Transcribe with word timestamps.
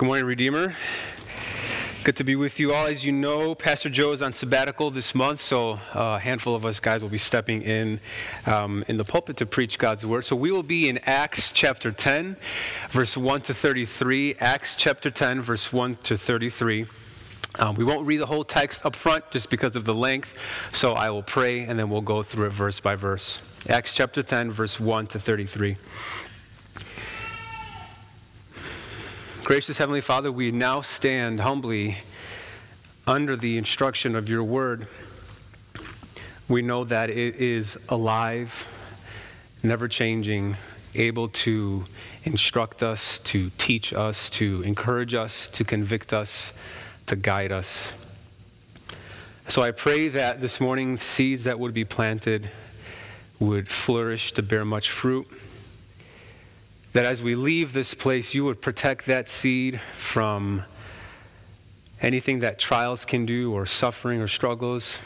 Good 0.00 0.06
morning, 0.06 0.24
Redeemer. 0.24 0.74
Good 2.04 2.16
to 2.16 2.24
be 2.24 2.34
with 2.34 2.58
you 2.58 2.72
all. 2.72 2.86
As 2.86 3.04
you 3.04 3.12
know, 3.12 3.54
Pastor 3.54 3.90
Joe 3.90 4.12
is 4.12 4.22
on 4.22 4.32
sabbatical 4.32 4.90
this 4.90 5.14
month, 5.14 5.40
so 5.40 5.78
a 5.92 6.18
handful 6.18 6.54
of 6.54 6.64
us 6.64 6.80
guys 6.80 7.02
will 7.02 7.10
be 7.10 7.18
stepping 7.18 7.60
in 7.60 8.00
um, 8.46 8.82
in 8.88 8.96
the 8.96 9.04
pulpit 9.04 9.36
to 9.36 9.44
preach 9.44 9.78
God's 9.78 10.06
word. 10.06 10.24
So 10.24 10.34
we 10.34 10.50
will 10.52 10.62
be 10.62 10.88
in 10.88 10.96
Acts 11.04 11.52
chapter 11.52 11.92
10, 11.92 12.38
verse 12.88 13.14
1 13.14 13.42
to 13.42 13.52
33. 13.52 14.36
Acts 14.40 14.74
chapter 14.74 15.10
10, 15.10 15.42
verse 15.42 15.70
1 15.70 15.96
to 15.96 16.16
33. 16.16 16.86
Um, 17.58 17.74
we 17.74 17.84
won't 17.84 18.06
read 18.06 18.22
the 18.22 18.26
whole 18.26 18.44
text 18.44 18.86
up 18.86 18.96
front 18.96 19.30
just 19.30 19.50
because 19.50 19.76
of 19.76 19.84
the 19.84 19.92
length, 19.92 20.34
so 20.72 20.94
I 20.94 21.10
will 21.10 21.22
pray 21.22 21.64
and 21.64 21.78
then 21.78 21.90
we'll 21.90 22.00
go 22.00 22.22
through 22.22 22.46
it 22.46 22.54
verse 22.54 22.80
by 22.80 22.94
verse. 22.94 23.42
Acts 23.68 23.94
chapter 23.94 24.22
10, 24.22 24.50
verse 24.50 24.80
1 24.80 25.08
to 25.08 25.18
33. 25.18 25.76
Gracious 29.44 29.78
Heavenly 29.78 30.00
Father, 30.00 30.30
we 30.30 30.52
now 30.52 30.80
stand 30.80 31.40
humbly 31.40 31.96
under 33.06 33.36
the 33.36 33.58
instruction 33.58 34.14
of 34.14 34.28
your 34.28 34.44
word. 34.44 34.86
We 36.48 36.62
know 36.62 36.84
that 36.84 37.10
it 37.10 37.36
is 37.36 37.76
alive, 37.88 38.82
never 39.62 39.88
changing, 39.88 40.56
able 40.94 41.28
to 41.28 41.84
instruct 42.24 42.82
us, 42.82 43.18
to 43.20 43.50
teach 43.58 43.92
us, 43.92 44.30
to 44.30 44.62
encourage 44.62 45.14
us, 45.14 45.48
to 45.48 45.64
convict 45.64 46.12
us, 46.12 46.52
to 47.06 47.16
guide 47.16 47.50
us. 47.50 47.92
So 49.48 49.62
I 49.62 49.72
pray 49.72 50.08
that 50.08 50.40
this 50.40 50.60
morning 50.60 50.96
seeds 50.96 51.44
that 51.44 51.58
would 51.58 51.74
be 51.74 51.84
planted 51.84 52.50
would 53.40 53.68
flourish 53.68 54.32
to 54.32 54.42
bear 54.42 54.64
much 54.64 54.90
fruit 54.90 55.26
that 56.92 57.04
as 57.04 57.22
we 57.22 57.34
leave 57.34 57.72
this 57.72 57.94
place, 57.94 58.34
you 58.34 58.44
would 58.44 58.60
protect 58.60 59.06
that 59.06 59.28
seed 59.28 59.80
from 59.96 60.64
anything 62.00 62.40
that 62.40 62.58
trials 62.58 63.04
can 63.04 63.26
do, 63.26 63.52
or 63.52 63.66
suffering, 63.66 64.20
or 64.20 64.28
struggles. 64.28 64.98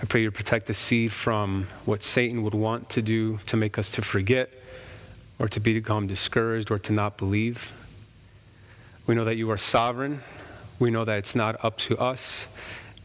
I 0.00 0.06
pray 0.06 0.22
you 0.22 0.30
protect 0.30 0.66
the 0.66 0.74
seed 0.74 1.12
from 1.12 1.68
what 1.84 2.02
Satan 2.02 2.42
would 2.42 2.54
want 2.54 2.88
to 2.90 3.02
do 3.02 3.38
to 3.46 3.56
make 3.56 3.78
us 3.78 3.92
to 3.92 4.02
forget, 4.02 4.50
or 5.38 5.48
to 5.48 5.60
become 5.60 6.06
discouraged, 6.06 6.70
or 6.70 6.78
to 6.80 6.92
not 6.92 7.18
believe. 7.18 7.72
We 9.06 9.14
know 9.14 9.24
that 9.24 9.36
you 9.36 9.50
are 9.50 9.58
sovereign. 9.58 10.22
We 10.78 10.90
know 10.90 11.04
that 11.04 11.18
it's 11.18 11.34
not 11.34 11.62
up 11.64 11.78
to 11.78 11.98
us. 11.98 12.46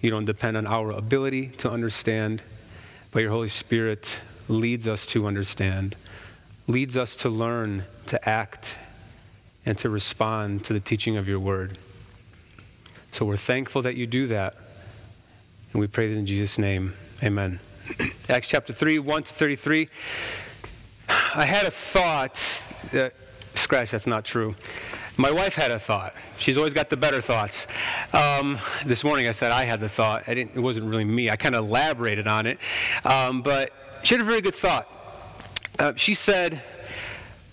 You 0.01 0.09
don't 0.09 0.25
depend 0.25 0.57
on 0.57 0.65
our 0.65 0.91
ability 0.91 1.47
to 1.57 1.69
understand, 1.69 2.41
but 3.11 3.21
your 3.21 3.31
Holy 3.31 3.49
Spirit 3.49 4.21
leads 4.47 4.87
us 4.87 5.05
to 5.07 5.27
understand 5.27 5.95
leads 6.67 6.97
us 6.97 7.15
to 7.15 7.29
learn, 7.29 7.85
to 8.07 8.29
act, 8.29 8.75
and 9.65 9.77
to 9.77 9.89
respond 9.89 10.65
to 10.65 10.73
the 10.73 10.79
teaching 10.79 11.17
of 11.17 11.27
your 11.27 11.39
word. 11.39 11.77
So 13.11 13.25
we're 13.25 13.37
thankful 13.37 13.81
that 13.83 13.95
you 13.95 14.05
do 14.05 14.27
that. 14.27 14.55
And 15.71 15.79
we 15.79 15.87
pray 15.87 16.11
that 16.11 16.19
in 16.19 16.25
Jesus' 16.25 16.57
name. 16.57 16.93
Amen. 17.23 17.59
Acts 18.29 18.49
chapter 18.49 18.73
3, 18.73 18.99
1 18.99 19.23
to 19.23 19.33
33. 19.33 19.89
I 21.09 21.45
had 21.45 21.65
a 21.65 21.71
thought. 21.71 22.35
That, 22.91 23.13
scratch, 23.55 23.91
that's 23.91 24.07
not 24.07 24.25
true. 24.25 24.55
My 25.15 25.31
wife 25.31 25.55
had 25.55 25.71
a 25.71 25.79
thought. 25.79 26.13
She's 26.37 26.57
always 26.57 26.73
got 26.73 26.89
the 26.89 26.97
better 26.97 27.21
thoughts. 27.21 27.65
Um, 28.13 28.59
this 28.85 29.03
morning 29.03 29.27
I 29.27 29.31
said 29.31 29.51
I 29.51 29.63
had 29.63 29.79
the 29.79 29.89
thought. 29.89 30.27
it 30.27 30.55
wasn't 30.55 30.85
really 30.85 31.05
me. 31.05 31.29
I 31.29 31.37
kind 31.37 31.55
of 31.55 31.65
elaborated 31.65 32.27
on 32.27 32.45
it. 32.45 32.59
Um, 33.03 33.41
but 33.41 33.71
she 34.03 34.13
had 34.13 34.21
a 34.21 34.25
very 34.25 34.41
good 34.41 34.53
thought. 34.53 34.87
Uh, 35.79 35.93
she 35.95 36.15
said, 36.15 36.61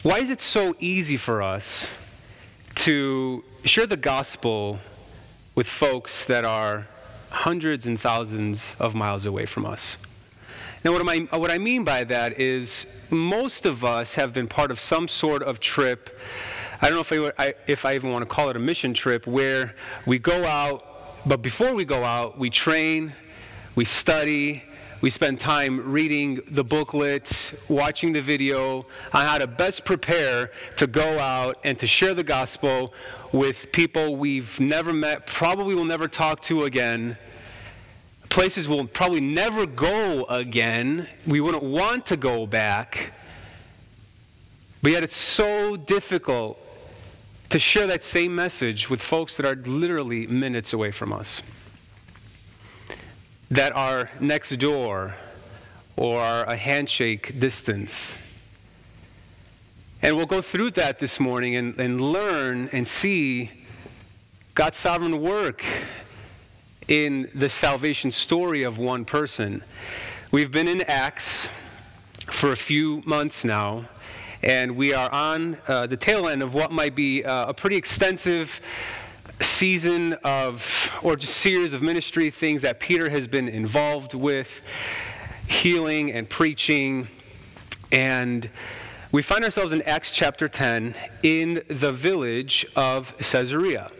Why 0.02 0.18
is 0.18 0.30
it 0.30 0.40
so 0.40 0.74
easy 0.78 1.18
for 1.18 1.42
us 1.42 1.90
to 2.76 3.44
share 3.64 3.86
the 3.86 3.98
gospel 3.98 4.78
with 5.54 5.66
folks 5.66 6.24
that 6.24 6.42
are 6.42 6.86
hundreds 7.28 7.86
and 7.86 8.00
thousands 8.00 8.76
of 8.80 8.94
miles 8.94 9.26
away 9.26 9.44
from 9.44 9.66
us? 9.66 9.98
Now, 10.82 10.92
what, 10.92 11.06
I, 11.06 11.36
what 11.36 11.50
I 11.50 11.58
mean 11.58 11.84
by 11.84 12.04
that 12.04 12.40
is 12.40 12.86
most 13.10 13.66
of 13.66 13.84
us 13.84 14.14
have 14.14 14.32
been 14.32 14.48
part 14.48 14.70
of 14.70 14.80
some 14.80 15.06
sort 15.06 15.42
of 15.42 15.60
trip. 15.60 16.18
I 16.80 16.88
don't 16.88 16.96
know 16.96 17.26
if 17.26 17.34
I, 17.38 17.54
if 17.66 17.84
I 17.84 17.94
even 17.94 18.10
want 18.10 18.22
to 18.22 18.26
call 18.26 18.48
it 18.48 18.56
a 18.56 18.58
mission 18.58 18.94
trip, 18.94 19.26
where 19.26 19.74
we 20.06 20.18
go 20.18 20.44
out, 20.44 21.26
but 21.26 21.42
before 21.42 21.74
we 21.74 21.84
go 21.84 22.04
out, 22.04 22.38
we 22.38 22.48
train, 22.48 23.12
we 23.74 23.84
study, 23.84 24.62
we 25.04 25.10
spend 25.10 25.38
time 25.38 25.92
reading 25.92 26.40
the 26.48 26.64
booklet, 26.64 27.52
watching 27.68 28.14
the 28.14 28.22
video 28.22 28.86
on 29.12 29.26
how 29.26 29.36
to 29.36 29.46
best 29.46 29.84
prepare 29.84 30.50
to 30.76 30.86
go 30.86 31.18
out 31.18 31.58
and 31.62 31.78
to 31.78 31.86
share 31.86 32.14
the 32.14 32.24
gospel 32.24 32.94
with 33.30 33.70
people 33.70 34.16
we've 34.16 34.58
never 34.58 34.94
met, 34.94 35.26
probably 35.26 35.74
will 35.74 35.84
never 35.84 36.08
talk 36.08 36.40
to 36.40 36.64
again, 36.64 37.18
places 38.30 38.66
we'll 38.66 38.86
probably 38.86 39.20
never 39.20 39.66
go 39.66 40.24
again. 40.30 41.06
We 41.26 41.38
wouldn't 41.38 41.64
want 41.64 42.06
to 42.06 42.16
go 42.16 42.46
back. 42.46 43.12
But 44.80 44.92
yet 44.92 45.02
it's 45.02 45.16
so 45.16 45.76
difficult 45.76 46.58
to 47.50 47.58
share 47.58 47.86
that 47.88 48.02
same 48.02 48.34
message 48.34 48.88
with 48.88 49.02
folks 49.02 49.36
that 49.36 49.44
are 49.44 49.54
literally 49.54 50.26
minutes 50.26 50.72
away 50.72 50.92
from 50.92 51.12
us 51.12 51.42
that 53.50 53.74
are 53.76 54.10
next 54.20 54.50
door 54.56 55.14
or 55.96 56.20
a 56.20 56.56
handshake 56.56 57.38
distance. 57.38 58.16
And 60.02 60.16
we'll 60.16 60.26
go 60.26 60.42
through 60.42 60.72
that 60.72 60.98
this 60.98 61.18
morning 61.18 61.56
and, 61.56 61.78
and 61.78 62.00
learn 62.00 62.68
and 62.72 62.86
see 62.86 63.50
God's 64.54 64.76
sovereign 64.76 65.20
work 65.20 65.64
in 66.88 67.30
the 67.34 67.48
salvation 67.48 68.10
story 68.10 68.62
of 68.62 68.76
one 68.78 69.04
person. 69.04 69.62
We've 70.30 70.50
been 70.50 70.68
in 70.68 70.82
Acts 70.82 71.48
for 72.26 72.52
a 72.52 72.56
few 72.56 73.02
months 73.06 73.44
now, 73.44 73.86
and 74.42 74.76
we 74.76 74.92
are 74.92 75.10
on 75.10 75.56
uh, 75.66 75.86
the 75.86 75.96
tail 75.96 76.28
end 76.28 76.42
of 76.42 76.52
what 76.52 76.70
might 76.70 76.94
be 76.94 77.24
uh, 77.24 77.46
a 77.46 77.54
pretty 77.54 77.76
extensive 77.76 78.60
season 79.40 80.14
of, 80.24 80.92
or 81.02 81.16
just 81.16 81.36
series 81.36 81.72
of 81.72 81.82
ministry 81.82 82.30
things 82.30 82.62
that 82.62 82.80
Peter 82.80 83.10
has 83.10 83.26
been 83.26 83.48
involved 83.48 84.14
with, 84.14 84.62
healing 85.46 86.12
and 86.12 86.28
preaching. 86.28 87.08
And 87.92 88.48
we 89.12 89.22
find 89.22 89.44
ourselves 89.44 89.72
in 89.72 89.82
Acts 89.82 90.12
chapter 90.12 90.48
10 90.48 90.94
in 91.22 91.62
the 91.68 91.92
village 91.92 92.66
of 92.74 93.16
Caesarea. 93.18 93.90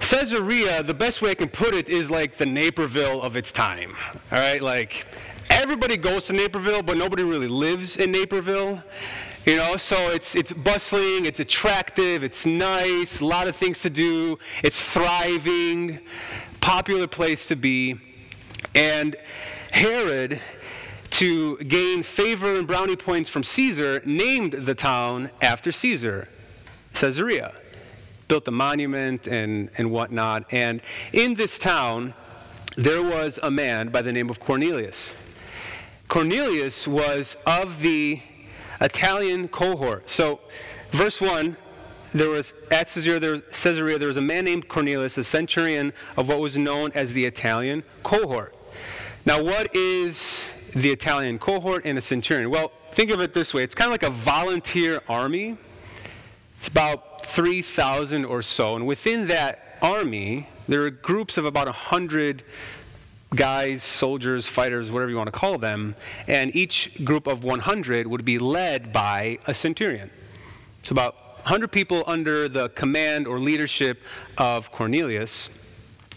Caesarea, 0.00 0.82
the 0.82 0.92
best 0.92 1.22
way 1.22 1.30
I 1.30 1.34
can 1.34 1.48
put 1.48 1.72
it 1.72 1.88
is 1.88 2.10
like 2.10 2.36
the 2.36 2.44
Naperville 2.44 3.22
of 3.22 3.36
its 3.36 3.50
time. 3.50 3.94
All 4.30 4.38
right, 4.38 4.60
like 4.60 5.06
everybody 5.48 5.96
goes 5.96 6.24
to 6.26 6.34
Naperville, 6.34 6.82
but 6.82 6.98
nobody 6.98 7.22
really 7.22 7.48
lives 7.48 7.96
in 7.96 8.12
Naperville. 8.12 8.82
You 9.46 9.56
know, 9.56 9.76
so 9.76 10.10
it's, 10.10 10.34
it's 10.34 10.54
bustling, 10.54 11.26
it's 11.26 11.38
attractive, 11.38 12.24
it's 12.24 12.46
nice, 12.46 13.20
a 13.20 13.26
lot 13.26 13.46
of 13.46 13.54
things 13.54 13.82
to 13.82 13.90
do, 13.90 14.38
it's 14.62 14.82
thriving, 14.82 16.00
popular 16.62 17.06
place 17.06 17.46
to 17.48 17.56
be. 17.56 18.00
And 18.74 19.16
Herod, 19.70 20.40
to 21.10 21.58
gain 21.58 22.02
favor 22.02 22.56
and 22.56 22.66
brownie 22.66 22.96
points 22.96 23.28
from 23.28 23.42
Caesar, 23.42 24.00
named 24.06 24.52
the 24.52 24.74
town 24.74 25.30
after 25.42 25.70
Caesar, 25.70 26.26
Caesarea. 26.94 27.54
Built 28.28 28.48
a 28.48 28.50
monument 28.50 29.26
and, 29.26 29.68
and 29.76 29.90
whatnot. 29.90 30.50
And 30.52 30.80
in 31.12 31.34
this 31.34 31.58
town, 31.58 32.14
there 32.78 33.02
was 33.02 33.38
a 33.42 33.50
man 33.50 33.90
by 33.90 34.00
the 34.00 34.10
name 34.10 34.30
of 34.30 34.40
Cornelius. 34.40 35.14
Cornelius 36.08 36.88
was 36.88 37.36
of 37.46 37.82
the 37.82 38.22
Italian 38.80 39.48
cohort. 39.48 40.08
So, 40.08 40.40
verse 40.90 41.20
1 41.20 41.56
there 42.14 42.30
was 42.30 42.54
at 42.70 42.86
Caesarea 42.86 43.18
there, 43.18 43.32
was, 43.32 43.42
Caesarea, 43.50 43.98
there 43.98 44.08
was 44.08 44.16
a 44.16 44.22
man 44.22 44.44
named 44.44 44.68
Cornelius, 44.68 45.18
a 45.18 45.24
centurion 45.24 45.92
of 46.16 46.28
what 46.28 46.38
was 46.38 46.56
known 46.56 46.92
as 46.94 47.12
the 47.12 47.26
Italian 47.26 47.82
cohort. 48.04 48.54
Now, 49.26 49.42
what 49.42 49.74
is 49.74 50.52
the 50.72 50.90
Italian 50.90 51.40
cohort 51.40 51.84
and 51.84 51.98
a 51.98 52.00
centurion? 52.00 52.50
Well, 52.50 52.70
think 52.92 53.10
of 53.10 53.20
it 53.20 53.34
this 53.34 53.52
way 53.52 53.64
it's 53.64 53.74
kind 53.74 53.88
of 53.88 53.92
like 53.92 54.04
a 54.04 54.10
volunteer 54.10 55.02
army. 55.08 55.56
It's 56.56 56.68
about 56.68 57.26
3,000 57.26 58.24
or 58.24 58.42
so. 58.42 58.76
And 58.76 58.86
within 58.86 59.26
that 59.26 59.78
army, 59.82 60.48
there 60.68 60.82
are 60.82 60.90
groups 60.90 61.36
of 61.36 61.44
about 61.44 61.66
100 61.66 62.42
guys, 63.34 63.82
soldiers, 63.82 64.46
fighters, 64.46 64.90
whatever 64.90 65.10
you 65.10 65.16
want 65.16 65.26
to 65.26 65.38
call 65.38 65.58
them, 65.58 65.96
and 66.28 66.54
each 66.54 67.04
group 67.04 67.26
of 67.26 67.44
100 67.44 68.06
would 68.06 68.24
be 68.24 68.38
led 68.38 68.92
by 68.92 69.38
a 69.46 69.54
centurion. 69.54 70.10
So 70.82 70.92
about 70.92 71.14
100 71.44 71.72
people 71.72 72.04
under 72.06 72.48
the 72.48 72.68
command 72.70 73.26
or 73.26 73.38
leadership 73.38 74.00
of 74.38 74.70
Cornelius. 74.70 75.50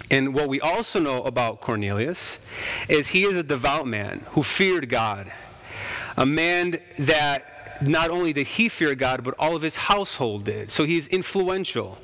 And 0.09 0.33
what 0.33 0.47
we 0.47 0.61
also 0.61 0.99
know 0.99 1.23
about 1.23 1.59
Cornelius 1.59 2.39
is 2.87 3.09
he 3.09 3.23
is 3.23 3.35
a 3.35 3.43
devout 3.43 3.87
man 3.87 4.25
who 4.31 4.43
feared 4.43 4.89
God, 4.89 5.31
a 6.15 6.25
man 6.25 6.79
that 6.99 7.81
not 7.81 8.09
only 8.09 8.33
did 8.33 8.47
he 8.47 8.69
fear 8.69 8.95
God, 8.95 9.23
but 9.23 9.35
all 9.37 9.55
of 9.55 9.61
his 9.61 9.75
household 9.75 10.45
did. 10.45 10.71
So 10.71 10.85
he's 10.85 11.07
influential. 11.07 11.99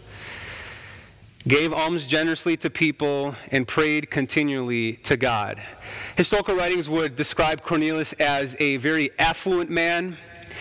Gave 1.45 1.73
alms 1.73 2.07
generously 2.07 2.55
to 2.57 2.69
people 2.69 3.35
and 3.51 3.67
prayed 3.67 4.09
continually 4.09 4.93
to 5.03 5.17
God. 5.17 5.61
Historical 6.15 6.55
writings 6.55 6.87
would 6.87 7.17
describe 7.17 7.61
Cornelius 7.61 8.13
as 8.13 8.55
a 8.61 8.77
very 8.77 9.11
affluent 9.19 9.69
man. 9.69 10.17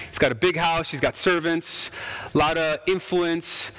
He's 0.08 0.18
got 0.18 0.32
a 0.32 0.34
big 0.34 0.56
house, 0.56 0.90
he's 0.90 1.00
got 1.00 1.16
servants, 1.16 1.90
a 2.34 2.36
lot 2.36 2.58
of 2.58 2.80
influence, 2.88 3.70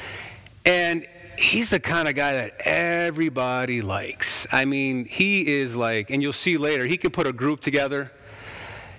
and 0.66 1.06
he's 1.38 1.72
the 1.72 1.80
kind 1.80 2.08
of 2.08 2.16
guy 2.16 2.36
that 2.36 2.54
everybody 2.62 3.82
likes. 3.82 4.48
I 4.54 4.64
mean, 4.64 5.04
he 5.04 5.60
is 5.60 5.76
like, 5.76 6.10
and 6.10 6.22
you'll 6.22 6.32
see 6.32 6.56
later, 6.56 6.86
he 6.86 6.96
can 6.96 7.12
put 7.12 7.28
a 7.28 7.34
group 7.34 7.60
together. 7.60 8.14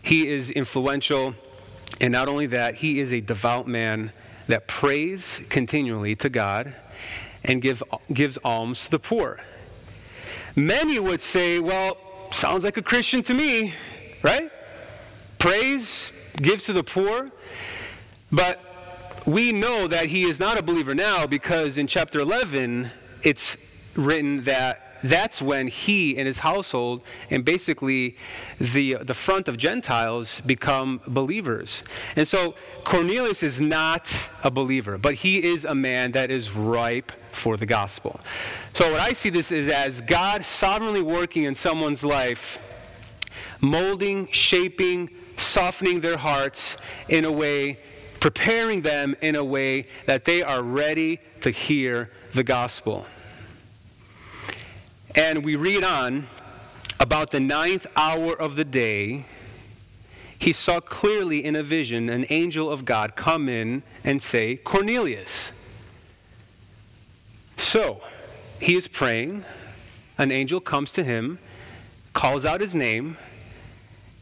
He 0.03 0.29
is 0.29 0.51
influential. 0.51 1.35
And 2.03 2.13
not 2.13 2.29
only 2.29 2.47
that, 2.49 2.75
he 2.77 3.01
is 3.01 3.15
a 3.15 3.23
devout 3.23 3.67
man 3.67 4.13
that 4.47 4.69
prays 4.69 5.41
continually 5.49 6.15
to 6.17 6.29
God 6.29 6.75
and 7.45 7.61
give, 7.61 7.83
gives 8.13 8.39
alms 8.39 8.87
to 8.87 8.93
the 8.93 8.99
poor. 8.99 9.41
Many 10.57 10.99
would 10.99 11.21
say, 11.21 11.61
well, 11.61 11.97
sounds 12.31 12.65
like 12.65 12.77
a 12.77 12.83
Christian 12.83 13.23
to 13.25 13.35
me, 13.35 13.75
right? 14.23 14.51
Prays, 15.39 16.13
gives 16.37 16.65
to 16.65 16.73
the 16.73 16.85
poor. 16.85 17.31
But 18.31 18.61
we 19.27 19.53
know 19.53 19.87
that 19.87 20.07
he 20.07 20.25
is 20.25 20.41
not 20.41 20.59
a 20.59 20.63
believer 20.63 20.95
now 20.95 21.27
because 21.27 21.79
in 21.79 21.87
chapter 21.87 22.21
11, 22.21 22.91
it's 23.23 23.57
written 23.95 24.43
that 24.45 24.84
that's 25.05 25.43
when 25.43 25.69
he 25.69 26.17
and 26.17 26.27
his 26.27 26.39
household 26.39 27.03
and 27.29 27.45
basically 27.45 28.17
the, 28.59 28.97
the 29.03 29.13
front 29.13 29.49
of 29.49 29.59
Gentiles 29.59 30.41
become 30.41 31.03
believers. 31.07 31.85
And 32.17 32.27
so 32.27 32.55
Cornelius 32.85 33.43
is 33.43 33.61
not 33.61 34.31
a 34.43 34.51
believer, 34.51 34.97
but 34.97 35.17
he 35.17 35.45
is 35.45 35.67
a 35.67 35.75
man 35.75 36.13
that 36.13 36.31
is 36.31 36.53
ripe 36.53 37.13
for 37.33 37.59
the 37.59 37.67
gospel. 37.67 38.19
So 38.73 38.91
what 38.91 39.01
I 39.01 39.13
see 39.13 39.29
this 39.29 39.53
is 39.53 39.71
as 39.71 40.01
God 40.01 40.43
sovereignly 40.43 41.03
working 41.03 41.45
in 41.45 41.55
someone's 41.55 42.03
life, 42.03 42.59
molding, 43.61 44.29
shaping, 44.29 45.11
softening 45.37 46.01
their 46.01 46.17
hearts 46.17 46.79
in 47.11 47.27
a 47.27 47.33
way, 47.33 47.79
preparing 48.21 48.81
them 48.81 49.17
in 49.21 49.37
a 49.37 49.45
way 49.45 49.87
that 50.07 50.25
they 50.25 50.43
are 50.43 50.63
ready 50.63 51.21
to 51.43 51.51
hear 51.51 52.11
the 52.33 52.43
gospel. 52.43 53.05
And 55.15 55.45
we 55.45 55.55
read 55.55 55.85
on 55.85 56.27
about 56.99 57.31
the 57.31 57.41
ninth 57.41 57.87
hour 57.97 58.35
of 58.35 58.57
the 58.57 58.65
day, 58.65 59.27
he 60.39 60.53
saw 60.53 60.81
clearly 60.81 61.45
in 61.45 61.55
a 61.55 61.63
vision 61.63 62.09
an 62.09 62.27
angel 62.31 62.71
of 62.71 62.85
God 62.85 63.15
come 63.15 63.49
in 63.49 63.83
and 64.03 64.21
say, 64.21 64.57
Cornelius. 64.57 65.53
So 67.57 68.01
he 68.61 68.75
is 68.75 68.89
praying. 68.89 69.45
An 70.19 70.33
angel 70.33 70.61
comes 70.61 70.93
to 70.93 71.05
him, 71.05 71.39
calls 72.13 72.45
out 72.45 72.61
his 72.61 72.75
name, 72.75 73.17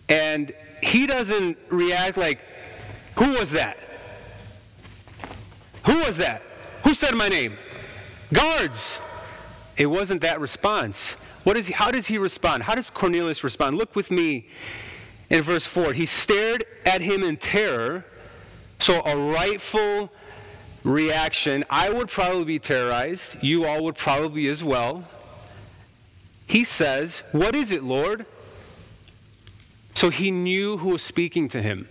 and 0.08 0.52
he 0.82 1.06
doesn't 1.06 1.58
react 1.68 2.16
like, 2.16 2.38
Who 3.16 3.30
was 3.32 3.50
that? 3.52 3.78
Who 5.84 5.98
was 5.98 6.18
that? 6.18 6.42
Who 6.84 6.94
said 6.94 7.14
my 7.14 7.28
name? 7.28 7.56
Guards. 8.32 9.00
It 9.76 9.86
wasn't 9.86 10.20
that 10.22 10.40
response. 10.40 11.14
What 11.44 11.56
is 11.56 11.66
he, 11.66 11.72
how 11.72 11.90
does 11.90 12.06
he 12.06 12.18
respond? 12.18 12.64
How 12.64 12.74
does 12.74 12.90
Cornelius 12.90 13.42
respond? 13.42 13.76
Look 13.76 13.96
with 13.96 14.10
me 14.10 14.48
in 15.30 15.42
verse 15.42 15.66
4. 15.66 15.92
He 15.92 16.06
stared 16.06 16.64
at 16.84 17.02
him 17.02 17.22
in 17.22 17.36
terror. 17.36 18.04
So, 18.78 19.00
a 19.04 19.16
rightful 19.16 20.12
reaction. 20.84 21.64
I 21.70 21.90
would 21.90 22.08
probably 22.08 22.44
be 22.44 22.58
terrorized. 22.58 23.36
You 23.42 23.64
all 23.64 23.84
would 23.84 23.96
probably 23.96 24.46
as 24.48 24.62
well. 24.62 25.04
He 26.46 26.64
says, 26.64 27.22
What 27.32 27.54
is 27.54 27.70
it, 27.70 27.82
Lord? 27.82 28.26
So 29.94 30.10
he 30.10 30.30
knew 30.30 30.78
who 30.78 30.90
was 30.90 31.02
speaking 31.02 31.48
to 31.48 31.62
him. 31.62 31.88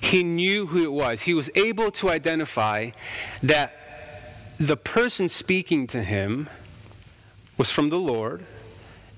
He 0.00 0.22
knew 0.22 0.66
who 0.66 0.84
it 0.84 0.92
was. 0.92 1.22
He 1.22 1.34
was 1.34 1.50
able 1.54 1.90
to 1.92 2.10
identify 2.10 2.90
that 3.42 3.74
the 4.58 4.76
person 4.76 5.28
speaking 5.28 5.86
to 5.88 6.02
him 6.02 6.48
was 7.58 7.70
from 7.70 7.90
the 7.90 7.98
Lord. 7.98 8.46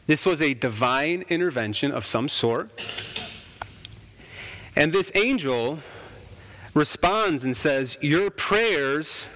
This 0.07 0.27
was 0.27 0.43
a 0.43 0.55
divine 0.55 1.25
intervention 1.29 1.93
of 1.93 2.05
some 2.05 2.29
sort. 2.29 2.71
And 4.75 4.93
this 4.93 5.13
angel 5.15 5.79
responds 6.75 7.45
and 7.45 7.57
says, 7.57 7.97
Your 8.01 8.31
prayers 8.31 9.27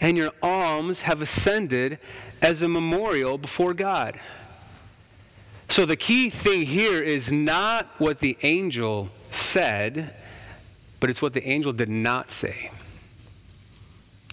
and 0.00 0.16
your 0.16 0.32
alms 0.42 1.00
have 1.02 1.22
ascended 1.22 1.98
as 2.42 2.62
a 2.62 2.68
memorial 2.68 3.38
before 3.38 3.74
God. 3.74 4.20
So 5.68 5.84
the 5.84 5.96
key 5.96 6.30
thing 6.30 6.62
here 6.62 7.02
is 7.02 7.32
not 7.32 7.88
what 7.98 8.20
the 8.20 8.36
angel 8.42 9.10
said, 9.30 10.14
but 11.00 11.10
it's 11.10 11.20
what 11.20 11.32
the 11.32 11.46
angel 11.48 11.72
did 11.72 11.88
not 11.88 12.30
say. 12.30 12.70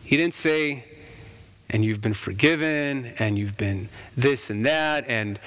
He 0.04 0.18
didn't 0.18 0.36
say, 0.36 0.84
and 1.74 1.84
you've 1.84 2.02
been 2.02 2.14
forgiven, 2.14 3.14
and 3.18 3.38
you've 3.38 3.58
been 3.58 3.90
this 4.16 4.50
and 4.50 4.66
that, 4.66 5.06
and 5.08 5.40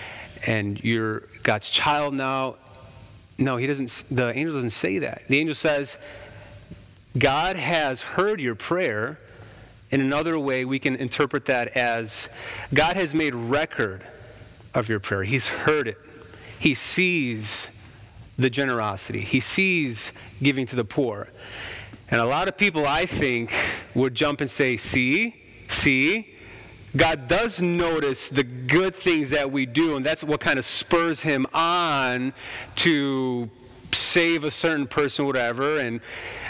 and 0.46 0.82
you're 0.84 1.20
God's 1.44 1.70
child 1.70 2.12
now. 2.12 2.56
No, 3.38 3.56
he 3.56 3.66
doesn't 3.66 4.04
the 4.10 4.36
angel 4.36 4.54
doesn't 4.54 4.70
say 4.70 4.98
that. 4.98 5.22
The 5.28 5.38
angel 5.38 5.54
says, 5.54 5.96
God 7.16 7.56
has 7.56 8.02
heard 8.02 8.40
your 8.40 8.54
prayer. 8.54 9.18
In 9.90 10.00
another 10.00 10.36
way, 10.36 10.64
we 10.64 10.80
can 10.80 10.96
interpret 10.96 11.46
that 11.46 11.68
as 11.76 12.28
God 12.74 12.96
has 12.96 13.14
made 13.14 13.36
record 13.36 14.04
of 14.74 14.88
your 14.88 14.98
prayer. 14.98 15.22
He's 15.22 15.48
heard 15.48 15.86
it. 15.86 15.98
He 16.58 16.74
sees 16.74 17.70
the 18.36 18.50
generosity, 18.50 19.20
He 19.20 19.40
sees 19.40 20.12
giving 20.42 20.66
to 20.66 20.76
the 20.76 20.84
poor. 20.84 21.28
And 22.08 22.20
a 22.20 22.24
lot 22.24 22.46
of 22.46 22.56
people, 22.56 22.86
I 22.86 23.06
think, 23.06 23.52
would 23.94 24.14
jump 24.14 24.40
and 24.40 24.50
say, 24.50 24.76
See, 24.76 25.45
see, 25.76 26.34
God 26.96 27.28
does 27.28 27.60
notice 27.60 28.28
the 28.28 28.42
good 28.42 28.94
things 28.94 29.30
that 29.30 29.52
we 29.52 29.66
do, 29.66 29.96
and 29.96 30.06
that's 30.06 30.24
what 30.24 30.40
kind 30.40 30.58
of 30.58 30.64
spurs 30.64 31.20
him 31.20 31.46
on 31.52 32.32
to 32.76 33.50
save 33.92 34.44
a 34.44 34.50
certain 34.50 34.86
person, 34.86 35.26
whatever. 35.26 35.78
And 35.78 36.00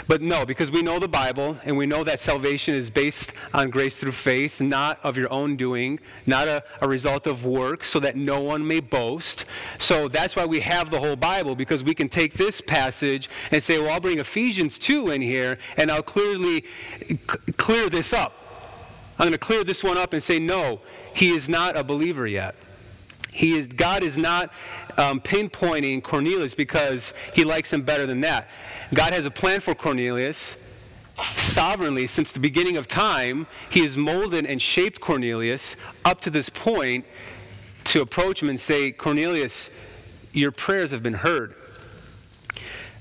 but 0.07 0.21
no, 0.21 0.45
because 0.45 0.71
we 0.71 0.81
know 0.81 0.99
the 0.99 1.07
Bible 1.07 1.57
and 1.65 1.75
we 1.75 1.85
know 1.85 2.03
that 2.05 2.21
salvation 2.21 2.73
is 2.73 2.89
based 2.89 3.33
on 3.53 3.69
grace 3.69 3.97
through 3.97 4.13
faith, 4.13 4.61
not 4.61 4.99
of 5.03 5.17
your 5.17 5.31
own 5.31 5.57
doing, 5.57 5.99
not 6.25 6.47
a, 6.47 6.63
a 6.81 6.87
result 6.87 7.27
of 7.27 7.45
works, 7.45 7.89
so 7.89 7.99
that 7.99 8.15
no 8.15 8.39
one 8.39 8.65
may 8.65 8.79
boast. 8.79 9.43
So 9.77 10.07
that's 10.07 10.35
why 10.35 10.45
we 10.45 10.61
have 10.61 10.91
the 10.91 10.99
whole 10.99 11.17
Bible, 11.17 11.55
because 11.55 11.83
we 11.83 11.93
can 11.93 12.07
take 12.07 12.33
this 12.33 12.61
passage 12.61 13.29
and 13.51 13.61
say, 13.61 13.79
well, 13.79 13.91
I'll 13.91 13.99
bring 13.99 14.19
Ephesians 14.19 14.79
2 14.79 15.09
in 15.09 15.21
here 15.21 15.57
and 15.75 15.91
I'll 15.91 16.03
clearly 16.03 16.63
c- 17.09 17.17
clear 17.57 17.89
this 17.89 18.13
up. 18.13 18.46
I'm 19.19 19.25
going 19.25 19.31
to 19.31 19.37
clear 19.39 19.63
this 19.63 19.83
one 19.83 19.97
up 19.97 20.13
and 20.13 20.21
say, 20.21 20.39
no, 20.39 20.79
he 21.13 21.31
is 21.31 21.49
not 21.49 21.75
a 21.75 21.83
believer 21.83 22.27
yet. 22.27 22.55
He 23.33 23.57
is, 23.57 23.67
God 23.67 24.03
is 24.03 24.17
not 24.17 24.51
um, 24.97 25.19
pinpointing 25.19 26.03
Cornelius 26.03 26.55
because 26.55 27.13
he 27.33 27.43
likes 27.43 27.71
him 27.73 27.81
better 27.81 28.05
than 28.05 28.21
that. 28.21 28.47
God 28.93 29.13
has 29.13 29.25
a 29.25 29.31
plan 29.31 29.59
for 29.59 29.75
Cornelius 29.75 30.55
sovereignly 31.35 32.07
since 32.07 32.31
the 32.31 32.39
beginning 32.39 32.77
of 32.77 32.87
time. 32.87 33.47
He 33.69 33.81
has 33.81 33.97
molded 33.97 34.45
and 34.45 34.61
shaped 34.61 35.01
Cornelius 35.01 35.75
up 36.05 36.21
to 36.21 36.29
this 36.29 36.49
point 36.49 37.05
to 37.85 38.01
approach 38.01 38.41
him 38.41 38.49
and 38.49 38.59
say, 38.59 38.91
Cornelius, 38.91 39.69
your 40.31 40.51
prayers 40.51 40.91
have 40.91 41.01
been 41.01 41.15
heard. 41.15 41.55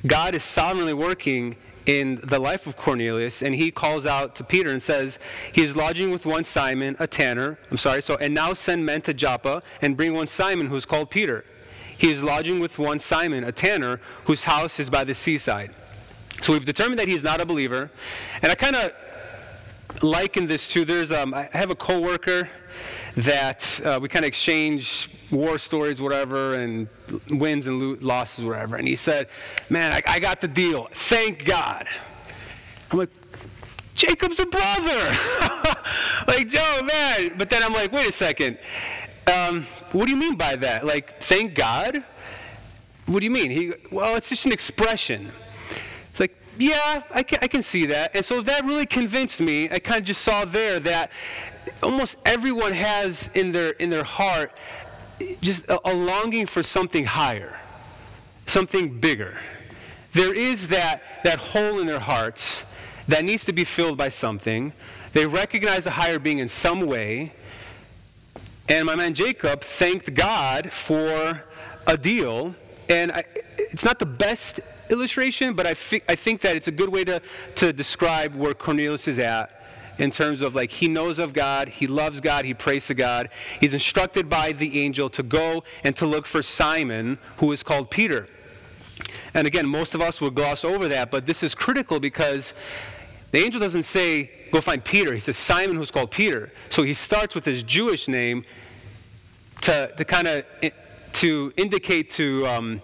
God 0.07 0.35
is 0.35 0.43
sovereignly 0.43 0.95
working 0.95 1.57
in 1.87 2.17
the 2.23 2.39
life 2.39 2.67
of 2.67 2.77
Cornelius, 2.77 3.43
and 3.43 3.55
he 3.55 3.71
calls 3.71 4.05
out 4.05 4.35
to 4.37 4.45
Peter 4.45 4.71
and 4.71 4.83
says, 4.83 5.19
He 5.53 5.63
is 5.63 5.77
lodging 5.77 6.11
with 6.11 6.27
one 6.27 6.45
Simon, 6.45 6.97
a 6.99 7.07
tanner. 7.07 7.59
I'm 7.71 7.77
sorry, 7.77 8.03
so, 8.03 8.17
and 8.17 8.35
now 8.35 8.53
send 8.53 8.85
men 8.85 9.03
to 9.03 9.15
Joppa 9.15 9.63
and 9.81 9.97
bring 9.97 10.13
one 10.13 10.27
Simon 10.27 10.67
who 10.67 10.77
is 10.77 10.85
called 10.85 11.11
Peter. 11.11 11.45
He 11.97 12.11
is 12.11 12.23
lodging 12.23 12.61
with 12.61 12.79
one 12.79 12.99
Simon, 12.99 13.45
a 13.45 13.53
tanner, 13.53 14.01
whose 14.25 14.45
house 14.45 14.79
is 14.79 14.91
by 14.91 15.05
the 15.05 15.15
seaside. 15.15 15.71
So 16.43 16.53
we've 16.53 16.65
determined 16.65 16.99
that 16.99 17.09
he's 17.09 17.23
not 17.23 17.41
a 17.41 17.47
believer. 17.47 17.91
And 18.43 18.53
I 18.53 18.55
kind 18.55 18.77
of 18.77 18.93
liken 20.03 20.47
this 20.47 20.69
to 20.73 20.85
there's, 20.85 21.11
um, 21.11 21.33
I 21.33 21.49
have 21.53 21.71
a 21.71 21.75
coworker 21.75 22.51
that 23.17 23.81
uh, 23.85 23.99
we 24.01 24.09
kind 24.09 24.25
of 24.25 24.29
exchange 24.29 25.09
war 25.31 25.59
stories, 25.59 26.01
whatever, 26.01 26.55
and 26.55 26.87
wins 27.31 27.67
and 27.67 27.81
lo- 27.81 27.97
losses, 28.01 28.45
whatever. 28.45 28.77
And 28.77 28.87
he 28.87 28.97
said, 28.97 29.29
Man, 29.71 29.93
I, 29.93 30.03
I 30.07 30.19
got 30.19 30.41
the 30.41 30.49
deal. 30.49 30.89
Thank 30.93 31.45
God. 31.45 31.87
I'm 32.93 32.99
like, 32.99 33.11
Jacob's 33.95 34.39
a 34.39 34.47
brother. 34.47 35.17
like, 36.29 36.49
Joe, 36.49 36.81
man. 36.83 37.33
But 37.39 37.49
then 37.49 37.63
I'm 37.63 37.73
like, 37.73 37.91
wait 37.91 38.09
a 38.09 38.13
second. 38.13 38.59
Um, 39.27 39.63
what 39.93 40.05
do 40.05 40.11
you 40.11 40.19
mean 40.19 40.37
by 40.37 40.55
that? 40.57 40.85
Like, 40.85 41.21
thank 41.21 41.55
God? 41.55 42.05
What 43.07 43.21
do 43.21 43.25
you 43.25 43.31
mean? 43.31 43.51
He, 43.51 43.73
well, 43.91 44.17
it's 44.17 44.29
just 44.29 44.45
an 44.45 44.53
expression. 44.53 45.33
It's 46.11 46.21
like, 46.21 46.37
yeah, 46.59 47.03
I 47.11 47.23
can, 47.23 47.39
I 47.41 47.49
can 47.49 47.63
see 47.63 47.87
that. 47.87 48.15
And 48.15 48.25
so 48.25 48.43
that 48.43 48.65
really 48.65 48.87
convinced 48.87 49.41
me. 49.41 49.71
I 49.71 49.79
kind 49.79 50.01
of 50.01 50.05
just 50.05 50.21
saw 50.21 50.45
there 50.45 50.79
that 50.81 51.11
almost 51.83 52.17
everyone 52.25 52.73
has 52.73 53.31
in 53.35 53.53
their, 53.53 53.71
in 53.73 53.91
their 53.91 54.05
heart 54.05 54.53
just 55.41 55.67
a, 55.67 55.81
a 55.89 55.95
longing 55.95 56.47
for 56.47 56.63
something 56.63 57.05
higher, 57.05 57.59
something 58.47 59.01
bigger. 59.01 59.39
There 60.13 60.35
is 60.35 60.69
that, 60.69 61.03
that 61.25 61.39
hole 61.39 61.79
in 61.79 61.87
their 61.87 62.01
hearts 62.01 62.65
that 63.09 63.25
needs 63.25 63.45
to 63.45 63.53
be 63.53 63.65
filled 63.65 63.97
by 63.97 64.09
something. 64.09 64.73
They 65.13 65.27
recognize 65.27 65.87
a 65.87 65.91
higher 65.91 66.19
being 66.19 66.39
in 66.39 66.49
some 66.49 66.81
way. 66.81 67.33
And 68.69 68.87
my 68.87 68.97
man 68.97 69.15
Jacob 69.15 69.61
thanked 69.61 70.15
God 70.15 70.73
for 70.73 71.45
a 71.87 71.97
deal. 71.97 72.55
And 72.89 73.13
I, 73.13 73.25
it's 73.57 73.85
not 73.85 73.99
the 73.99 74.07
best 74.07 74.61
illustration, 74.91 75.55
but 75.55 75.67
I, 75.67 75.75
fi- 75.75 76.03
I 76.09 76.15
think 76.15 76.41
that 76.43 76.57
it's 76.57 76.69
a 76.69 76.73
good 76.73 76.89
way 76.89 77.05
to, 77.05 77.21
to 77.57 77.73
describe 77.73 78.35
where 78.35 78.55
Cornelius 78.55 79.09
is 79.09 79.19
at 79.19 79.56
in 79.99 80.11
terms 80.11 80.41
of 80.41 80.55
like 80.55 80.71
he 80.71 80.89
knows 80.89 81.19
of 81.19 81.33
God, 81.33 81.69
he 81.69 81.87
loves 81.87 82.21
God, 82.21 82.45
he 82.45 82.55
prays 82.55 82.87
to 82.87 82.95
God. 82.95 83.29
He's 83.61 83.73
instructed 83.73 84.29
by 84.29 84.53
the 84.53 84.81
angel 84.81 85.09
to 85.11 85.23
go 85.23 85.65
and 85.85 85.97
to 85.97 86.07
look 86.07 86.27
for 86.27 86.43
Simon, 86.43 87.19
who 87.39 87.53
is 87.53 87.63
called 87.63 87.91
Peter. 87.91 88.27
And 89.35 89.47
again, 89.47 89.67
most 89.67 89.95
of 89.95 90.01
us 90.01 90.21
would 90.21 90.35
gloss 90.35 90.65
over 90.65 90.89
that, 90.89 91.11
but 91.11 91.27
this 91.27 91.43
is 91.43 91.55
critical 91.55 92.01
because 92.01 92.55
the 93.33 93.39
angel 93.39 93.61
doesn't 93.61 93.83
say, 93.83 94.31
go 94.53 94.61
find 94.61 94.83
Peter. 94.85 95.13
He 95.13 95.21
says 95.21 95.37
Simon, 95.37 95.77
who's 95.77 95.91
called 95.91 96.11
Peter. 96.11 96.53
So 96.71 96.83
he 96.83 96.95
starts 96.95 97.35
with 97.35 97.45
his 97.45 97.63
Jewish 97.63 98.09
name 98.09 98.45
to, 99.63 99.93
to 99.97 100.05
kind 100.05 100.27
of 100.27 100.45
to 101.13 101.53
indicate 101.57 102.11
to 102.11 102.47
um, 102.47 102.83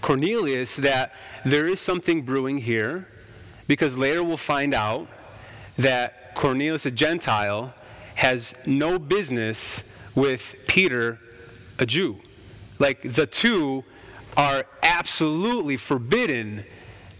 Cornelius 0.00 0.76
that 0.76 1.14
there 1.44 1.66
is 1.66 1.80
something 1.80 2.22
brewing 2.22 2.58
here, 2.58 3.08
because 3.66 3.96
later 3.96 4.22
we'll 4.22 4.36
find 4.36 4.74
out 4.74 5.08
that 5.80 6.34
Cornelius, 6.34 6.84
a 6.84 6.90
Gentile, 6.90 7.72
has 8.16 8.54
no 8.66 8.98
business 8.98 9.82
with 10.14 10.56
Peter, 10.66 11.18
a 11.78 11.86
Jew. 11.86 12.18
Like 12.78 13.00
the 13.02 13.26
two 13.26 13.84
are 14.36 14.64
absolutely 14.82 15.76
forbidden 15.76 16.64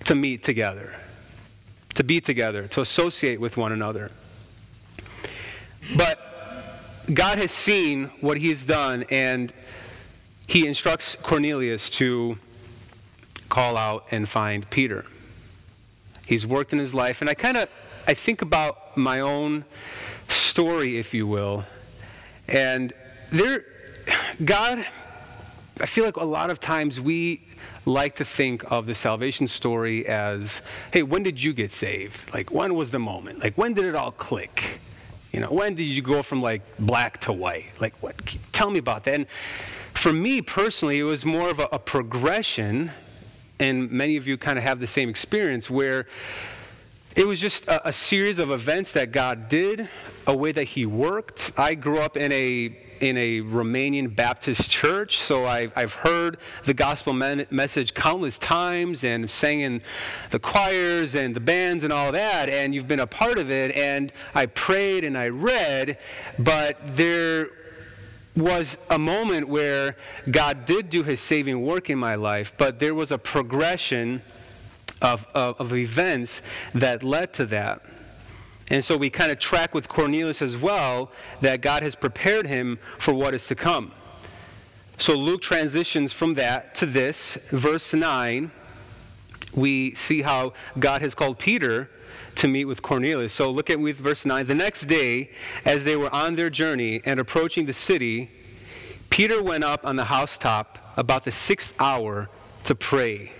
to 0.05 0.15
meet 0.15 0.43
together, 0.43 0.97
to 1.95 2.05
be 2.05 2.21
together, 2.21 2.67
to 2.69 2.81
associate 2.83 3.41
with 3.41 3.57
one 3.57 3.73
another. 3.73 4.11
But 5.97 6.19
God 7.13 7.39
has 7.39 7.51
seen 7.51 8.07
what 8.21 8.37
he's 8.37 8.67
done, 8.67 9.05
and 9.11 9.53
he 10.47 10.67
instructs 10.67 11.17
Cornelius 11.23 11.89
to 11.91 12.39
call 13.49 13.77
out 13.77 14.07
and 14.11 14.29
find 14.29 14.69
Peter. 14.69 15.07
He's 16.27 16.47
worked 16.47 16.73
in 16.73 16.79
his 16.79 16.95
life, 16.95 17.21
and 17.21 17.31
I 17.31 17.35
kind 17.35 17.57
of 17.57 17.69
I 18.07 18.15
think 18.15 18.43
about 18.43 18.97
my 18.97 19.21
own 19.21 19.65
story, 20.29 20.99
if 20.99 21.15
you 21.15 21.27
will, 21.27 21.65
and 22.49 22.93
there, 23.31 23.65
God, 24.45 24.85
I 25.81 25.87
feel 25.87 26.05
like 26.05 26.17
a 26.17 26.25
lot 26.25 26.51
of 26.51 26.61
times 26.61 27.01
we 27.01 27.43
like 27.87 28.17
to 28.17 28.25
think 28.25 28.65
of 28.71 28.87
the 28.87 28.95
salvation 28.95 29.47
story 29.47 30.07
as, 30.07 30.63
hey, 30.93 31.03
when 31.03 31.23
did 31.23 31.43
you 31.43 31.53
get 31.53 31.73
saved? 31.73 32.33
Like, 32.35 32.51
when 32.51 32.75
was 32.75 32.91
the 32.91 32.99
moment? 32.99 33.39
Like, 33.41 33.57
when 33.57 33.75
did 33.75 33.87
it 33.87 33.95
all 33.95 34.13
click? 34.13 34.81
You 35.33 35.41
know, 35.41 35.49
when 35.49 35.75
did 35.75 35.85
you 35.85 36.03
go 36.03 36.23
from 36.23 36.43
like 36.43 36.63
black 36.79 37.21
to 37.21 37.33
white? 37.33 37.73
Like, 37.81 37.95
what? 38.03 38.17
Tell 38.53 38.71
me 38.71 38.79
about 38.79 39.05
that. 39.05 39.15
And 39.15 39.29
for 39.95 40.13
me 40.13 40.43
personally, 40.43 40.99
it 40.99 41.05
was 41.05 41.25
more 41.25 41.51
of 41.51 41.61
a, 41.61 41.69
a 41.73 41.79
progression 41.79 42.91
and 43.61 43.91
many 43.91 44.17
of 44.17 44.27
you 44.27 44.37
kind 44.39 44.59
of 44.59 44.65
have 44.65 44.81
the 44.81 44.87
same 44.87 45.09
experience 45.09 45.69
where 45.69 46.07
it 47.17 47.27
was 47.27 47.41
just 47.41 47.67
a, 47.67 47.89
a, 47.89 47.93
series 47.93 48.39
of 48.39 48.51
events 48.51 48.93
that 48.93 49.11
God 49.11 49.49
did, 49.49 49.89
a 50.27 50.37
way 50.37 50.53
that 50.53 50.65
He 50.65 50.87
worked. 50.87 51.51
I 51.57 51.75
grew 51.75 51.99
up 51.99 52.17
in 52.17 52.31
a 52.33 52.79
in 53.01 53.17
a 53.17 53.41
Romanian 53.41 54.15
Baptist 54.15 54.71
church, 54.71 55.19
so 55.19 55.47
I've, 55.47 55.73
I've 55.75 55.95
heard 55.95 56.37
the 56.67 56.75
gospel 56.75 57.15
men- 57.15 57.47
message 57.51 57.95
countless 57.95 58.37
times 58.37 59.05
and 59.05 59.31
sang 59.31 59.61
in 59.61 59.81
the 60.31 60.39
choirs 60.39 61.15
and 61.15 61.35
the 61.35 61.41
bands 61.41 61.83
and 61.83 61.95
all 61.95 62.13
that, 62.13 62.51
and 62.51 62.75
you've 62.75 62.87
been 62.87 63.01
a 63.01 63.07
part 63.07 63.39
of 63.39 63.51
it. 63.51 63.75
And 63.75 64.13
I 64.35 64.45
prayed 64.45 65.05
and 65.05 65.17
I 65.17 65.29
read, 65.29 65.97
but 66.39 66.79
there 66.95 67.49
was 68.37 68.77
a 68.91 68.99
moment 68.99 69.49
where 69.49 69.97
God 70.31 70.67
did 70.67 70.91
do 70.91 71.03
his 71.03 71.21
saving 71.21 71.63
work 71.63 71.89
in 71.89 71.99
my 71.99 72.17
life, 72.17 72.53
but 72.59 72.81
there 72.81 72.95
was 72.95 73.11
a 73.11 73.19
progression 73.19 74.21
of, 75.01 75.27
of, 75.35 75.61
of 75.61 75.73
events 75.75 76.43
that 76.75 77.03
led 77.03 77.33
to 77.35 77.47
that. 77.47 77.83
And 78.71 78.85
so 78.85 78.97
we 78.97 79.11
kind 79.11 79.33
of 79.33 79.39
track 79.39 79.75
with 79.75 79.89
Cornelius 79.89 80.41
as 80.41 80.57
well 80.57 81.11
that 81.41 81.61
God 81.61 81.83
has 81.83 81.97
prepared 81.97 82.47
him 82.47 82.79
for 82.99 83.13
what 83.13 83.35
is 83.35 83.47
to 83.49 83.55
come. 83.57 83.93
So 84.97 85.15
Luke 85.15 85.43
transitions 85.43 86.13
from 86.13 86.35
that 86.35 86.75
to 86.77 86.87
this. 86.87 87.37
Verse 87.49 87.93
9, 87.93 88.51
we 89.55 89.95
see 89.95 90.23
how 90.23 90.53
God 90.79 91.03
has 91.03 91.15
called 91.15 91.39
Peter 91.39 91.91
to 92.37 92.47
meet 92.47 92.67
with 92.67 92.81
Cornelius. 92.81 93.33
So 93.33 93.51
look 93.51 93.71
at 93.71 93.81
with 93.81 93.97
verse 93.97 94.25
9. 94.25 94.47
The 94.47 94.55
next 94.55 94.83
day, 94.83 95.31
as 95.65 95.85
they 95.85 95.97
were 95.97 96.15
on 96.15 96.37
their 96.37 96.51
journey 96.51 97.01
and 97.05 97.19
approaching 97.19 97.67
the 97.67 97.73
city, 97.73 98.31
Peter 99.09 99.43
went 99.43 99.65
up 99.65 99.85
on 99.85 99.97
the 99.97 100.05
housetop 100.05 100.79
about 100.97 101.25
the 101.25 101.33
sixth 101.33 101.75
hour 101.81 102.29
to 102.65 102.75
pray. 102.75 103.33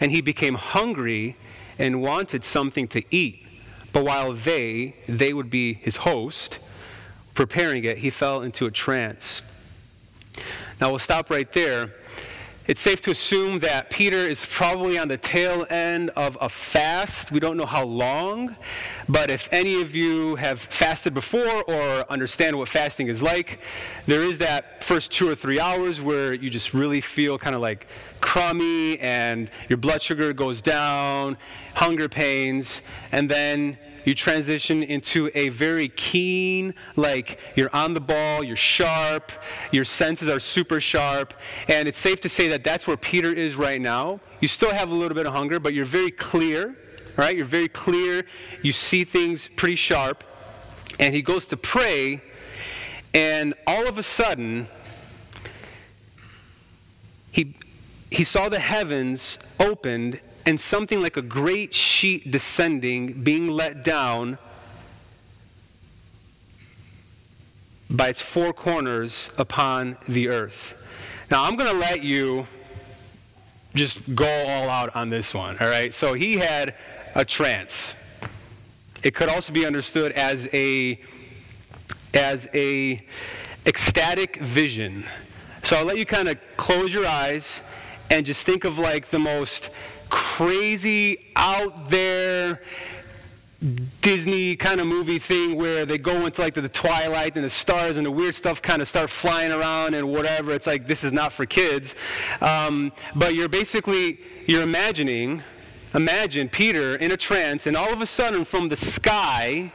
And 0.00 0.10
he 0.10 0.20
became 0.20 0.54
hungry 0.54 1.36
and 1.78 2.02
wanted 2.02 2.44
something 2.44 2.88
to 2.88 3.02
eat. 3.10 3.46
But 3.92 4.04
while 4.04 4.32
they, 4.32 4.96
they 5.06 5.32
would 5.32 5.50
be 5.50 5.74
his 5.74 5.96
host, 5.96 6.58
preparing 7.34 7.84
it, 7.84 7.98
he 7.98 8.10
fell 8.10 8.42
into 8.42 8.66
a 8.66 8.70
trance. 8.70 9.42
Now 10.80 10.90
we'll 10.90 10.98
stop 10.98 11.30
right 11.30 11.50
there. 11.52 11.94
It's 12.68 12.80
safe 12.80 13.00
to 13.02 13.12
assume 13.12 13.60
that 13.60 13.90
Peter 13.90 14.16
is 14.16 14.44
probably 14.44 14.98
on 14.98 15.06
the 15.06 15.16
tail 15.16 15.64
end 15.70 16.10
of 16.10 16.36
a 16.40 16.48
fast. 16.48 17.30
We 17.30 17.38
don't 17.38 17.56
know 17.56 17.64
how 17.64 17.84
long, 17.84 18.56
but 19.08 19.30
if 19.30 19.48
any 19.52 19.80
of 19.80 19.94
you 19.94 20.34
have 20.34 20.58
fasted 20.58 21.14
before 21.14 21.62
or 21.62 22.04
understand 22.10 22.56
what 22.56 22.68
fasting 22.68 23.06
is 23.06 23.22
like, 23.22 23.60
there 24.06 24.20
is 24.20 24.38
that 24.38 24.82
first 24.82 25.12
two 25.12 25.28
or 25.28 25.36
three 25.36 25.60
hours 25.60 26.00
where 26.00 26.34
you 26.34 26.50
just 26.50 26.74
really 26.74 27.00
feel 27.00 27.38
kind 27.38 27.54
of 27.54 27.62
like 27.62 27.86
crummy 28.20 28.98
and 28.98 29.48
your 29.68 29.76
blood 29.76 30.02
sugar 30.02 30.32
goes 30.32 30.60
down, 30.60 31.36
hunger 31.74 32.08
pains, 32.08 32.82
and 33.12 33.30
then 33.30 33.78
you 34.06 34.14
transition 34.14 34.84
into 34.84 35.30
a 35.34 35.48
very 35.48 35.88
keen, 35.88 36.74
like 36.94 37.40
you're 37.56 37.74
on 37.74 37.92
the 37.92 38.00
ball, 38.00 38.44
you're 38.44 38.54
sharp, 38.54 39.32
your 39.72 39.84
senses 39.84 40.28
are 40.28 40.38
super 40.38 40.80
sharp. 40.80 41.34
And 41.68 41.88
it's 41.88 41.98
safe 41.98 42.20
to 42.20 42.28
say 42.28 42.46
that 42.48 42.62
that's 42.62 42.86
where 42.86 42.96
Peter 42.96 43.32
is 43.32 43.56
right 43.56 43.80
now. 43.80 44.20
You 44.40 44.46
still 44.46 44.72
have 44.72 44.90
a 44.90 44.94
little 44.94 45.16
bit 45.16 45.26
of 45.26 45.34
hunger, 45.34 45.58
but 45.58 45.74
you're 45.74 45.84
very 45.84 46.12
clear, 46.12 46.76
right? 47.16 47.36
You're 47.36 47.44
very 47.44 47.68
clear. 47.68 48.24
You 48.62 48.70
see 48.70 49.02
things 49.02 49.48
pretty 49.48 49.76
sharp. 49.76 50.22
And 51.00 51.12
he 51.12 51.20
goes 51.20 51.46
to 51.48 51.56
pray, 51.56 52.22
and 53.12 53.54
all 53.66 53.88
of 53.88 53.98
a 53.98 54.02
sudden, 54.04 54.68
he, 57.32 57.56
he 58.10 58.22
saw 58.22 58.48
the 58.48 58.60
heavens 58.60 59.38
opened 59.58 60.20
and 60.46 60.60
something 60.60 61.02
like 61.02 61.16
a 61.16 61.22
great 61.22 61.74
sheet 61.74 62.30
descending, 62.30 63.24
being 63.24 63.48
let 63.48 63.82
down 63.82 64.38
by 67.90 68.08
its 68.08 68.22
four 68.22 68.52
corners 68.52 69.30
upon 69.36 69.98
the 70.08 70.28
earth. 70.28 70.74
Now, 71.30 71.44
I'm 71.44 71.56
going 71.56 71.70
to 71.70 71.76
let 71.76 72.04
you 72.04 72.46
just 73.74 74.14
go 74.14 74.44
all 74.46 74.68
out 74.68 74.94
on 74.94 75.10
this 75.10 75.34
one, 75.34 75.58
all 75.60 75.68
right? 75.68 75.92
So 75.92 76.14
he 76.14 76.36
had 76.36 76.74
a 77.16 77.24
trance. 77.24 77.94
It 79.02 79.14
could 79.14 79.28
also 79.28 79.52
be 79.52 79.66
understood 79.66 80.12
as 80.12 80.48
a 80.52 81.00
as 82.14 82.48
a 82.54 83.04
ecstatic 83.66 84.36
vision. 84.36 85.04
So 85.62 85.76
I'll 85.76 85.84
let 85.84 85.98
you 85.98 86.06
kind 86.06 86.28
of 86.28 86.38
close 86.56 86.94
your 86.94 87.06
eyes 87.06 87.60
and 88.10 88.24
just 88.24 88.46
think 88.46 88.64
of 88.64 88.78
like 88.78 89.08
the 89.08 89.18
most 89.18 89.70
crazy, 90.08 91.26
out 91.36 91.88
there, 91.88 92.60
Disney 94.02 94.54
kind 94.54 94.80
of 94.80 94.86
movie 94.86 95.18
thing 95.18 95.56
where 95.56 95.86
they 95.86 95.98
go 95.98 96.26
into 96.26 96.42
like 96.42 96.54
the, 96.54 96.68
twilight 96.68 97.36
and 97.36 97.44
the 97.44 97.50
stars 97.50 97.96
and 97.96 98.04
the 98.04 98.10
weird 98.10 98.34
stuff 98.34 98.60
kind 98.60 98.82
of 98.82 98.88
start 98.88 99.08
flying 99.08 99.50
around 99.50 99.94
and 99.94 100.12
whatever. 100.12 100.52
It's 100.52 100.66
like 100.66 100.86
this 100.86 101.02
is 101.02 101.12
not 101.12 101.32
for 101.32 101.46
kids, 101.46 101.94
um, 102.40 102.92
but 103.14 103.34
you're 103.34 103.48
basically 103.48 104.18
you're 104.46 104.62
imagining, 104.62 105.42
imagine 105.94 106.48
Peter 106.48 106.96
in 106.96 107.10
a 107.10 107.16
trance, 107.16 107.66
and 107.66 107.76
all 107.76 107.92
of 107.92 108.00
a 108.02 108.06
sudden 108.06 108.44
from 108.44 108.68
the 108.68 108.76
sky, 108.76 109.72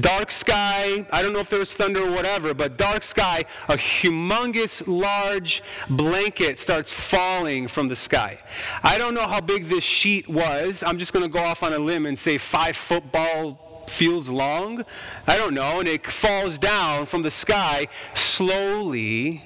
Dark 0.00 0.30
sky, 0.30 1.06
I 1.12 1.20
don't 1.20 1.34
know 1.34 1.40
if 1.40 1.50
there 1.50 1.58
was 1.58 1.74
thunder 1.74 2.00
or 2.00 2.10
whatever, 2.10 2.54
but 2.54 2.78
dark 2.78 3.02
sky, 3.02 3.44
a 3.68 3.74
humongous, 3.74 4.82
large 4.86 5.62
blanket 5.90 6.58
starts 6.58 6.90
falling 6.90 7.68
from 7.68 7.88
the 7.88 7.96
sky. 7.96 8.38
I 8.82 8.96
don't 8.96 9.12
know 9.12 9.26
how 9.26 9.42
big 9.42 9.66
this 9.66 9.84
sheet 9.84 10.28
was. 10.28 10.82
I'm 10.82 10.98
just 10.98 11.12
going 11.12 11.24
to 11.24 11.28
go 11.28 11.40
off 11.40 11.62
on 11.62 11.74
a 11.74 11.78
limb 11.78 12.06
and 12.06 12.18
say 12.18 12.38
five 12.38 12.74
football 12.74 13.84
fields 13.86 14.30
long. 14.30 14.82
I 15.26 15.36
don't 15.36 15.52
know. 15.52 15.80
And 15.80 15.88
it 15.88 16.06
falls 16.06 16.56
down 16.56 17.04
from 17.04 17.20
the 17.20 17.30
sky 17.30 17.88
slowly. 18.14 19.44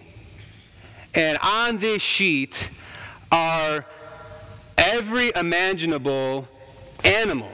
And 1.13 1.39
on 1.43 1.79
this 1.79 2.03
sheet 2.03 2.71
are 3.33 3.85
every 4.79 5.33
imaginable 5.35 6.47
animal 7.03 7.51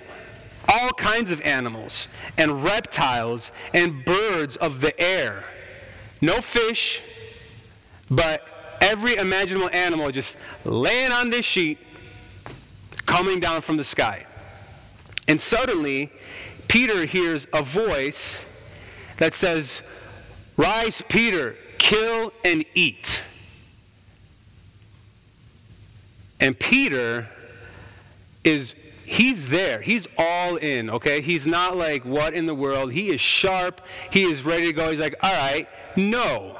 all 0.72 0.90
kinds 0.90 1.30
of 1.30 1.40
animals 1.42 2.08
and 2.38 2.64
reptiles 2.64 3.52
and 3.74 4.04
birds 4.04 4.56
of 4.56 4.80
the 4.80 4.98
air. 5.00 5.44
No 6.20 6.40
fish, 6.40 7.02
but 8.10 8.48
every 8.80 9.16
imaginable 9.16 9.70
animal 9.70 10.10
just 10.10 10.36
laying 10.64 11.12
on 11.12 11.30
this 11.30 11.44
sheet, 11.44 11.78
coming 13.06 13.40
down 13.40 13.60
from 13.60 13.76
the 13.76 13.84
sky. 13.84 14.26
And 15.28 15.40
suddenly, 15.40 16.10
Peter 16.68 17.04
hears 17.04 17.46
a 17.52 17.62
voice 17.62 18.40
that 19.18 19.34
says, 19.34 19.82
Rise, 20.56 21.02
Peter, 21.08 21.56
kill 21.78 22.32
and 22.44 22.64
eat. 22.74 23.22
And 26.40 26.58
Peter 26.58 27.28
is 28.44 28.74
he's 29.12 29.48
there. 29.48 29.80
He's 29.80 30.08
all 30.16 30.56
in, 30.56 30.88
okay? 30.88 31.20
He's 31.20 31.46
not 31.46 31.76
like, 31.76 32.04
what 32.04 32.34
in 32.34 32.46
the 32.46 32.54
world? 32.54 32.92
He 32.92 33.10
is 33.10 33.20
sharp. 33.20 33.80
He 34.10 34.24
is 34.24 34.42
ready 34.42 34.66
to 34.66 34.72
go. 34.72 34.90
He's 34.90 35.00
like, 35.00 35.16
all 35.22 35.32
right, 35.32 35.68
no. 35.96 36.58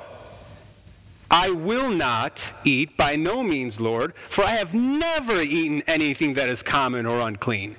I 1.31 1.51
will 1.51 1.91
not 1.91 2.53
eat, 2.63 2.97
by 2.99 3.17
no 3.17 3.43
means, 3.43 3.81
Lord, 3.81 4.13
for 4.29 4.45
I 4.45 4.51
have 4.51 4.75
never 4.75 5.41
eaten 5.41 5.83
anything 5.87 6.35
that 6.35 6.51
is 6.51 6.63
common 6.63 7.07
or 7.07 7.21
unclean. 7.21 7.77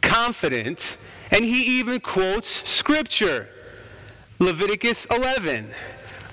Confident, 0.00 0.96
and 1.32 1.44
he 1.44 1.80
even 1.80 1.98
quotes 1.98 2.68
scripture, 2.70 3.48
Leviticus 4.38 5.06
11, 5.06 5.70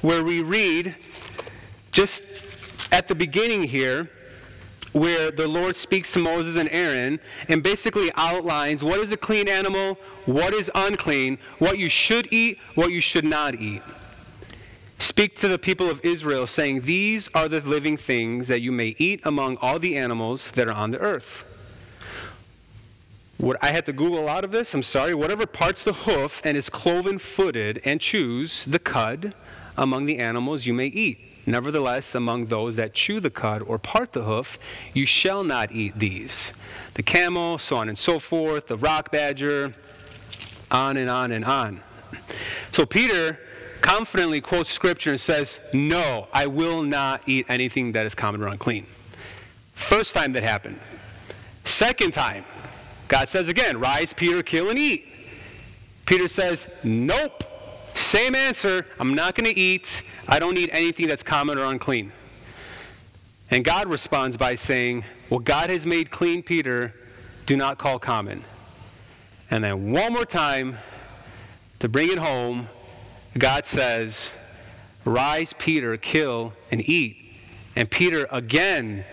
where 0.02 0.24
we 0.24 0.44
read 0.44 0.96
just 1.92 2.24
at 2.92 3.08
the 3.08 3.16
beginning 3.16 3.64
here, 3.64 4.08
where 4.98 5.32
the 5.32 5.48
Lord 5.48 5.76
speaks 5.76 6.12
to 6.14 6.20
Moses 6.20 6.56
and 6.56 6.70
Aaron 6.72 7.20
and 7.48 7.62
basically 7.62 8.12
outlines 8.16 8.84
what 8.84 9.00
is 9.00 9.12
a 9.12 9.18
clean 9.18 9.48
animal, 9.48 9.98
what 10.26 10.54
is 10.54 10.72
unclean, 10.74 11.38
what 11.60 11.78
you 11.78 11.90
should 11.90 12.32
eat, 12.32 12.60
what 12.76 12.92
you 12.92 13.02
should 13.02 13.26
not 13.26 13.56
eat. 13.56 13.82
Speak 15.00 15.36
to 15.36 15.48
the 15.48 15.60
people 15.60 15.90
of 15.90 16.04
Israel, 16.04 16.48
saying, 16.48 16.82
These 16.82 17.30
are 17.36 17.48
the 17.48 17.62
living 17.62 17.98
things 17.98 18.48
that 18.48 18.62
you 18.62 18.72
may 18.72 18.96
eat 18.98 19.22
among 19.24 19.58
all 19.58 19.78
the 19.78 19.96
animals 19.96 20.52
that 20.52 20.68
are 20.68 20.74
on 20.74 20.92
the 20.92 20.98
earth. 20.98 21.44
What 23.38 23.58
I 23.62 23.68
had 23.68 23.86
to 23.86 23.94
Google 23.94 24.20
a 24.20 24.26
lot 24.26 24.44
of 24.44 24.50
this, 24.50 24.74
I'm 24.74 24.82
sorry. 24.82 25.14
Whatever 25.14 25.46
parts 25.46 25.84
the 25.84 25.94
hoof 25.94 26.42
and 26.44 26.58
is 26.58 26.72
cloven 26.72 27.20
footed 27.20 27.80
and 27.86 28.02
chews 28.02 28.66
the 28.66 28.80
cud 28.80 29.36
among 29.78 30.08
the 30.08 30.18
animals 30.18 30.66
you 30.66 30.74
may 30.74 30.88
eat. 30.88 31.20
Nevertheless, 31.48 32.14
among 32.14 32.48
those 32.48 32.76
that 32.76 32.94
chew 32.94 33.22
the 33.22 33.30
cud 33.30 33.62
or 33.62 33.80
part 33.80 34.12
the 34.12 34.24
hoof, 34.24 34.60
you 34.94 35.06
shall 35.06 35.46
not 35.46 35.72
eat 35.72 35.98
these. 35.98 36.52
The 36.96 37.04
camel, 37.04 37.58
so 37.58 37.78
on 37.78 37.88
and 37.88 37.98
so 37.98 38.20
forth, 38.20 38.68
the 38.68 38.76
rock 38.76 39.12
badger, 39.14 39.72
on 40.70 40.98
and 40.98 41.10
on 41.10 41.32
and 41.32 41.46
on. 41.46 41.80
So 42.74 42.86
Peter 42.86 43.40
confidently 43.80 44.42
quotes 44.42 44.70
scripture 44.70 45.12
and 45.12 45.20
says, 45.20 45.62
No, 45.72 46.28
I 46.34 46.48
will 46.48 46.84
not 46.84 47.22
eat 47.30 47.46
anything 47.48 47.94
that 47.94 48.06
is 48.06 48.14
common 48.14 48.42
or 48.42 48.48
unclean. 48.48 48.86
First 49.72 50.14
time 50.14 50.34
that 50.34 50.44
happened. 50.44 50.82
Second 51.64 52.12
time, 52.12 52.44
God 53.08 53.30
says 53.30 53.48
again, 53.48 53.80
Rise, 53.80 54.12
Peter, 54.12 54.44
kill 54.44 54.70
and 54.70 54.78
eat. 54.78 55.08
Peter 56.06 56.28
says, 56.28 56.68
Nope. 56.84 57.46
Same 58.08 58.36
answer. 58.36 58.86
I'm 59.02 59.16
not 59.16 59.36
going 59.36 59.54
to 59.54 59.60
eat. 59.60 60.02
I 60.30 60.40
don't 60.40 60.58
eat 60.58 60.70
anything 60.72 61.08
that's 61.08 61.24
common 61.24 61.58
or 61.58 61.66
unclean. 61.66 62.14
And 63.52 63.66
God 63.66 63.90
responds 63.90 64.38
by 64.38 64.56
saying, 64.56 65.04
What 65.28 65.44
God 65.44 65.70
has 65.70 65.86
made 65.86 66.10
clean, 66.10 66.42
Peter, 66.42 66.94
do 67.46 67.58
not 67.58 67.78
call 67.78 68.00
common. 68.00 68.46
And 69.52 69.62
then 69.62 69.92
one 69.92 70.14
more 70.14 70.24
time, 70.24 70.78
to 71.80 71.90
bring 71.90 72.10
it 72.10 72.18
home, 72.18 72.70
God 73.38 73.66
says, 73.66 74.34
Rise, 75.04 75.52
Peter, 75.52 75.98
kill 75.98 76.54
and 76.72 76.88
eat. 76.88 77.18
And 77.76 77.92
Peter 77.92 78.26
again 78.32 79.04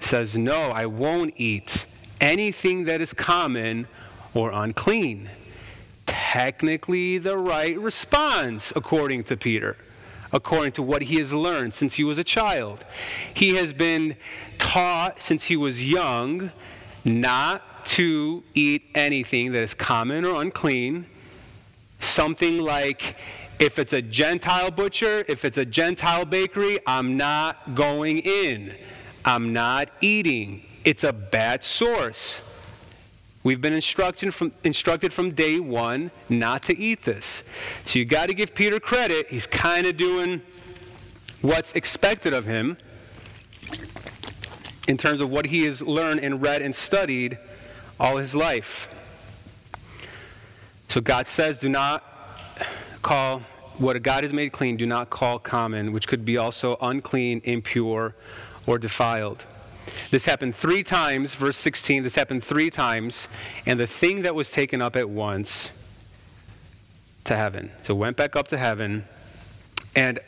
says, 0.00 0.36
No, 0.36 0.70
I 0.70 0.86
won't 0.86 1.34
eat 1.36 1.86
anything 2.20 2.86
that 2.86 3.00
is 3.00 3.12
common 3.12 3.86
or 4.34 4.50
unclean 4.50 5.30
technically 6.10 7.18
the 7.18 7.38
right 7.38 7.78
response, 7.78 8.72
according 8.74 9.22
to 9.24 9.36
Peter, 9.36 9.76
according 10.32 10.72
to 10.72 10.82
what 10.82 11.02
he 11.02 11.16
has 11.16 11.32
learned 11.32 11.72
since 11.72 11.94
he 11.94 12.04
was 12.04 12.18
a 12.18 12.24
child. 12.24 12.84
He 13.32 13.54
has 13.54 13.72
been 13.72 14.16
taught 14.58 15.20
since 15.20 15.44
he 15.44 15.56
was 15.56 15.84
young 15.84 16.50
not 17.04 17.86
to 17.86 18.42
eat 18.54 18.82
anything 18.94 19.52
that 19.52 19.62
is 19.62 19.72
common 19.72 20.24
or 20.24 20.42
unclean. 20.42 21.06
Something 22.00 22.60
like, 22.60 23.16
if 23.60 23.78
it's 23.78 23.92
a 23.92 24.02
Gentile 24.02 24.70
butcher, 24.70 25.24
if 25.28 25.44
it's 25.44 25.58
a 25.58 25.64
Gentile 25.64 26.24
bakery, 26.24 26.80
I'm 26.86 27.16
not 27.16 27.74
going 27.76 28.18
in. 28.18 28.76
I'm 29.24 29.52
not 29.52 29.90
eating. 30.00 30.64
It's 30.84 31.04
a 31.04 31.12
bad 31.12 31.62
source. 31.62 32.42
We've 33.42 33.60
been 33.60 33.72
instructed 33.72 34.34
from, 34.34 34.52
instructed 34.64 35.12
from 35.12 35.30
day 35.30 35.58
one 35.60 36.10
not 36.28 36.62
to 36.64 36.78
eat 36.78 37.04
this. 37.04 37.42
So 37.86 37.98
you 37.98 38.04
got 38.04 38.26
to 38.26 38.34
give 38.34 38.54
Peter 38.54 38.78
credit. 38.78 39.28
He's 39.28 39.46
kind 39.46 39.86
of 39.86 39.96
doing 39.96 40.42
what's 41.40 41.72
expected 41.72 42.34
of 42.34 42.44
him 42.44 42.76
in 44.86 44.98
terms 44.98 45.20
of 45.20 45.30
what 45.30 45.46
he 45.46 45.64
has 45.64 45.80
learned 45.80 46.20
and 46.20 46.42
read 46.42 46.60
and 46.60 46.74
studied 46.74 47.38
all 47.98 48.18
his 48.18 48.34
life. 48.34 48.88
So 50.88 51.00
God 51.00 51.26
says, 51.26 51.58
do 51.58 51.68
not 51.68 52.04
call 53.00 53.40
what 53.78 54.02
God 54.02 54.24
has 54.24 54.32
made 54.34 54.52
clean, 54.52 54.76
do 54.76 54.84
not 54.84 55.08
call 55.08 55.38
common, 55.38 55.92
which 55.92 56.06
could 56.06 56.24
be 56.24 56.36
also 56.36 56.76
unclean, 56.82 57.40
impure, 57.44 58.14
or 58.66 58.78
defiled. 58.78 59.46
This 60.10 60.24
happened 60.24 60.54
three 60.54 60.82
times, 60.82 61.34
verse 61.34 61.56
16. 61.56 62.02
This 62.02 62.14
happened 62.14 62.44
three 62.44 62.70
times, 62.70 63.28
and 63.66 63.78
the 63.78 63.86
thing 63.86 64.22
that 64.22 64.34
was 64.34 64.50
taken 64.50 64.82
up 64.82 64.96
at 64.96 65.08
once 65.08 65.70
to 67.24 67.36
heaven. 67.36 67.70
So 67.82 67.94
went 67.94 68.16
back 68.16 68.36
up 68.36 68.48
to 68.48 68.58
heaven. 68.58 69.04
And 69.94 70.18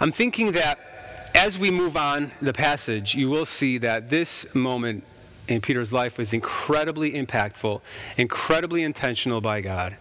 I'm 0.00 0.12
thinking 0.12 0.52
that 0.52 1.30
as 1.34 1.58
we 1.58 1.70
move 1.70 1.96
on 1.96 2.32
the 2.40 2.52
passage, 2.52 3.14
you 3.14 3.28
will 3.28 3.46
see 3.46 3.78
that 3.78 4.10
this 4.10 4.54
moment 4.54 5.04
in 5.48 5.60
Peter's 5.60 5.92
life 5.92 6.16
was 6.16 6.32
incredibly 6.32 7.12
impactful, 7.12 7.80
incredibly 8.16 8.82
intentional 8.82 9.40
by 9.40 9.60
God. 9.60 9.96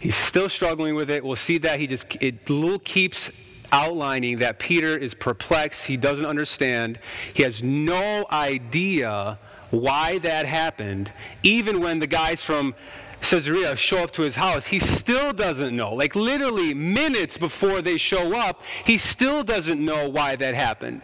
He's 0.00 0.16
still 0.16 0.48
struggling 0.48 0.94
with 0.94 1.10
it. 1.10 1.24
We'll 1.24 1.36
see 1.36 1.58
that 1.58 1.80
he 1.80 1.86
just 1.86 2.06
it 2.20 2.48
little 2.50 2.78
keeps 2.78 3.30
outlining 3.72 4.38
that 4.38 4.58
Peter 4.58 4.96
is 4.96 5.14
perplexed. 5.14 5.86
He 5.86 5.96
doesn't 5.96 6.26
understand. 6.26 6.98
He 7.32 7.42
has 7.42 7.62
no 7.62 8.26
idea 8.30 9.38
why 9.70 10.18
that 10.18 10.46
happened. 10.46 11.12
Even 11.42 11.80
when 11.80 11.98
the 11.98 12.06
guys 12.06 12.42
from 12.42 12.74
Caesarea 13.20 13.76
show 13.76 14.04
up 14.04 14.10
to 14.12 14.22
his 14.22 14.36
house, 14.36 14.66
he 14.66 14.78
still 14.78 15.32
doesn't 15.32 15.74
know. 15.74 15.94
Like 15.94 16.14
literally 16.14 16.74
minutes 16.74 17.38
before 17.38 17.82
they 17.82 17.98
show 17.98 18.36
up, 18.38 18.62
he 18.84 18.98
still 18.98 19.42
doesn't 19.42 19.84
know 19.84 20.08
why 20.08 20.36
that 20.36 20.54
happened. 20.54 21.02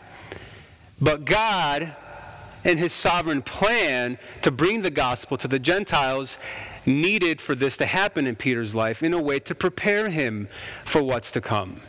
But 1.01 1.25
God 1.25 1.96
and 2.64 2.79
his 2.79 2.92
sovereign 2.92 3.42
plan 3.42 4.18
to 4.42 4.51
bring 4.53 4.83
the 4.83 4.90
gospel 4.90 5.37
to 5.38 5.48
the 5.48 5.59
Gentiles 5.59 6.38
needed 6.87 7.40
for 7.40 7.55
this 7.55 7.77
to 7.79 7.87
happen 7.87 8.27
in 8.27 8.37
Peter's 8.37 8.75
life 8.75 9.03
in 9.03 9.12
a 9.12 9.20
way 9.20 9.38
to 9.40 9.55
prepare 9.55 10.11
him 10.11 10.48
for 10.85 11.03
what's 11.03 11.33
to 11.33 11.40
come. 11.40 11.81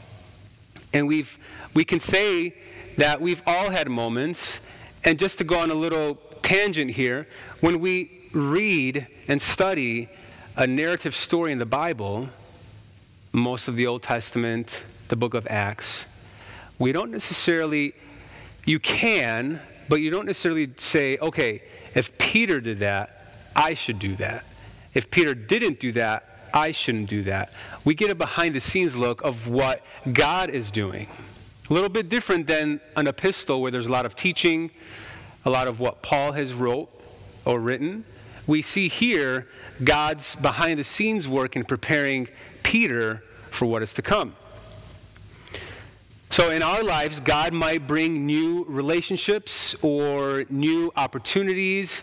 And 0.93 1.07
we've, 1.07 1.37
we 1.73 1.83
can 1.83 1.99
say 1.99 2.55
that 2.97 3.19
we've 3.19 3.41
all 3.47 3.71
had 3.71 3.89
moments, 3.89 4.59
and 5.03 5.17
just 5.17 5.39
to 5.39 5.43
go 5.43 5.59
on 5.59 5.71
a 5.71 5.75
little 5.75 6.15
tangent 6.43 6.91
here, 6.91 7.27
when 7.61 7.79
we 7.79 8.29
read 8.31 9.07
and 9.27 9.41
study 9.41 10.09
a 10.55 10.67
narrative 10.67 11.15
story 11.15 11.51
in 11.51 11.57
the 11.57 11.65
Bible, 11.65 12.29
most 13.31 13.67
of 13.67 13.75
the 13.75 13.87
Old 13.87 14.03
Testament, 14.03 14.83
the 15.07 15.15
book 15.15 15.33
of 15.33 15.47
Acts, 15.47 16.05
we 16.77 16.91
don't 16.91 17.11
necessarily, 17.11 17.93
you 18.65 18.79
can, 18.79 19.59
but 19.89 19.95
you 19.97 20.11
don't 20.11 20.25
necessarily 20.25 20.69
say, 20.77 21.17
okay, 21.17 21.63
if 21.95 22.17
Peter 22.17 22.61
did 22.61 22.79
that, 22.79 23.51
I 23.55 23.73
should 23.73 23.99
do 23.99 24.15
that. 24.17 24.45
If 24.93 25.09
Peter 25.09 25.33
didn't 25.33 25.79
do 25.79 25.91
that, 25.93 26.32
I 26.53 26.71
shouldn't 26.71 27.09
do 27.09 27.23
that. 27.23 27.51
We 27.83 27.95
get 27.95 28.11
a 28.11 28.15
behind 28.15 28.55
the 28.55 28.59
scenes 28.59 28.95
look 28.95 29.21
of 29.23 29.47
what 29.47 29.83
God 30.11 30.49
is 30.49 30.69
doing. 30.69 31.07
A 31.69 31.73
little 31.73 31.89
bit 31.89 32.09
different 32.09 32.45
than 32.45 32.79
an 32.95 33.07
epistle 33.07 33.61
where 33.61 33.71
there's 33.71 33.87
a 33.87 33.91
lot 33.91 34.05
of 34.05 34.15
teaching, 34.15 34.69
a 35.45 35.49
lot 35.49 35.67
of 35.67 35.79
what 35.79 36.01
Paul 36.03 36.33
has 36.33 36.53
wrote 36.53 36.89
or 37.45 37.59
written. 37.59 38.05
We 38.45 38.61
see 38.61 38.87
here 38.87 39.47
God's 39.83 40.35
behind 40.35 40.79
the 40.79 40.83
scenes 40.83 41.27
work 41.27 41.55
in 41.55 41.63
preparing 41.63 42.27
Peter 42.61 43.23
for 43.49 43.65
what 43.65 43.81
is 43.81 43.93
to 43.93 44.01
come. 44.01 44.35
So, 46.29 46.49
in 46.49 46.63
our 46.63 46.83
lives, 46.83 47.19
God 47.19 47.53
might 47.53 47.85
bring 47.85 48.25
new 48.25 48.65
relationships 48.67 49.75
or 49.83 50.45
new 50.49 50.91
opportunities, 50.95 52.01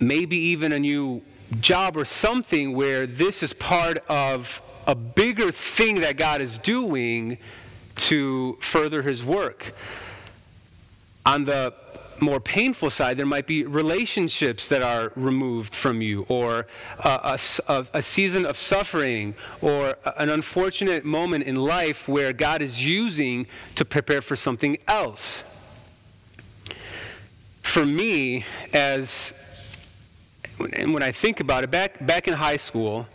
maybe 0.00 0.36
even 0.36 0.72
a 0.72 0.78
new 0.78 1.22
job 1.60 1.96
or 1.96 2.04
something 2.04 2.74
where 2.74 3.06
this 3.06 3.42
is 3.42 3.52
part 3.52 3.98
of 4.08 4.60
a 4.86 4.94
bigger 4.94 5.50
thing 5.52 6.00
that 6.00 6.16
God 6.16 6.40
is 6.40 6.58
doing 6.58 7.38
to 7.96 8.54
further 8.60 9.02
his 9.02 9.24
work. 9.24 9.74
On 11.26 11.44
the 11.44 11.74
more 12.20 12.40
painful 12.40 12.90
side, 12.90 13.16
there 13.16 13.26
might 13.26 13.46
be 13.46 13.64
relationships 13.64 14.68
that 14.68 14.82
are 14.82 15.12
removed 15.14 15.74
from 15.74 16.02
you, 16.02 16.24
or 16.28 16.66
a, 17.04 17.38
a, 17.68 17.86
a, 17.94 18.02
season 18.02 18.44
of 18.44 18.56
suffering, 18.56 19.34
or 19.60 19.96
an 20.16 20.30
unfortunate 20.30 21.04
moment 21.04 21.44
in 21.44 21.56
life 21.56 22.08
where 22.08 22.32
God 22.32 22.62
is 22.62 22.84
using 22.84 23.46
to 23.76 23.84
prepare 23.84 24.20
for 24.20 24.36
something 24.36 24.78
else. 24.86 25.44
For 27.62 27.84
me, 27.84 28.44
as 28.72 29.32
and 30.60 30.92
when 30.92 31.02
I 31.02 31.12
think 31.12 31.40
about 31.40 31.64
it, 31.64 31.70
back 31.70 32.04
back 32.04 32.28
in 32.28 32.34
high 32.34 32.56
school, 32.56 33.06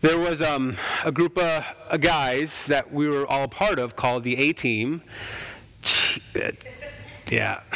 there 0.00 0.18
was 0.18 0.40
um, 0.40 0.76
a 1.04 1.10
group 1.10 1.36
of, 1.38 1.64
of 1.88 2.00
guys 2.00 2.66
that 2.66 2.92
we 2.92 3.08
were 3.08 3.26
all 3.26 3.44
a 3.44 3.48
part 3.48 3.78
of 3.78 3.96
called 3.96 4.22
the 4.22 4.36
A 4.36 4.52
Team. 4.52 5.02
Yeah. 7.28 7.62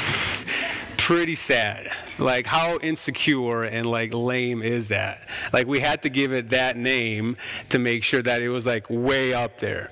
Pretty 0.97 1.35
sad. 1.35 1.89
Like, 2.19 2.47
how 2.47 2.79
insecure 2.79 3.65
and 3.65 3.87
like 3.87 4.15
lame 4.15 4.63
is 4.63 4.89
that? 4.89 5.29
Like, 5.53 5.67
we 5.67 5.81
had 5.81 6.03
to 6.03 6.09
give 6.09 6.33
it 6.33 6.51
that 6.51 6.77
name 6.77 7.37
to 7.71 7.81
make 7.81 8.05
sure 8.05 8.23
that 8.23 8.41
it 8.41 8.49
was 8.51 8.67
like 8.67 8.87
way 8.89 9.35
up 9.35 9.59
there. 9.59 9.91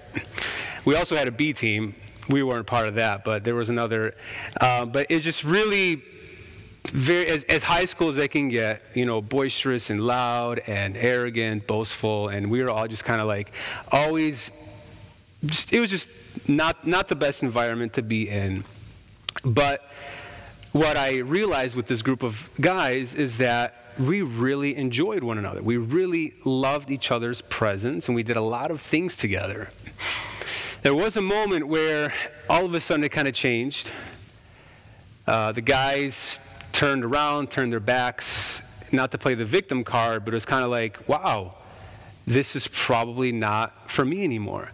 We 0.85 0.94
also 0.94 1.16
had 1.16 1.26
a 1.26 1.33
B 1.33 1.52
team. 1.52 1.96
We 2.28 2.44
weren't 2.44 2.68
part 2.68 2.87
of 2.87 2.94
that, 2.94 3.24
but 3.24 3.42
there 3.42 3.56
was 3.56 3.68
another. 3.68 4.14
Uh, 4.61 4.87
but 4.87 5.06
it's 5.11 5.24
just 5.24 5.42
really 5.42 6.00
very 6.88 7.26
as, 7.26 7.44
as 7.44 7.62
high 7.62 7.84
school 7.84 8.08
as 8.08 8.16
they 8.16 8.28
can 8.28 8.48
get, 8.48 8.82
you 8.94 9.04
know, 9.04 9.20
boisterous 9.20 9.90
and 9.90 10.00
loud 10.00 10.60
and 10.66 10.96
arrogant, 10.96 11.66
boastful, 11.66 12.28
and 12.28 12.50
we 12.50 12.62
were 12.62 12.70
all 12.70 12.88
just 12.88 13.04
kind 13.04 13.20
of 13.20 13.26
like 13.26 13.52
always. 13.92 14.50
Just, 15.44 15.72
it 15.72 15.80
was 15.80 15.90
just 15.90 16.08
not 16.46 16.86
not 16.86 17.08
the 17.08 17.16
best 17.16 17.42
environment 17.42 17.94
to 17.94 18.02
be 18.02 18.28
in. 18.28 18.64
But 19.44 19.88
what 20.72 20.96
I 20.96 21.18
realized 21.18 21.76
with 21.76 21.86
this 21.86 22.02
group 22.02 22.22
of 22.22 22.48
guys 22.60 23.14
is 23.14 23.38
that 23.38 23.76
we 23.98 24.22
really 24.22 24.76
enjoyed 24.76 25.22
one 25.22 25.38
another. 25.38 25.62
We 25.62 25.76
really 25.76 26.34
loved 26.44 26.90
each 26.90 27.10
other's 27.10 27.42
presence, 27.42 28.08
and 28.08 28.14
we 28.14 28.22
did 28.22 28.36
a 28.36 28.42
lot 28.42 28.70
of 28.70 28.80
things 28.80 29.16
together. 29.16 29.70
There 30.82 30.94
was 30.94 31.16
a 31.16 31.22
moment 31.22 31.68
where 31.68 32.14
all 32.48 32.64
of 32.64 32.72
a 32.72 32.80
sudden 32.80 33.04
it 33.04 33.10
kind 33.10 33.28
of 33.28 33.34
changed. 33.34 33.90
Uh, 35.26 35.52
the 35.52 35.60
guys 35.60 36.38
turned 36.80 37.04
around, 37.04 37.50
turned 37.50 37.70
their 37.70 37.78
backs, 37.78 38.62
not 38.90 39.10
to 39.10 39.18
play 39.18 39.34
the 39.34 39.44
victim 39.44 39.84
card, 39.84 40.24
but 40.24 40.32
it 40.32 40.34
was 40.38 40.46
kind 40.46 40.64
of 40.64 40.70
like, 40.70 41.06
wow, 41.06 41.54
this 42.26 42.56
is 42.56 42.68
probably 42.68 43.30
not 43.32 43.90
for 43.90 44.02
me 44.02 44.24
anymore. 44.24 44.72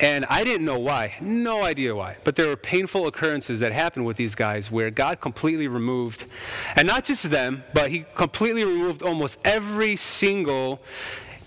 And 0.00 0.26
I 0.28 0.42
didn't 0.42 0.66
know 0.66 0.80
why, 0.80 1.14
no 1.20 1.62
idea 1.62 1.94
why. 1.94 2.16
But 2.24 2.34
there 2.34 2.48
were 2.48 2.56
painful 2.56 3.06
occurrences 3.06 3.60
that 3.60 3.70
happened 3.70 4.06
with 4.06 4.16
these 4.16 4.34
guys 4.34 4.72
where 4.72 4.90
God 4.90 5.20
completely 5.20 5.68
removed, 5.68 6.26
and 6.74 6.84
not 6.88 7.04
just 7.04 7.30
them, 7.30 7.62
but 7.72 7.92
He 7.92 8.04
completely 8.16 8.64
removed 8.64 9.00
almost 9.04 9.38
every 9.44 9.94
single, 9.94 10.82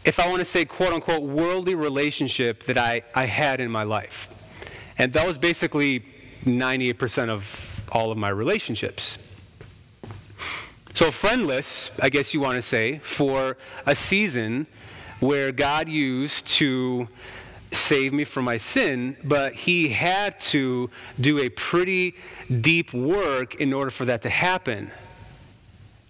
if 0.06 0.17
I 0.17 0.30
want 0.30 0.39
to 0.39 0.45
say 0.45 0.63
quote 0.63 0.93
unquote, 0.93 1.23
worldly 1.23 1.75
relationship 1.75 2.63
that 2.67 2.77
I, 2.77 3.01
I 3.13 3.25
had 3.25 3.60
in 3.60 3.69
my 3.69 3.84
life. 3.84 4.30
And 4.97 5.12
that 5.12 5.27
was 5.27 5.38
basically 5.38 6.06
98% 6.45 7.27
of 7.27 7.84
all 7.91 8.12
of 8.12 8.17
my 8.17 8.30
relationships. 8.30 9.17
So, 10.98 11.12
friendless, 11.12 11.92
I 12.02 12.10
guess 12.10 12.34
you 12.34 12.40
want 12.40 12.56
to 12.56 12.62
say, 12.64 12.98
for 13.04 13.56
a 13.86 13.96
season 13.96 14.66
where 15.20 15.52
God 15.52 15.88
used 15.88 16.48
to 16.58 17.08
save 17.72 18.14
me 18.14 18.24
from 18.24 18.46
my 18.46 18.58
sin, 18.58 19.16
but 19.24 19.54
he 19.54 19.90
had 19.90 20.40
to 20.40 20.90
do 21.22 21.38
a 21.38 21.50
pretty 21.50 22.16
deep 22.50 22.96
work 22.96 23.54
in 23.62 23.74
order 23.74 23.92
for 23.92 24.06
that 24.06 24.24
to 24.24 24.32
happen. 24.32 24.90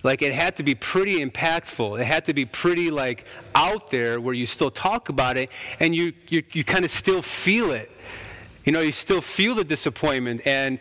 Like 0.03 0.21
it 0.21 0.33
had 0.33 0.55
to 0.55 0.63
be 0.63 0.73
pretty 0.73 1.17
impactful. 1.19 1.99
It 1.99 2.05
had 2.05 2.23
to 2.23 2.33
be 2.33 2.45
pretty 2.45 2.89
like 2.89 3.25
out 3.55 3.91
there 3.91 4.21
where 4.21 4.33
you 4.33 4.45
still 4.45 4.71
talk 4.71 5.09
about 5.09 5.35
it 5.35 5.49
and 5.81 5.93
you 5.93 6.13
you, 6.29 6.43
you 6.53 6.63
kind 6.63 6.85
of 6.85 6.91
still 6.91 7.21
feel 7.21 7.71
it. 7.71 7.91
You 8.63 8.71
know, 8.71 8.79
you 8.79 8.93
still 8.93 9.19
feel 9.19 9.53
the 9.53 9.65
disappointment 9.65 10.47
and 10.47 10.79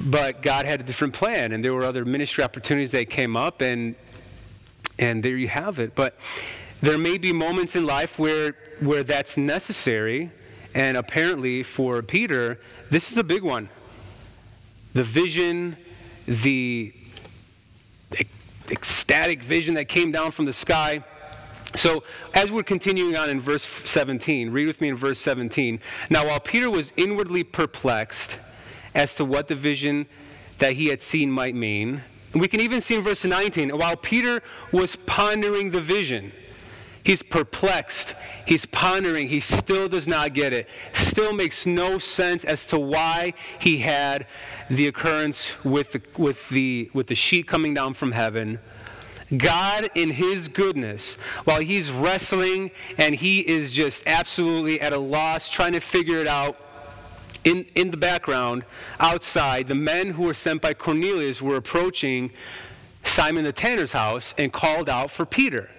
but 0.00 0.42
God 0.42 0.66
had 0.66 0.80
a 0.80 0.84
different 0.84 1.14
plan 1.14 1.52
and 1.52 1.64
there 1.64 1.74
were 1.74 1.84
other 1.84 2.04
ministry 2.04 2.44
opportunities 2.44 2.92
that 2.92 3.10
came 3.10 3.36
up 3.36 3.60
and 3.60 3.94
and 4.98 5.22
there 5.22 5.36
you 5.36 5.48
have 5.48 5.78
it. 5.78 5.94
But 5.94 6.14
there 6.80 6.98
may 6.98 7.18
be 7.18 7.32
moments 7.32 7.76
in 7.76 7.86
life 7.86 8.18
where, 8.18 8.54
where 8.80 9.02
that's 9.02 9.36
necessary, 9.36 10.30
and 10.74 10.96
apparently 10.96 11.62
for 11.62 12.02
Peter, 12.02 12.60
this 12.90 13.10
is 13.10 13.18
a 13.18 13.24
big 13.24 13.42
one. 13.42 13.68
The 14.94 15.04
vision, 15.04 15.76
the 16.26 16.92
ecstatic 18.70 19.42
vision 19.42 19.74
that 19.74 19.86
came 19.86 20.12
down 20.12 20.30
from 20.30 20.44
the 20.44 20.52
sky. 20.52 21.04
So, 21.74 22.02
as 22.34 22.50
we're 22.50 22.62
continuing 22.62 23.16
on 23.16 23.28
in 23.28 23.40
verse 23.40 23.62
17, 23.62 24.50
read 24.50 24.66
with 24.66 24.80
me 24.80 24.88
in 24.88 24.96
verse 24.96 25.18
17. 25.18 25.80
Now, 26.10 26.26
while 26.26 26.40
Peter 26.40 26.70
was 26.70 26.92
inwardly 26.96 27.44
perplexed 27.44 28.38
as 28.94 29.14
to 29.16 29.24
what 29.24 29.48
the 29.48 29.54
vision 29.54 30.06
that 30.58 30.72
he 30.72 30.88
had 30.88 31.00
seen 31.00 31.30
might 31.30 31.54
mean, 31.54 32.02
we 32.34 32.48
can 32.48 32.60
even 32.60 32.80
see 32.80 32.96
in 32.96 33.02
verse 33.02 33.24
19, 33.24 33.70
while 33.70 33.96
Peter 33.96 34.42
was 34.72 34.96
pondering 34.96 35.70
the 35.70 35.80
vision, 35.80 36.32
He's 37.08 37.22
perplexed. 37.22 38.14
He's 38.44 38.66
pondering. 38.66 39.30
He 39.30 39.40
still 39.40 39.88
does 39.88 40.06
not 40.06 40.34
get 40.34 40.52
it. 40.52 40.68
Still 40.92 41.32
makes 41.32 41.64
no 41.64 41.98
sense 41.98 42.44
as 42.44 42.66
to 42.66 42.78
why 42.78 43.32
he 43.58 43.78
had 43.78 44.26
the 44.68 44.88
occurrence 44.88 45.64
with 45.64 45.92
the, 45.92 46.02
with 46.18 46.50
the, 46.50 46.90
with 46.92 47.06
the 47.06 47.14
sheet 47.14 47.46
coming 47.46 47.72
down 47.72 47.94
from 47.94 48.12
heaven. 48.12 48.58
God, 49.34 49.88
in 49.94 50.10
His 50.10 50.48
goodness, 50.48 51.14
while 51.44 51.60
He's 51.60 51.90
wrestling 51.90 52.72
and 52.98 53.14
He 53.14 53.40
is 53.40 53.72
just 53.72 54.02
absolutely 54.06 54.78
at 54.78 54.92
a 54.92 54.98
loss 54.98 55.48
trying 55.48 55.72
to 55.72 55.80
figure 55.80 56.18
it 56.18 56.26
out, 56.26 56.58
in, 57.48 57.66
in 57.74 57.90
the 57.90 57.96
background, 57.96 58.64
outside, 59.00 59.68
the 59.68 59.74
men 59.74 60.12
who 60.12 60.24
were 60.24 60.34
sent 60.34 60.60
by 60.60 60.74
Cornelius 60.74 61.40
were 61.40 61.56
approaching 61.56 62.30
Simon 63.04 63.44
the 63.44 63.52
tanner's 63.52 63.92
house 63.92 64.34
and 64.36 64.52
called 64.52 64.88
out 64.88 65.10
for 65.10 65.24
Peter. 65.24 65.70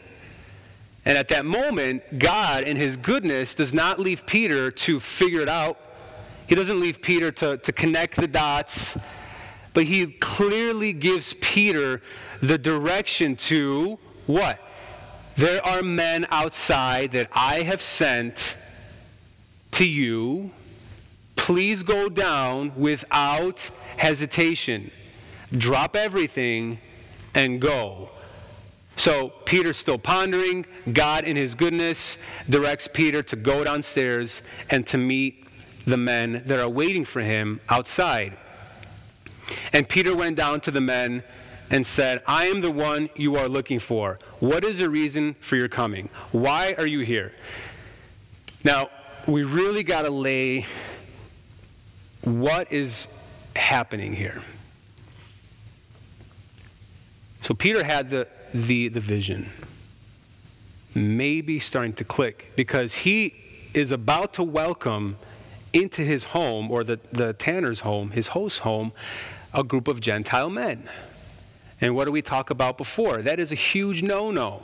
And 1.06 1.18
at 1.18 1.28
that 1.30 1.46
moment, 1.46 2.18
God, 2.18 2.64
in 2.64 2.76
his 2.76 2.98
goodness, 2.98 3.54
does 3.54 3.74
not 3.74 4.00
leave 4.00 4.26
Peter 4.26 4.72
to 4.72 5.00
figure 5.00 5.42
it 5.42 5.50
out. 5.50 5.80
He 6.48 6.56
doesn't 6.56 6.80
leave 6.80 7.02
Peter 7.02 7.32
to, 7.34 7.58
to 7.58 7.72
connect 7.72 8.16
the 8.16 8.28
dots, 8.28 8.98
but 9.74 9.84
he 9.84 10.08
clearly 10.08 10.92
gives 10.92 11.36
Peter 11.36 12.02
the 12.42 12.58
direction 12.58 13.36
to 13.36 14.00
what? 14.26 14.60
There 15.36 15.66
are 15.66 15.84
men 15.84 16.26
outside 16.32 17.12
that 17.12 17.30
I 17.32 17.62
have 17.62 17.82
sent 17.82 18.58
to 19.72 19.88
you. 19.88 20.52
Please 21.40 21.84
go 21.84 22.10
down 22.10 22.74
without 22.76 23.72
hesitation. 23.98 24.92
Drop 25.58 25.96
everything 25.96 26.80
and 27.34 27.62
go. 27.62 28.12
So 28.98 29.30
Peter's 29.46 29.78
still 29.78 29.98
pondering. 29.98 30.66
God, 30.92 31.24
in 31.24 31.38
his 31.38 31.56
goodness, 31.56 32.18
directs 32.50 32.90
Peter 32.92 33.24
to 33.24 33.36
go 33.38 33.64
downstairs 33.64 34.42
and 34.70 34.86
to 34.88 34.98
meet 34.98 35.46
the 35.86 35.98
men 35.98 36.44
that 36.46 36.60
are 36.60 36.70
waiting 36.70 37.06
for 37.06 37.22
him 37.22 37.62
outside. 37.70 38.38
And 39.72 39.88
Peter 39.88 40.14
went 40.14 40.36
down 40.36 40.60
to 40.62 40.72
the 40.72 40.82
men 40.82 41.24
and 41.72 41.88
said, 41.88 42.22
I 42.28 42.48
am 42.48 42.60
the 42.60 42.70
one 42.70 43.10
you 43.16 43.38
are 43.38 43.48
looking 43.48 43.80
for. 43.80 44.20
What 44.40 44.66
is 44.66 44.80
the 44.80 44.90
reason 44.90 45.36
for 45.40 45.56
your 45.56 45.70
coming? 45.70 46.10
Why 46.34 46.76
are 46.78 46.86
you 46.86 47.00
here? 47.00 47.32
Now, 48.64 48.90
we 49.26 49.44
really 49.44 49.84
got 49.84 50.04
to 50.04 50.12
lay 50.12 50.66
what 52.22 52.72
is 52.72 53.08
happening 53.56 54.14
here. 54.14 54.42
So 57.42 57.54
Peter 57.54 57.84
had 57.84 58.10
the, 58.10 58.28
the, 58.54 58.90
the 58.90 59.00
vision, 59.00 59.50
maybe 60.94 61.60
starting 61.60 61.94
to 61.94 62.04
click, 62.04 62.52
because 62.56 62.96
he 62.96 63.34
is 63.74 63.92
about 63.92 64.34
to 64.34 64.44
welcome 64.44 65.18
into 65.72 66.02
his 66.02 66.26
home, 66.26 66.70
or 66.72 66.84
the, 66.84 67.00
the 67.12 67.34
tanner's 67.34 67.82
home, 67.82 68.12
his 68.12 68.28
host's 68.28 68.60
home, 68.60 68.92
a 69.54 69.64
group 69.64 69.88
of 69.88 70.02
Gentile 70.02 70.50
men. 70.50 70.90
And 71.82 71.96
what 71.96 72.06
do 72.06 72.12
we 72.12 72.22
talk 72.22 72.50
about 72.50 72.78
before? 72.78 73.22
That 73.22 73.40
is 73.40 73.52
a 73.52 73.56
huge 73.56 74.04
no 74.04 74.32
no. 74.32 74.64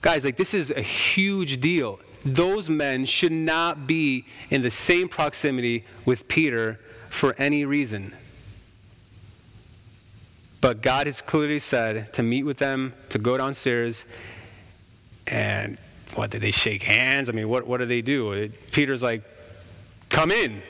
Guys, 0.00 0.24
like 0.24 0.36
this 0.36 0.54
is 0.54 0.70
a 0.70 0.82
huge 0.82 1.60
deal. 1.60 1.98
Those 2.26 2.68
men 2.68 3.04
should 3.04 3.32
not 3.32 3.86
be 3.86 4.24
in 4.50 4.62
the 4.62 4.70
same 4.70 5.08
proximity 5.08 5.84
with 6.04 6.26
Peter 6.26 6.80
for 7.08 7.34
any 7.38 7.64
reason. 7.64 8.12
But 10.60 10.82
God 10.82 11.06
has 11.06 11.20
clearly 11.20 11.60
said 11.60 12.12
to 12.14 12.24
meet 12.24 12.42
with 12.42 12.58
them, 12.58 12.94
to 13.10 13.18
go 13.18 13.38
downstairs, 13.38 14.04
and 15.28 15.78
what 16.14 16.30
did 16.30 16.40
they 16.40 16.50
shake 16.50 16.82
hands? 16.82 17.28
I 17.28 17.32
mean, 17.32 17.48
what, 17.48 17.66
what 17.66 17.78
do 17.78 17.86
they 17.86 18.02
do? 18.02 18.50
Peter's 18.72 19.04
like, 19.04 19.22
come 20.08 20.32
in. 20.32 20.62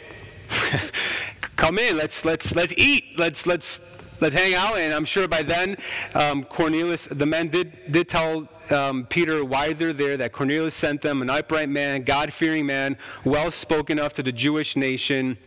come 1.56 1.78
in. 1.78 1.96
Let's 1.96 2.24
let's 2.24 2.54
let's 2.54 2.74
eat. 2.76 3.18
Let's 3.18 3.46
let's 3.46 3.80
let's 4.20 4.34
hang 4.34 4.54
out. 4.54 4.78
And 4.78 4.92
I'm 4.92 5.04
sure 5.04 5.28
by 5.28 5.42
then, 5.42 5.76
um, 6.14 6.44
Cornelius, 6.44 7.06
the 7.06 7.26
men 7.26 7.48
did 7.48 7.92
did 7.92 8.08
tell 8.08 8.48
um, 8.70 9.06
Peter 9.06 9.44
why 9.44 9.72
they're 9.72 9.92
there. 9.92 10.16
That 10.16 10.32
Cornelius 10.32 10.74
sent 10.74 11.02
them, 11.02 11.22
an 11.22 11.30
upright 11.30 11.68
man, 11.68 12.02
God-fearing 12.02 12.66
man, 12.66 12.96
well 13.24 13.50
spoken 13.50 13.98
of 13.98 14.12
to 14.14 14.22
the 14.22 14.32
Jewish 14.32 14.76
nation. 14.76 15.38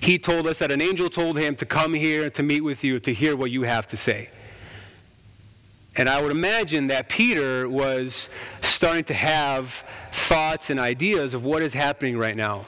He 0.00 0.18
told 0.18 0.46
us 0.46 0.58
that 0.58 0.70
an 0.70 0.80
angel 0.80 1.08
told 1.08 1.38
him 1.38 1.56
to 1.56 1.66
come 1.66 1.94
here 1.94 2.30
to 2.30 2.42
meet 2.42 2.60
with 2.60 2.84
you 2.84 3.00
to 3.00 3.12
hear 3.12 3.34
what 3.36 3.50
you 3.50 3.62
have 3.62 3.86
to 3.88 3.96
say. 3.96 4.30
And 5.96 6.10
I 6.10 6.20
would 6.20 6.30
imagine 6.30 6.88
that 6.88 7.08
Peter 7.08 7.66
was 7.68 8.28
starting 8.60 9.04
to 9.04 9.14
have 9.14 9.82
thoughts 10.12 10.68
and 10.68 10.78
ideas 10.78 11.32
of 11.32 11.42
what 11.42 11.62
is 11.62 11.72
happening 11.72 12.18
right 12.18 12.36
now. 12.36 12.66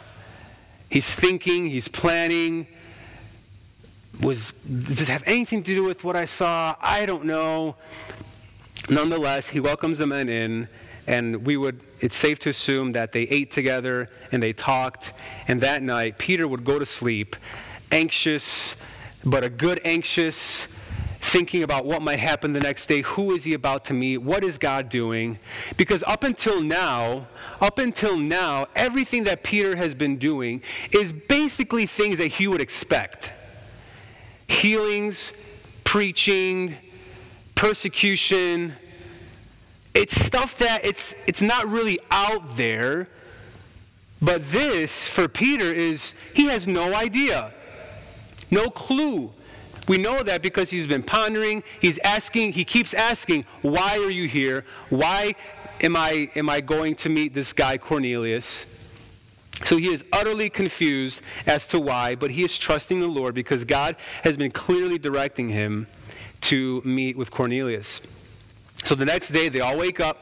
He's 0.89 1.15
thinking, 1.15 1.67
he's 1.67 1.89
planning. 1.89 2.67
Was, 4.21 4.53
does 4.53 4.99
this 4.99 5.09
have 5.09 5.23
anything 5.27 5.63
to 5.63 5.75
do 5.75 5.85
with 5.85 6.03
what 6.03 6.17
I 6.17 6.25
saw? 6.25 6.75
I 6.81 7.07
don't 7.07 7.25
know. 7.25 7.77
Nonetheless, 8.91 9.49
he 9.49 9.61
welcomes 9.61 9.99
the 9.99 10.07
men 10.07 10.29
in, 10.29 10.69
and 11.07 11.47
we 11.47 11.57
would, 11.57 11.81
it's 12.01 12.17
safe 12.17 12.39
to 12.41 12.49
assume 12.49 12.93
that 12.93 13.13
they 13.13 13.23
ate 13.23 13.51
together 13.51 14.11
and 14.33 14.43
they 14.43 14.53
talked. 14.53 15.13
And 15.47 15.61
that 15.61 15.83
night, 15.83 16.19
Peter 16.19 16.49
would 16.49 16.65
go 16.65 16.79
to 16.79 16.87
sleep, 16.87 17.37
anxious, 17.93 18.75
but 19.25 19.45
a 19.45 19.49
good 19.49 19.81
anxious, 19.85 20.67
thinking 21.21 21.63
about 21.63 21.85
what 21.85 22.03
might 22.03 22.19
happen 22.19 22.55
the 22.55 22.61
next 22.61 22.87
day. 22.87 23.03
Who 23.03 23.33
is 23.33 23.45
he 23.45 23.55
about 23.55 23.85
to 23.87 23.95
meet? 23.95 24.19
What 24.19 24.43
is 24.43 24.59
God 24.59 24.89
doing? 24.89 25.39
Because 25.77 26.03
up 26.07 26.25
until 26.25 26.63
now, 26.63 27.29
up 27.61 27.79
until 27.79 28.17
now, 28.17 28.67
everything 28.75 29.25
that 29.25 29.45
Peter 29.45 29.77
has 29.77 29.95
been 29.95 30.17
doing 30.17 30.63
is 30.93 31.13
basically 31.13 31.87
things 31.87 32.19
that 32.19 32.29
he 32.29 32.49
would 32.49 32.61
expect 32.61 33.33
healings, 34.49 35.33
preaching, 35.85 36.77
persecution. 37.55 38.75
It's 39.95 40.15
stuff 40.21 40.59
that 40.59 40.85
it's, 40.85 41.15
it's 41.27 41.43
not 41.43 41.69
really 41.69 41.99
out 42.11 42.57
there. 42.57 43.09
But 44.21 44.51
this, 44.51 45.07
for 45.07 45.29
Peter, 45.29 45.73
is 45.73 46.15
he 46.35 46.47
has 46.47 46.67
no 46.67 46.95
idea, 46.95 47.53
no 48.51 48.69
clue 48.69 49.33
we 49.89 49.97
know 49.97 50.23
that 50.23 50.43
because 50.43 50.71
he's 50.71 50.87
been 50.87 51.03
pondering, 51.03 51.63
he's 51.81 51.99
asking, 52.01 52.53
he 52.53 52.65
keeps 52.65 52.93
asking, 52.93 53.47
Why 53.63 53.97
are 53.99 54.11
you 54.11 54.29
here? 54.29 54.65
Why 54.91 55.35
am 55.81 55.97
I, 55.97 56.31
am 56.37 56.51
I 56.51 56.61
going 56.61 56.95
to 56.97 57.09
meet 57.09 57.33
this 57.33 57.55
guy, 57.55 57.79
Cornelius? 57.79 58.67
So 59.65 59.77
he 59.77 59.89
is 59.89 60.05
utterly 60.13 60.51
confused 60.51 61.21
as 61.47 61.67
to 61.69 61.81
why, 61.81 62.15
but 62.15 62.31
he 62.31 62.45
is 62.45 62.59
trusting 62.59 63.01
the 63.01 63.09
Lord 63.09 63.35
because 63.35 63.65
God 63.65 63.97
has 64.23 64.37
been 64.37 64.51
clearly 64.51 64.99
directing 64.99 65.49
him 65.49 65.87
to 66.43 66.81
meet 66.85 67.17
with 67.17 67.31
Cornelius. 67.31 68.01
So 68.85 68.95
the 68.95 69.05
next 69.05 69.31
day, 69.31 69.49
they 69.49 69.61
all 69.61 69.77
wake 69.77 70.01
up. 70.01 70.19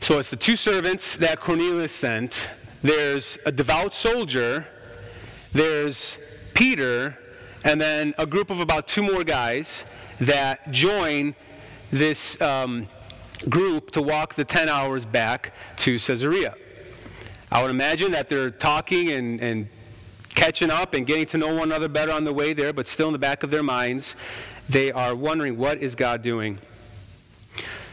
So 0.00 0.18
it's 0.18 0.30
the 0.30 0.36
two 0.36 0.56
servants 0.56 1.16
that 1.16 1.40
Cornelius 1.40 1.92
sent. 1.92 2.48
There's 2.82 3.38
a 3.46 3.52
devout 3.52 3.94
soldier. 3.94 4.66
There's 5.52 6.18
Peter, 6.54 7.16
and 7.64 7.80
then 7.80 8.14
a 8.18 8.26
group 8.26 8.50
of 8.50 8.60
about 8.60 8.88
two 8.88 9.02
more 9.02 9.24
guys 9.24 9.84
that 10.20 10.70
join 10.70 11.34
this 11.90 12.40
um, 12.40 12.88
group 13.48 13.90
to 13.92 14.02
walk 14.02 14.34
the 14.34 14.44
10 14.44 14.68
hours 14.68 15.04
back 15.04 15.52
to 15.78 15.98
Caesarea. 15.98 16.54
I 17.52 17.62
would 17.62 17.70
imagine 17.70 18.12
that 18.12 18.28
they're 18.28 18.50
talking 18.50 19.10
and, 19.10 19.40
and 19.40 19.68
catching 20.34 20.70
up 20.70 20.94
and 20.94 21.06
getting 21.06 21.26
to 21.26 21.38
know 21.38 21.54
one 21.54 21.64
another 21.64 21.88
better 21.88 22.12
on 22.12 22.24
the 22.24 22.32
way 22.32 22.52
there, 22.52 22.72
but 22.72 22.86
still 22.86 23.08
in 23.08 23.12
the 23.12 23.18
back 23.18 23.42
of 23.42 23.50
their 23.50 23.62
minds, 23.62 24.14
they 24.68 24.92
are 24.92 25.16
wondering, 25.16 25.58
what 25.58 25.78
is 25.78 25.96
God 25.96 26.22
doing? 26.22 26.58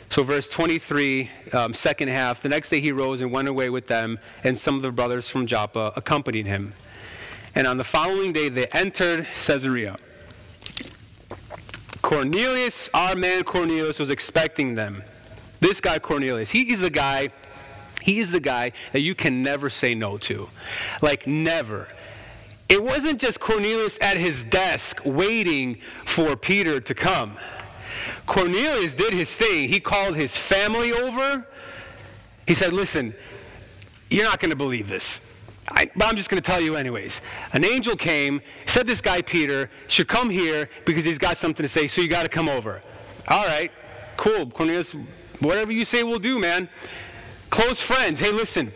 So, 0.10 0.24
verse 0.24 0.48
23, 0.48 1.30
um, 1.54 1.74
second 1.74 2.08
half, 2.10 2.41
the 2.41 2.50
next 2.50 2.70
day 2.70 2.80
he 2.80 2.91
rose 2.91 3.22
and 3.22 3.32
went 3.32 3.48
away 3.48 3.70
with 3.70 3.88
them, 3.88 4.20
and 4.43 4.58
some 4.58 4.76
of 4.76 4.82
the 4.82 4.91
brothers 4.91 5.30
from 5.30 5.48
Joppa 5.48 5.91
accompanied 5.96 6.46
him. 6.46 6.74
And 7.56 7.65
on 7.65 7.78
the 7.78 7.84
following 7.84 8.32
day, 8.34 8.50
they 8.50 8.67
entered 8.67 9.26
Caesarea. 9.34 9.98
Cornelius, 12.02 12.89
our 12.93 13.15
man 13.15 13.43
Cornelius, 13.43 14.00
was 14.00 14.10
expecting 14.10 14.76
them. 14.76 15.04
This 15.60 15.82
guy, 15.82 16.00
Cornelius, 16.00 16.52
he 16.52 16.72
is 16.72 16.80
the 16.80 16.89
guy, 16.89 17.30
he 18.08 18.22
is 18.22 18.32
the 18.32 18.39
guy 18.39 18.72
that 18.93 19.02
you 19.02 19.13
can 19.13 19.43
never 19.43 19.70
say 19.70 19.93
no 19.93 20.17
to. 20.17 20.50
Like, 21.02 21.28
never. 21.28 21.93
It 22.70 22.82
wasn't 22.82 23.20
just 23.20 23.41
Cornelius 23.41 24.00
at 24.00 24.15
his 24.15 24.46
desk 24.46 25.02
waiting 25.04 25.82
for 26.06 26.38
Peter 26.38 26.80
to 26.80 26.96
come. 26.96 27.34
Cornelius 28.26 28.93
did 28.93 29.13
his 29.13 29.36
thing. 29.36 29.67
He 29.67 29.82
called 29.82 30.15
his 30.15 30.38
family 30.38 30.93
over. 30.93 31.46
He 32.48 32.54
said, 32.54 32.72
Listen, 32.72 33.13
you're 34.10 34.24
not 34.24 34.39
going 34.39 34.52
to 34.52 34.58
believe 34.58 34.88
this. 34.88 35.20
I, 35.70 35.91
but 35.93 36.08
I'm 36.08 36.15
just 36.15 36.30
going 36.30 36.41
to 36.41 36.50
tell 36.50 36.62
you 36.62 36.78
anyways. 36.78 37.20
An 37.52 37.65
angel 37.65 37.98
came, 37.98 38.39
said 38.65 38.88
this 38.88 39.02
guy 39.02 39.22
Peter 39.22 39.70
should 39.88 40.08
come 40.08 40.30
here 40.30 40.70
because 40.86 41.04
he's 41.04 41.17
got 41.17 41.36
something 41.36 41.62
to 41.62 41.67
say, 41.67 41.88
so 41.88 42.02
you 42.02 42.08
got 42.08 42.24
to 42.24 42.30
come 42.30 42.48
over. 42.48 42.82
All 43.28 43.46
right, 43.46 43.70
cool, 44.15 44.50
Cornelius, 44.50 44.96
whatever 45.41 45.74
you 45.74 45.84
say 45.84 46.04
we'll 46.04 46.20
do, 46.20 46.39
man. 46.39 46.70
Close 47.50 47.82
friends, 47.82 48.20
hey, 48.20 48.32
listen, 48.32 48.72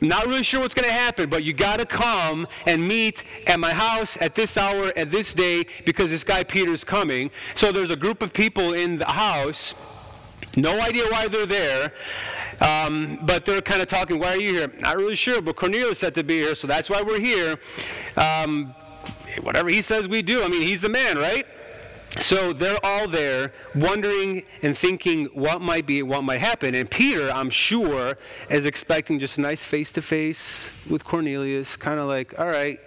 not 0.00 0.26
really 0.26 0.42
sure 0.42 0.60
what's 0.60 0.74
going 0.74 0.88
to 0.88 0.94
happen, 0.94 1.30
but 1.30 1.42
you 1.42 1.52
got 1.52 1.78
to 1.78 1.86
come 1.86 2.46
and 2.66 2.86
meet 2.86 3.24
at 3.46 3.58
my 3.58 3.72
house 3.72 4.18
at 4.20 4.34
this 4.34 4.56
hour, 4.56 4.92
at 4.96 5.10
this 5.10 5.32
day, 5.34 5.64
because 5.84 6.10
this 6.10 6.22
guy 6.22 6.44
Peter's 6.44 6.84
coming. 6.84 7.30
So 7.54 7.72
there's 7.72 7.90
a 7.90 7.96
group 7.96 8.22
of 8.22 8.32
people 8.32 8.74
in 8.74 8.98
the 8.98 9.06
house, 9.06 9.74
no 10.56 10.80
idea 10.80 11.04
why 11.10 11.28
they're 11.28 11.46
there. 11.46 11.92
Um, 12.60 13.18
but 13.22 13.44
they're 13.44 13.60
kind 13.60 13.82
of 13.82 13.88
talking, 13.88 14.18
why 14.18 14.28
are 14.28 14.40
you 14.40 14.52
here? 14.52 14.72
Not 14.78 14.96
really 14.96 15.14
sure, 15.14 15.42
but 15.42 15.56
Cornelius 15.56 15.98
said 15.98 16.14
to 16.14 16.24
be 16.24 16.38
here, 16.38 16.54
so 16.54 16.66
that's 16.66 16.88
why 16.88 17.02
we're 17.02 17.20
here. 17.20 17.58
Um, 18.16 18.74
whatever 19.42 19.68
he 19.68 19.82
says 19.82 20.08
we 20.08 20.22
do. 20.22 20.42
I 20.42 20.48
mean, 20.48 20.62
he's 20.62 20.80
the 20.80 20.88
man, 20.88 21.18
right? 21.18 21.46
So 22.18 22.52
they're 22.52 22.78
all 22.82 23.06
there 23.08 23.52
wondering 23.74 24.42
and 24.62 24.76
thinking 24.76 25.26
what 25.26 25.60
might 25.60 25.86
be, 25.86 26.02
what 26.02 26.24
might 26.24 26.40
happen. 26.40 26.74
And 26.74 26.90
Peter, 26.90 27.30
I'm 27.30 27.50
sure, 27.50 28.18
is 28.50 28.64
expecting 28.64 29.18
just 29.18 29.38
a 29.38 29.42
nice 29.42 29.62
face 29.62 29.92
to 29.92 30.02
face 30.02 30.70
with 30.88 31.04
Cornelius, 31.04 31.76
kind 31.76 32.00
of 32.00 32.06
like, 32.06 32.38
all 32.38 32.46
right, 32.46 32.80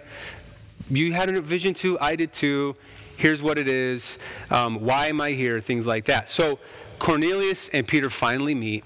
you 0.90 1.12
had 1.12 1.30
a 1.30 1.40
vision 1.40 1.74
too, 1.74 1.98
I 2.00 2.16
did 2.16 2.32
too. 2.32 2.76
Here's 3.16 3.42
what 3.42 3.58
it 3.58 3.68
is. 3.68 4.18
Um, 4.50 4.80
why 4.80 5.06
am 5.06 5.20
I 5.20 5.30
here? 5.30 5.60
Things 5.60 5.86
like 5.86 6.06
that. 6.06 6.28
So 6.28 6.58
Cornelius 6.98 7.68
and 7.68 7.86
Peter 7.86 8.10
finally 8.10 8.54
meet. 8.54 8.84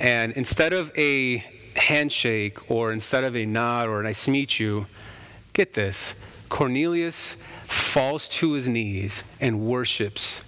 And 0.00 0.32
instead 0.32 0.72
of 0.72 0.90
a 0.96 1.38
handshake 1.76 2.70
or 2.70 2.92
instead 2.92 3.24
of 3.24 3.36
a 3.36 3.44
nod 3.44 3.88
or 3.88 4.00
a 4.00 4.04
nice 4.04 4.26
meet 4.26 4.58
you, 4.58 4.86
get 5.52 5.74
this 5.74 6.14
Cornelius 6.48 7.36
falls 7.72 8.28
to 8.28 8.52
his 8.52 8.68
knees 8.68 9.24
and 9.40 9.60
worships. 9.60 10.42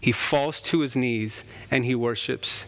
He 0.00 0.12
falls 0.12 0.60
to 0.62 0.80
his 0.80 0.96
knees 0.96 1.44
and 1.70 1.84
he 1.84 1.94
worships. 1.94 2.64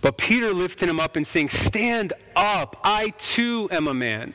But 0.00 0.18
Peter 0.18 0.52
lifted 0.52 0.88
him 0.88 1.00
up 1.00 1.16
and 1.16 1.26
saying, 1.26 1.48
Stand 1.48 2.12
up, 2.36 2.78
I 2.84 3.10
too 3.18 3.68
am 3.70 3.88
a 3.88 3.94
man. 3.94 4.34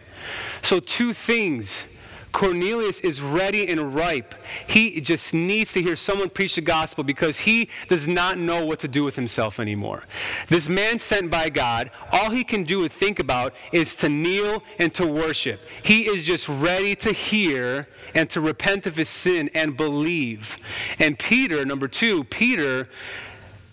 So, 0.62 0.80
two 0.80 1.13
things. 1.13 1.86
Cornelius 2.32 3.00
is 3.02 3.22
ready 3.22 3.68
and 3.68 3.94
ripe. 3.96 4.36
He 4.68 5.02
just 5.02 5.34
needs 5.34 5.74
to 5.74 5.82
hear 5.82 5.96
someone 5.96 6.30
preach 6.30 6.56
the 6.56 6.62
gospel 6.62 7.04
because 7.04 7.39
he 7.39 7.70
does 7.88 8.08
not 8.08 8.38
know 8.38 8.65
what 8.65 8.80
to 8.80 8.88
do 8.88 9.04
with 9.04 9.15
himself 9.15 9.60
anymore. 9.60 10.06
This 10.48 10.70
man 10.70 11.00
sent 11.00 11.32
by 11.32 11.50
God, 11.50 11.92
all 12.12 12.30
he 12.30 12.44
can 12.44 12.63
do 12.63 12.84
and 12.84 12.92
think 12.92 13.20
about 13.20 13.54
is 13.72 13.96
to 13.98 14.10
kneel 14.10 14.63
and 14.78 14.94
to 14.96 15.08
worship. 15.08 15.62
He 15.84 16.08
is 16.08 16.26
just 16.26 16.48
ready 16.48 16.96
to 16.98 17.12
hear 17.12 17.88
and 18.13 18.30
to 18.30 18.42
repent 18.42 18.86
of 18.86 18.96
his 18.96 19.10
sin 19.10 19.50
and 19.54 19.76
believe. 19.76 20.58
And 21.00 21.18
Peter, 21.18 21.65
number 21.65 21.88
two, 21.88 22.24
Peter, 22.26 22.89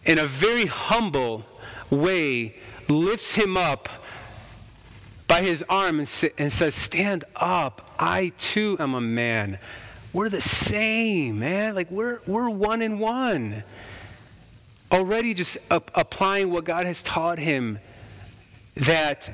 in 0.05 0.19
a 0.19 0.27
very 0.27 0.67
humble 0.67 1.45
way, 1.91 2.57
lifts 2.89 3.35
him 3.35 3.57
up 3.57 3.89
by 5.29 5.43
his 5.43 5.65
arm 5.69 5.99
and, 6.01 6.31
and 6.39 6.53
says, 6.53 6.75
Stand 6.75 7.25
up. 7.35 7.86
I 7.99 8.33
too 8.39 8.77
am 8.79 8.95
a 8.95 9.01
man. 9.01 9.59
We're 10.13 10.29
the 10.29 10.41
same, 10.41 11.39
man. 11.41 11.75
Like 11.75 11.91
we're, 11.91 12.21
we're 12.27 12.49
one 12.49 12.83
in 12.83 12.99
one. 12.99 13.65
Already 14.91 15.35
just 15.35 15.59
applying 15.71 16.51
what 16.51 16.65
God 16.65 16.87
has 16.87 17.03
taught 17.03 17.39
him 17.39 17.81
that 18.77 19.31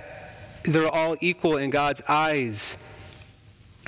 they're 0.64 0.88
all 0.88 1.16
equal 1.20 1.56
in 1.56 1.70
God's 1.70 2.00
eyes, 2.08 2.76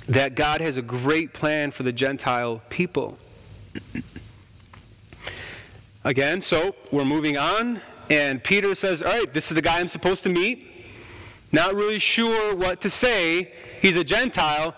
that 0.08 0.34
God 0.34 0.60
has 0.60 0.76
a 0.76 0.82
great 0.82 1.32
plan 1.32 1.70
for 1.70 1.84
the 1.84 1.92
Gentile 1.92 2.60
people. 2.68 3.18
Again, 6.04 6.42
so 6.42 6.74
we're 6.90 7.04
moving 7.04 7.38
on, 7.38 7.80
and 8.10 8.44
Peter 8.44 8.74
says, 8.74 9.02
All 9.02 9.10
right, 9.10 9.32
this 9.32 9.50
is 9.50 9.54
the 9.54 9.62
guy 9.62 9.80
I'm 9.80 9.88
supposed 9.88 10.22
to 10.24 10.28
meet 10.28 10.73
not 11.54 11.74
really 11.74 11.98
sure 11.98 12.54
what 12.54 12.80
to 12.82 12.90
say. 12.90 13.52
He's 13.80 13.96
a 13.96 14.04
Gentile. 14.04 14.74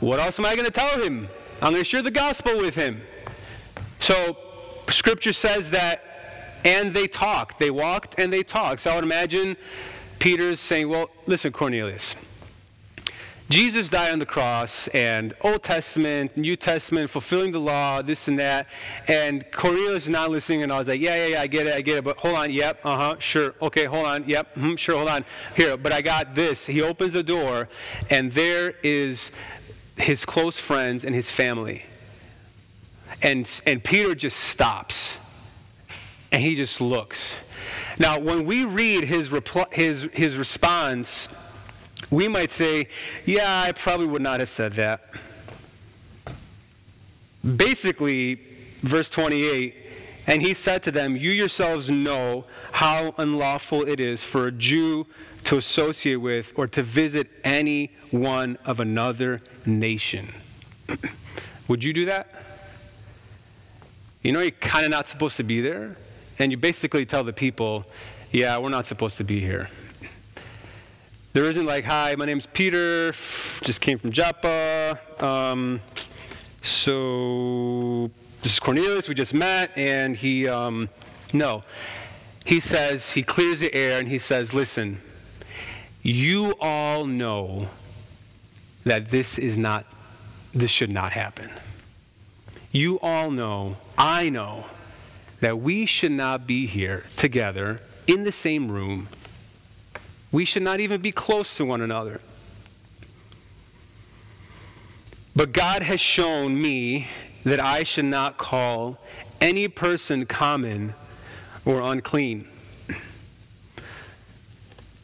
What 0.00 0.18
else 0.18 0.38
am 0.38 0.46
I 0.46 0.54
going 0.54 0.66
to 0.66 0.72
tell 0.72 1.00
him? 1.00 1.28
I'm 1.60 1.72
going 1.72 1.82
to 1.82 1.88
share 1.88 2.02
the 2.02 2.10
gospel 2.10 2.56
with 2.56 2.74
him. 2.74 3.02
So, 4.00 4.36
scripture 4.88 5.32
says 5.32 5.70
that, 5.70 6.02
and 6.64 6.92
they 6.92 7.06
talked. 7.06 7.58
They 7.58 7.70
walked 7.70 8.18
and 8.18 8.32
they 8.32 8.42
talked. 8.42 8.80
So, 8.80 8.90
I 8.90 8.94
would 8.96 9.04
imagine 9.04 9.56
Peter's 10.18 10.60
saying, 10.60 10.88
Well, 10.88 11.10
listen, 11.26 11.52
Cornelius. 11.52 12.16
Jesus 13.54 13.88
died 13.88 14.12
on 14.12 14.18
the 14.18 14.26
cross, 14.26 14.88
and 14.88 15.32
Old 15.40 15.62
Testament, 15.62 16.36
New 16.36 16.56
Testament, 16.56 17.08
fulfilling 17.08 17.52
the 17.52 17.60
law, 17.60 18.02
this 18.02 18.26
and 18.26 18.36
that. 18.40 18.66
And 19.06 19.48
Cornelius 19.52 20.02
is 20.02 20.08
not 20.08 20.32
listening, 20.32 20.64
and 20.64 20.72
I 20.72 20.78
was 20.80 20.88
like, 20.88 21.00
yeah, 21.00 21.14
yeah, 21.14 21.26
yeah, 21.34 21.40
I 21.42 21.46
get 21.46 21.68
it, 21.68 21.76
I 21.76 21.80
get 21.80 21.98
it. 21.98 22.02
But 22.02 22.16
hold 22.16 22.34
on, 22.34 22.50
yep, 22.50 22.80
uh 22.82 22.96
huh, 22.96 23.16
sure, 23.20 23.54
okay, 23.62 23.84
hold 23.84 24.06
on, 24.06 24.28
yep, 24.28 24.52
mm, 24.56 24.76
sure, 24.76 24.96
hold 24.96 25.08
on. 25.08 25.24
Here, 25.54 25.76
but 25.76 25.92
I 25.92 26.02
got 26.02 26.34
this. 26.34 26.66
He 26.66 26.82
opens 26.82 27.12
the 27.12 27.22
door, 27.22 27.68
and 28.10 28.32
there 28.32 28.74
is 28.82 29.30
his 29.98 30.24
close 30.24 30.58
friends 30.58 31.04
and 31.04 31.14
his 31.14 31.30
family. 31.30 31.86
And, 33.22 33.48
and 33.64 33.84
Peter 33.84 34.16
just 34.16 34.36
stops, 34.36 35.16
and 36.32 36.42
he 36.42 36.56
just 36.56 36.80
looks. 36.80 37.38
Now, 38.00 38.18
when 38.18 38.46
we 38.46 38.64
read 38.64 39.04
his, 39.04 39.28
repl- 39.28 39.72
his, 39.72 40.08
his 40.12 40.36
response, 40.36 41.28
we 42.10 42.28
might 42.28 42.50
say, 42.50 42.88
yeah, 43.24 43.62
I 43.66 43.72
probably 43.72 44.06
would 44.06 44.22
not 44.22 44.40
have 44.40 44.48
said 44.48 44.74
that. 44.74 45.04
Basically, 47.44 48.40
verse 48.82 49.10
28 49.10 49.84
and 50.26 50.40
he 50.40 50.54
said 50.54 50.82
to 50.84 50.90
them, 50.90 51.16
You 51.16 51.30
yourselves 51.30 51.90
know 51.90 52.44
how 52.72 53.14
unlawful 53.18 53.86
it 53.86 54.00
is 54.00 54.24
for 54.24 54.46
a 54.46 54.52
Jew 54.52 55.06
to 55.44 55.58
associate 55.58 56.16
with 56.16 56.52
or 56.56 56.66
to 56.68 56.82
visit 56.82 57.28
any 57.44 57.92
one 58.10 58.56
of 58.64 58.80
another 58.80 59.42
nation. 59.66 60.32
Would 61.68 61.84
you 61.84 61.92
do 61.92 62.06
that? 62.06 62.42
You 64.22 64.32
know, 64.32 64.40
you're 64.40 64.52
kind 64.52 64.86
of 64.86 64.90
not 64.90 65.06
supposed 65.06 65.36
to 65.36 65.42
be 65.42 65.60
there, 65.60 65.96
and 66.38 66.50
you 66.50 66.56
basically 66.56 67.04
tell 67.04 67.24
the 67.24 67.32
people, 67.32 67.84
Yeah, 68.32 68.58
we're 68.58 68.70
not 68.70 68.86
supposed 68.86 69.18
to 69.18 69.24
be 69.24 69.40
here. 69.40 69.68
There 71.34 71.46
isn't 71.46 71.66
like, 71.66 71.84
hi, 71.84 72.14
my 72.16 72.26
name's 72.26 72.46
Peter, 72.46 73.10
just 73.10 73.80
came 73.80 73.98
from 73.98 74.12
Joppa. 74.12 75.00
Um, 75.18 75.80
so 76.62 78.08
this 78.40 78.52
is 78.52 78.60
Cornelius, 78.60 79.08
we 79.08 79.16
just 79.16 79.34
met, 79.34 79.76
and 79.76 80.14
he, 80.14 80.46
um, 80.46 80.88
no. 81.32 81.64
He 82.44 82.60
says, 82.60 83.10
he 83.10 83.24
clears 83.24 83.58
the 83.58 83.74
air 83.74 83.98
and 83.98 84.06
he 84.06 84.16
says, 84.16 84.54
listen, 84.54 85.00
you 86.04 86.54
all 86.60 87.04
know 87.04 87.68
that 88.84 89.08
this 89.08 89.36
is 89.36 89.58
not, 89.58 89.86
this 90.52 90.70
should 90.70 90.92
not 90.92 91.14
happen. 91.14 91.50
You 92.70 93.00
all 93.00 93.32
know, 93.32 93.78
I 93.98 94.30
know, 94.30 94.66
that 95.40 95.58
we 95.58 95.84
should 95.84 96.12
not 96.12 96.46
be 96.46 96.68
here 96.68 97.06
together 97.16 97.80
in 98.06 98.22
the 98.22 98.30
same 98.30 98.70
room 98.70 99.08
we 100.34 100.44
should 100.44 100.64
not 100.64 100.80
even 100.80 101.00
be 101.00 101.12
close 101.12 101.56
to 101.56 101.64
one 101.64 101.80
another. 101.80 102.20
But 105.36 105.52
God 105.52 105.82
has 105.84 106.00
shown 106.00 106.60
me 106.60 107.06
that 107.44 107.60
I 107.60 107.84
should 107.84 108.06
not 108.06 108.36
call 108.36 108.98
any 109.40 109.68
person 109.68 110.26
common 110.26 110.94
or 111.64 111.80
unclean. 111.80 112.48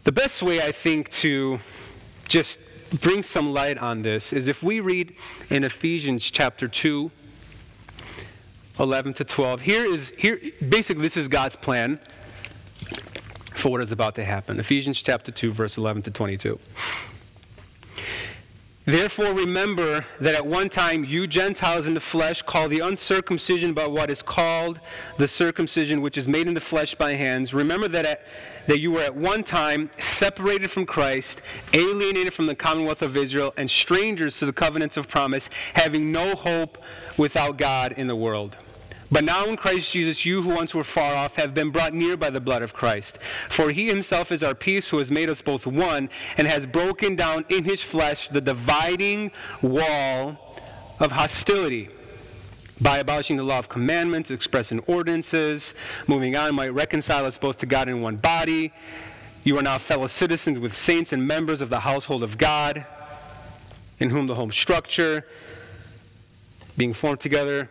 The 0.03 0.11
best 0.11 0.43
way, 0.43 0.63
I 0.63 0.73
think, 0.73 1.11
to 1.11 1.61
just 2.27 2.59
bring 3.01 3.23
some 3.23 3.53
light 3.53 3.79
on 3.79 4.03
this 4.03 4.33
is 4.33 4.49
if 4.49 4.65
we 4.65 4.81
read 4.81 5.15
in 5.49 5.63
Ephesians 5.63 6.29
chapter 6.29 6.67
2, 6.67 7.09
11 8.81 9.15
to 9.15 9.25
12. 9.25 9.61
Here 9.61 9.85
is, 9.85 10.13
here, 10.19 10.41
basically, 10.69 11.03
this 11.03 11.17
is 11.17 11.29
God's 11.29 11.55
plan 11.55 12.01
for 13.61 13.71
what 13.71 13.83
is 13.83 13.93
about 13.93 14.15
to 14.15 14.25
happen. 14.25 14.59
Ephesians 14.59 15.03
chapter 15.03 15.31
2, 15.31 15.53
verse 15.53 15.77
11 15.77 16.03
to 16.03 16.11
22. 16.11 16.59
Therefore, 18.87 19.33
remember 19.35 20.07
that 20.19 20.35
at 20.35 20.47
one 20.47 20.69
time 20.71 21.05
you 21.05 21.27
Gentiles 21.27 21.87
in 21.87 21.95
the 21.95 22.01
flesh 22.01 22.43
call 22.43 22.69
the 22.69 22.81
uncircumcision 22.81 23.75
by 23.75 23.87
what 23.87 24.11
is 24.11 24.23
called 24.23 24.81
the 25.19 25.29
circumcision 25.29 26.01
which 26.01 26.17
is 26.17 26.27
made 26.27 26.49
in 26.49 26.55
the 26.55 26.61
flesh 26.61 26.95
by 26.95 27.13
hands. 27.13 27.53
Remember 27.53 27.87
that, 27.89 28.07
at, 28.07 28.27
that 28.67 28.81
you 28.81 28.91
were 28.91 29.03
at 29.03 29.15
one 29.15 29.45
time 29.45 29.91
separated 29.99 30.71
from 30.71 30.87
Christ, 30.87 31.43
alienated 31.75 32.33
from 32.33 32.47
the 32.47 32.55
commonwealth 32.55 33.03
of 33.03 33.17
Israel, 33.17 33.53
and 33.59 33.71
strangers 33.71 34.39
to 34.39 34.47
the 34.47 34.53
covenants 34.53 34.97
of 34.97 35.07
promise, 35.07 35.51
having 35.75 36.11
no 36.11 36.35
hope 36.35 36.79
without 37.19 37.59
God 37.59 37.93
in 37.93 38.07
the 38.07 38.17
world. 38.17 38.57
But 39.13 39.25
now 39.25 39.47
in 39.47 39.57
Christ 39.57 39.93
Jesus, 39.93 40.25
you 40.25 40.43
who 40.43 40.55
once 40.55 40.75
were 40.75 40.85
far 40.85 41.15
off 41.15 41.37
have 41.37 41.53
been 41.53 41.71
brought 41.71 41.95
near 41.95 42.17
by 42.17 42.31
the 42.31 42.41
blood 42.41 42.63
of 42.63 42.73
Christ. 42.73 43.19
For 43.49 43.71
he 43.71 43.89
himself 43.89 44.31
is 44.31 44.43
our 44.43 44.55
peace, 44.55 44.89
who 44.89 44.99
has 44.99 45.11
made 45.11 45.29
us 45.29 45.43
both 45.43 45.67
one, 45.67 46.09
and 46.37 46.47
has 46.47 46.67
broken 46.67 47.17
down 47.17 47.45
in 47.49 47.65
his 47.65 47.83
flesh 47.83 48.29
the 48.29 48.41
dividing 48.41 49.33
wall 49.63 50.59
of 51.01 51.13
hostility 51.13 51.89
by 52.81 52.99
abolishing 52.99 53.37
the 53.37 53.43
law 53.43 53.59
of 53.59 53.69
commandments 53.69 54.31
expressed 54.31 54.73
in 54.73 54.81
ordinances. 54.87 55.75
Moving 56.07 56.37
on, 56.37 56.55
might 56.55 56.73
reconcile 56.73 57.27
us 57.27 57.37
both 57.37 57.57
to 57.59 57.67
God 57.67 57.89
in 57.89 58.01
one 58.01 58.17
body. 58.17 58.73
You 59.43 59.59
are 59.59 59.63
now 59.63 59.79
fellow 59.79 60.07
citizens 60.07 60.59
with 60.59 60.77
saints 60.77 61.13
and 61.13 61.27
members 61.27 61.61
of 61.61 61.69
the 61.69 61.81
household 61.81 62.23
of 62.23 62.39
God, 62.39 62.87
in 63.99 64.11
whom 64.11 64.29
the 64.29 64.35
home 64.35 64.53
structure, 64.53 65.27
being 66.77 66.93
formed 66.93 67.21
together, 67.21 67.71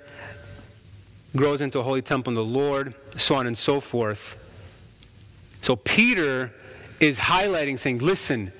grows 1.35 1.61
into 1.61 1.79
a 1.79 1.83
holy 1.83 2.01
temple 2.01 2.31
in 2.31 2.35
the 2.35 2.43
Lord, 2.43 2.93
so 3.17 3.35
on 3.35 3.47
and 3.47 3.57
so 3.57 3.79
forth. 3.79 4.37
So 5.61 5.75
Peter 5.75 6.53
is 6.99 7.19
highlighting, 7.19 7.77
saying, 7.77 7.99
listen, 7.99 8.51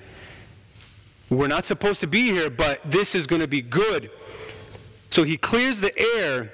we're 1.28 1.48
not 1.48 1.64
supposed 1.64 2.00
to 2.00 2.06
be 2.06 2.30
here, 2.30 2.50
but 2.50 2.80
this 2.84 3.14
is 3.14 3.26
going 3.26 3.42
to 3.42 3.48
be 3.48 3.60
good. 3.60 4.10
So 5.10 5.24
he 5.24 5.36
clears 5.36 5.80
the 5.80 5.96
air 6.16 6.52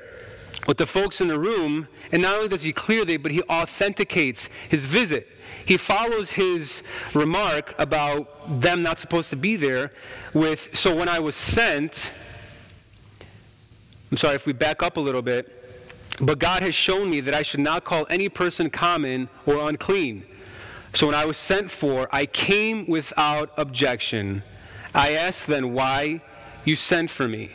with 0.67 0.79
the 0.79 0.87
folks 0.87 1.21
in 1.21 1.29
the 1.29 1.39
room, 1.39 1.89
and 2.13 2.23
not 2.23 2.37
only 2.37 2.49
does 2.49 2.63
he 2.63 2.73
clear 2.73 3.05
them, 3.05 3.23
but 3.23 3.33
he 3.33 3.43
authenticates 3.43 4.49
his 4.69 4.87
visit. 4.87 5.29
He 5.65 5.77
follows 5.77 6.33
his 6.33 6.83
remark 7.13 7.75
about 7.79 8.61
them 8.61 8.83
not 8.83 8.99
supposed 8.99 9.31
to 9.31 9.37
be 9.37 9.57
there 9.57 9.93
with, 10.33 10.77
so 10.77 10.95
when 10.95 11.09
I 11.09 11.19
was 11.19 11.35
sent, 11.35 12.13
I'm 14.11 14.17
sorry, 14.17 14.37
if 14.37 14.47
we 14.47 14.53
back 14.53 14.83
up 14.83 14.97
a 14.97 15.01
little 15.01 15.23
bit, 15.23 15.66
but 16.21 16.39
God 16.39 16.63
has 16.63 16.75
shown 16.75 17.11
me 17.11 17.21
that 17.21 17.35
I 17.35 17.43
should 17.43 17.61
not 17.61 17.85
call 17.85 18.07
any 18.09 18.29
person 18.29 18.71
common 18.71 19.29
or 19.45 19.69
unclean. 19.69 20.25
So 20.95 21.07
when 21.07 21.15
I 21.15 21.27
was 21.27 21.37
sent 21.37 21.71
for, 21.71 22.09
I 22.11 22.27
came 22.27 22.87
without 22.87 23.53
objection. 23.59 24.43
I 24.95 25.13
asked 25.13 25.47
then 25.47 25.75
why 25.75 26.23
you 26.65 26.75
sent 26.75 27.11
for 27.11 27.29
me. 27.29 27.55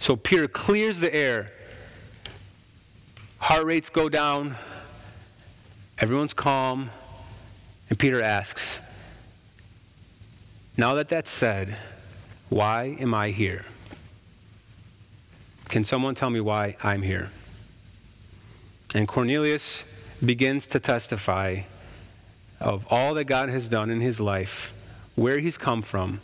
So 0.00 0.16
Peter 0.16 0.48
clears 0.48 1.00
the 1.00 1.14
air. 1.14 1.52
Heart 3.38 3.64
rates 3.64 3.90
go 3.90 4.08
down. 4.08 4.56
Everyone's 5.98 6.34
calm. 6.34 6.90
And 7.90 7.98
Peter 7.98 8.20
asks, 8.22 8.80
Now 10.76 10.94
that 10.94 11.08
that's 11.08 11.30
said, 11.30 11.76
Why 12.48 12.96
am 12.98 13.14
I 13.14 13.30
here? 13.30 13.64
Can 15.68 15.84
someone 15.84 16.14
tell 16.14 16.30
me 16.30 16.40
why 16.40 16.76
I'm 16.82 17.02
here? 17.02 17.30
And 18.94 19.06
Cornelius 19.06 19.84
begins 20.24 20.66
to 20.68 20.80
testify 20.80 21.62
of 22.58 22.86
all 22.90 23.14
that 23.14 23.24
God 23.24 23.50
has 23.50 23.68
done 23.68 23.90
in 23.90 24.00
his 24.00 24.18
life, 24.18 24.72
where 25.14 25.38
he's 25.38 25.58
come 25.58 25.82
from, 25.82 26.20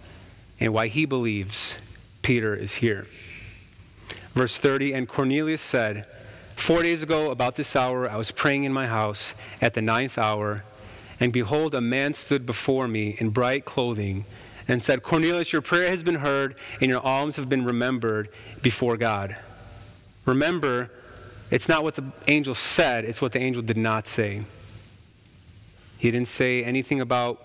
and 0.59 0.73
why 0.73 0.89
he 0.89 1.05
believes 1.05 1.77
Peter 2.23 2.55
is 2.55 2.77
here. 2.77 3.07
Verse 4.33 4.57
30 4.57 4.95
And 4.95 5.07
Cornelius 5.07 5.61
said, 5.61 6.07
Four 6.57 6.83
days 6.83 7.03
ago, 7.03 7.31
about 7.31 7.57
this 7.57 7.77
hour, 7.77 8.09
I 8.09 8.17
was 8.17 8.31
praying 8.31 8.65
in 8.65 8.73
my 8.73 8.87
house 8.87 9.35
at 9.61 9.75
the 9.75 9.83
ninth 9.83 10.17
hour, 10.17 10.65
and 11.21 11.33
behold, 11.33 11.75
a 11.75 11.81
man 11.81 12.15
stood 12.15 12.47
before 12.47 12.89
me 12.89 13.17
in 13.19 13.29
bright 13.31 13.65
clothing 13.67 14.25
and 14.67 14.83
said, 14.83 15.03
Cornelius, 15.03 15.53
your 15.53 15.63
prayer 15.63 15.89
has 15.91 16.03
been 16.03 16.17
heard, 16.17 16.55
and 16.81 16.91
your 16.91 17.05
alms 17.05 17.37
have 17.37 17.49
been 17.49 17.65
remembered 17.65 18.29
before 18.63 18.97
God. 18.97 19.37
Remember, 20.25 20.91
it's 21.51 21.69
not 21.69 21.83
what 21.85 21.95
the 21.97 22.05
angel 22.29 22.55
said, 22.55 23.05
it's 23.05 23.21
what 23.21 23.33
the 23.33 23.41
angel 23.41 23.63
did 23.63 23.77
not 23.77 24.07
say. 24.07 24.45
He 25.99 26.11
didn't 26.11 26.29
say 26.29 26.65
anything 26.65 27.01
about 27.01 27.45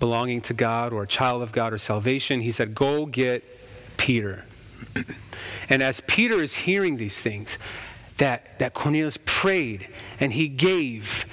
belonging 0.00 0.40
to 0.42 0.54
God 0.54 0.92
or 0.92 1.02
a 1.02 1.06
child 1.06 1.42
of 1.42 1.52
God 1.52 1.72
or 1.72 1.78
salvation. 1.78 2.40
He 2.40 2.50
said, 2.50 2.74
Go 2.74 3.06
get 3.06 3.44
Peter. 3.96 4.44
and 5.68 5.82
as 5.82 6.00
Peter 6.00 6.42
is 6.42 6.54
hearing 6.54 6.96
these 6.96 7.20
things, 7.20 7.58
that, 8.18 8.58
that 8.58 8.74
Cornelius 8.74 9.18
prayed 9.24 9.88
and 10.20 10.32
he 10.32 10.48
gave 10.48 11.26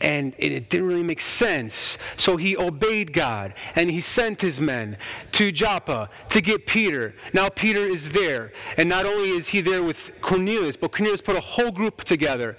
and 0.00 0.34
it 0.38 0.68
didn't 0.68 0.86
really 0.86 1.02
make 1.02 1.20
sense. 1.20 1.98
So 2.16 2.36
he 2.36 2.56
obeyed 2.56 3.12
God 3.12 3.54
and 3.74 3.90
he 3.90 4.00
sent 4.00 4.40
his 4.40 4.60
men 4.60 4.96
to 5.32 5.50
Joppa 5.52 6.10
to 6.30 6.40
get 6.40 6.66
Peter. 6.66 7.14
Now 7.32 7.48
Peter 7.48 7.80
is 7.80 8.10
there. 8.10 8.52
And 8.76 8.88
not 8.88 9.06
only 9.06 9.30
is 9.30 9.48
he 9.48 9.60
there 9.60 9.82
with 9.82 10.20
Cornelius, 10.20 10.76
but 10.76 10.92
Cornelius 10.92 11.20
put 11.20 11.36
a 11.36 11.40
whole 11.40 11.72
group 11.72 12.04
together. 12.04 12.56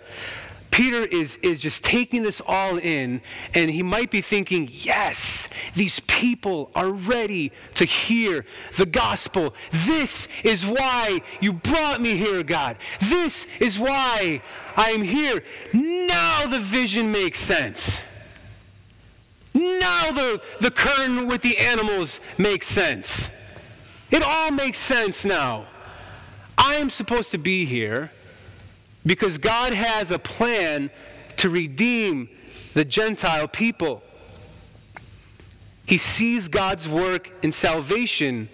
Peter 0.72 1.04
is, 1.04 1.38
is 1.38 1.60
just 1.60 1.84
taking 1.84 2.24
this 2.24 2.42
all 2.46 2.78
in, 2.78 3.22
and 3.54 3.70
he 3.70 3.84
might 3.84 4.12
be 4.12 4.22
thinking, 4.22 4.70
yes, 4.72 5.50
these 5.76 6.00
people 6.02 6.72
are 6.76 6.92
ready 6.92 7.52
to 7.76 7.86
hear 7.86 8.46
the 8.78 8.86
gospel. 8.86 9.54
This 9.72 10.28
is 10.44 10.66
why 10.66 11.20
you 11.42 11.54
brought 11.54 12.02
me 12.02 12.16
here, 12.16 12.44
God. 12.44 12.78
This 13.02 13.48
is 13.60 13.78
why 13.78 14.42
I 14.80 14.92
am 14.92 15.02
here. 15.02 15.44
Now 15.74 16.46
the 16.48 16.62
vision 16.62 17.12
makes 17.12 17.38
sense. 17.38 18.02
Now 19.54 20.12
the, 20.12 20.42
the 20.62 20.72
curtain 20.72 21.28
with 21.28 21.42
the 21.42 21.58
animals 21.58 22.22
makes 22.38 22.66
sense. 22.66 23.30
It 24.10 24.24
all 24.26 24.52
makes 24.52 24.78
sense 24.78 25.26
now. 25.26 25.66
I 26.58 26.76
am 26.76 26.90
supposed 26.90 27.30
to 27.32 27.38
be 27.38 27.66
here 27.66 28.10
because 29.06 29.38
God 29.38 29.74
has 29.74 30.12
a 30.12 30.20
plan 30.20 30.92
to 31.36 31.50
redeem 31.50 32.30
the 32.74 32.86
Gentile 32.86 33.50
people. 33.50 34.02
He 35.88 35.98
sees 35.98 36.48
God's 36.48 36.88
work 36.88 37.30
in 37.44 37.52
salvation. 37.52 38.48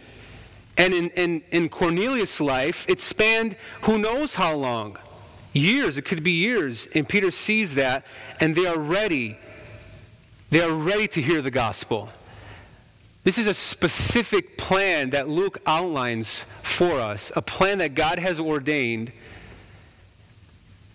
And 0.76 0.92
in, 0.92 1.10
in, 1.12 1.44
in 1.52 1.70
Cornelius' 1.70 2.42
life, 2.42 2.84
it 2.90 3.00
spanned 3.00 3.56
who 3.84 4.00
knows 4.00 4.34
how 4.34 4.56
long 4.56 4.98
years. 5.56 5.98
It 5.98 6.04
could 6.04 6.24
be 6.24 6.32
years. 6.32 6.88
And 6.94 7.08
Peter 7.08 7.32
sees 7.32 7.76
that, 7.76 8.06
and 8.40 8.56
they 8.56 8.66
are 8.66 8.78
ready. 8.78 9.38
They 10.50 10.62
are 10.62 10.72
ready 10.72 11.08
to 11.10 11.22
hear 11.22 11.42
the 11.42 11.52
gospel. 11.52 12.10
This 13.24 13.40
is 13.40 13.48
a 13.48 13.54
specific 13.56 14.58
plan 14.58 15.10
that 15.12 15.28
Luke 15.28 15.58
outlines 15.66 16.46
for 16.62 17.00
us, 17.00 17.32
a 17.36 17.42
plan 17.42 17.80
that 17.80 17.96
God 17.96 18.20
has 18.20 18.40
ordained 18.40 19.12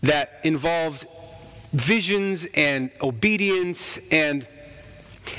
that 0.03 0.41
involved 0.45 1.07
visions 1.73 2.47
and 2.55 2.91
obedience 3.03 3.99
and 4.11 4.47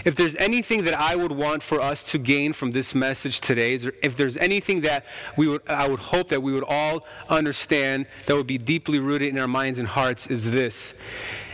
if 0.05 0.15
there's 0.15 0.35
anything 0.37 0.83
that 0.83 0.93
I 0.93 1.15
would 1.15 1.31
want 1.31 1.63
for 1.63 1.81
us 1.81 2.09
to 2.11 2.17
gain 2.17 2.53
from 2.53 2.71
this 2.71 2.95
message 2.95 3.41
today, 3.41 3.73
if 4.01 4.15
there's 4.15 4.37
anything 4.37 4.81
that 4.81 5.05
we 5.35 5.47
would, 5.47 5.67
I 5.67 5.87
would 5.87 5.99
hope 5.99 6.29
that 6.29 6.41
we 6.41 6.51
would 6.51 6.63
all 6.63 7.05
understand 7.29 8.05
that 8.25 8.35
would 8.35 8.47
be 8.47 8.57
deeply 8.57 8.99
rooted 8.99 9.29
in 9.29 9.39
our 9.39 9.47
minds 9.47 9.79
and 9.79 9.87
hearts, 9.87 10.27
is 10.27 10.51
this: 10.51 10.93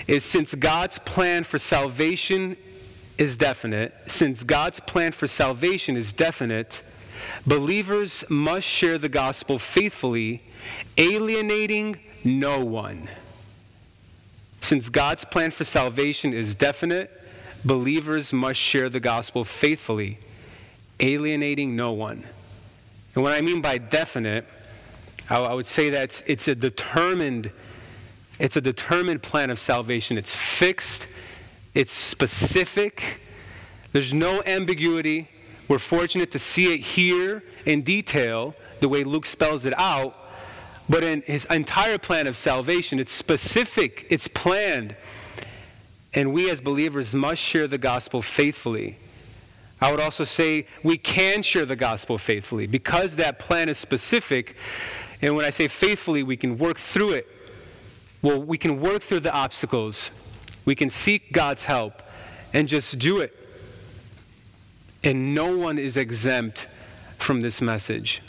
is 0.07 0.23
since 0.23 0.55
God's 0.55 0.99
plan 0.99 1.43
for 1.43 1.57
salvation 1.57 2.57
is 3.17 3.38
definite, 3.38 3.93
since 4.05 4.43
God's 4.43 4.80
plan 4.80 5.11
for 5.11 5.28
salvation 5.28 5.97
is 5.97 6.13
definite, 6.13 6.84
believers 7.45 8.23
must 8.30 8.67
share 8.67 8.97
the 8.97 9.09
gospel 9.09 9.57
faithfully, 9.57 10.43
alienating 10.97 11.99
no 12.23 12.63
one. 12.63 13.09
Since 14.61 14.89
God's 14.89 15.23
plan 15.23 15.51
for 15.51 15.63
salvation 15.63 16.34
is 16.34 16.53
definite, 16.53 17.16
believers 17.68 18.32
must 18.32 18.59
share 18.59 18.89
the 18.89 18.99
gospel 18.99 19.43
faithfully, 19.43 20.18
alienating 20.99 21.76
no 21.76 21.91
one. 21.91 22.24
And 23.13 23.24
what 23.24 23.34
I 23.34 23.41
mean 23.41 23.61
by 23.61 23.78
definite, 23.78 24.45
I, 25.30 25.53
would 25.53 25.68
say 25.68 25.89
that 25.89 26.24
it's, 26.26 26.47
a 26.47 26.55
determined 26.55 27.51
it's 28.39 28.55
a 28.55 28.61
determined 28.61 29.24
plan 29.24 29.49
of 29.49 29.59
salvation. 29.59 30.18
It's 30.18 30.36
fixed, 30.36 31.07
it's 31.74 31.91
specific, 31.91 33.20
there's 33.91 34.13
no 34.13 34.43
ambiguity. 34.45 35.30
We're 35.68 35.80
fortunate 35.80 36.32
to 36.32 36.39
see 36.39 36.74
it 36.74 36.80
here 36.80 37.43
in 37.65 37.82
detail, 37.82 38.55
the 38.80 38.88
way 38.88 39.03
Luke 39.03 39.26
spells 39.26 39.65
it 39.65 39.74
out. 39.78 40.15
But 40.88 41.03
in 41.03 41.24
his 41.24 41.45
entire 41.45 41.97
plan 41.97 42.28
of 42.28 42.38
salvation, 42.38 42.99
it's 42.99 43.11
specific, 43.11 44.07
it's 44.09 44.28
planned. 44.28 44.95
And 46.18 46.34
we 46.34 46.49
as 46.49 46.61
believers 46.61 47.13
must 47.13 47.39
share 47.39 47.68
the 47.68 47.78
gospel 47.78 48.24
faithfully. 48.24 48.97
I 49.80 49.91
would 49.91 49.99
also 49.99 50.24
say 50.24 50.65
we 50.82 50.97
can 50.97 51.43
share 51.43 51.63
the 51.63 51.76
gospel 51.76 52.18
faithfully 52.18 52.65
because 52.65 53.18
that 53.18 53.38
plan 53.38 53.70
is 53.70 53.78
specific. 53.78 54.55
And 55.22 55.36
when 55.36 55.45
I 55.45 55.51
say 55.51 55.68
faithfully, 55.68 56.24
we 56.24 56.36
can 56.36 56.57
work 56.57 56.80
through 56.80 57.11
it. 57.11 57.28
Well, 58.24 58.41
we 58.41 58.57
can 58.57 58.82
work 58.82 59.03
through 59.03 59.20
the 59.20 59.32
obstacles. 59.32 60.09
We 60.65 60.74
can 60.74 60.89
seek 60.89 61.32
God's 61.32 61.65
help 61.65 62.01
and 62.51 62.68
just 62.68 62.97
do 62.97 63.20
it. 63.20 63.36
And 65.03 65.36
no 65.36 65.55
one 65.55 65.78
is 65.78 65.97
exempt 65.97 66.68
from 67.20 67.41
this 67.41 67.61
message. 67.61 68.24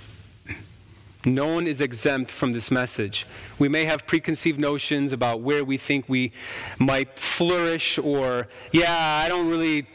No 1.34 1.46
one 1.46 1.66
is 1.66 1.80
exempt 1.80 2.30
from 2.30 2.52
this 2.52 2.70
message. 2.70 3.26
We 3.58 3.68
may 3.68 3.84
have 3.84 4.06
preconceived 4.06 4.58
notions 4.58 5.12
about 5.12 5.40
where 5.40 5.64
we 5.64 5.76
think 5.76 6.08
we 6.08 6.32
might 6.78 7.18
flourish, 7.18 7.98
or, 7.98 8.48
yeah, 8.72 9.22
I 9.24 9.28
don't 9.28 9.48
really, 9.48 9.86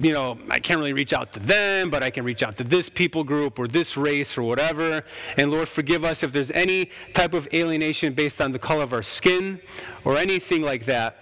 you 0.00 0.12
know, 0.12 0.38
I 0.50 0.58
can't 0.58 0.78
really 0.78 0.94
reach 0.94 1.12
out 1.12 1.34
to 1.34 1.40
them, 1.40 1.90
but 1.90 2.02
I 2.02 2.10
can 2.10 2.24
reach 2.24 2.42
out 2.42 2.56
to 2.56 2.64
this 2.64 2.88
people 2.88 3.24
group 3.24 3.58
or 3.58 3.68
this 3.68 3.96
race 3.96 4.38
or 4.38 4.42
whatever. 4.42 5.04
And 5.36 5.52
Lord, 5.52 5.68
forgive 5.68 6.02
us 6.02 6.22
if 6.22 6.32
there's 6.32 6.50
any 6.52 6.90
type 7.12 7.34
of 7.34 7.46
alienation 7.52 8.14
based 8.14 8.40
on 8.40 8.52
the 8.52 8.58
color 8.58 8.84
of 8.84 8.92
our 8.92 9.02
skin 9.02 9.60
or 10.04 10.16
anything 10.16 10.62
like 10.62 10.86
that. 10.86 11.18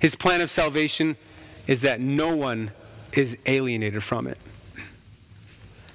His 0.00 0.14
plan 0.14 0.40
of 0.40 0.50
salvation 0.50 1.16
is 1.66 1.80
that 1.82 2.00
no 2.00 2.34
one 2.34 2.70
is 3.12 3.36
alienated 3.46 4.02
from 4.02 4.26
it. 4.26 4.38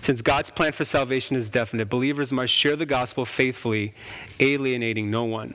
Since 0.07 0.21
God's 0.21 0.49
plan 0.49 0.71
for 0.71 0.85
salvation 0.85 1.35
is 1.35 1.49
definite, 1.49 1.89
believers 1.89 2.31
must 2.31 2.53
share 2.53 2.77
the 2.77 2.85
gospel 2.85 3.25
faithfully, 3.25 3.93
alienating 4.39 5.11
no 5.11 5.25
one. 5.25 5.53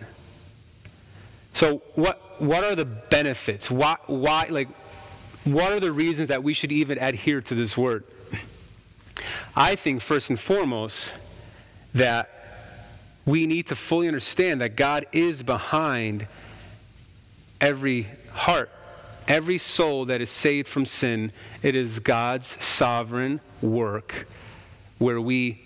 So, 1.55 1.81
what, 1.95 2.39
what 2.39 2.63
are 2.63 2.75
the 2.75 2.85
benefits? 2.85 3.71
Why, 3.71 3.97
why, 4.05 4.49
like, 4.51 4.69
what 5.45 5.73
are 5.73 5.81
the 5.81 5.91
reasons 5.91 6.29
that 6.29 6.43
we 6.43 6.53
should 6.53 6.71
even 6.71 6.99
adhere 6.99 7.41
to 7.41 7.55
this 7.55 7.79
word? 7.79 8.05
I 9.57 9.75
think, 9.75 10.03
first 10.03 10.29
and 10.29 10.39
foremost, 10.39 11.15
that 11.95 12.29
we 13.25 13.47
need 13.47 13.69
to 13.69 13.75
fully 13.75 14.07
understand 14.07 14.61
that 14.61 14.77
God 14.77 15.07
is 15.13 15.43
behind 15.43 16.27
every 17.59 18.07
heart, 18.33 18.71
every 19.27 19.57
soul 19.57 20.05
that 20.05 20.21
is 20.21 20.29
saved 20.29 20.69
from 20.69 20.85
sin. 20.85 21.33
It 21.63 21.75
is 21.75 22.01
God's 22.01 22.63
sovereign 22.63 23.41
work 23.63 24.27
where 25.03 25.21
we 25.21 25.61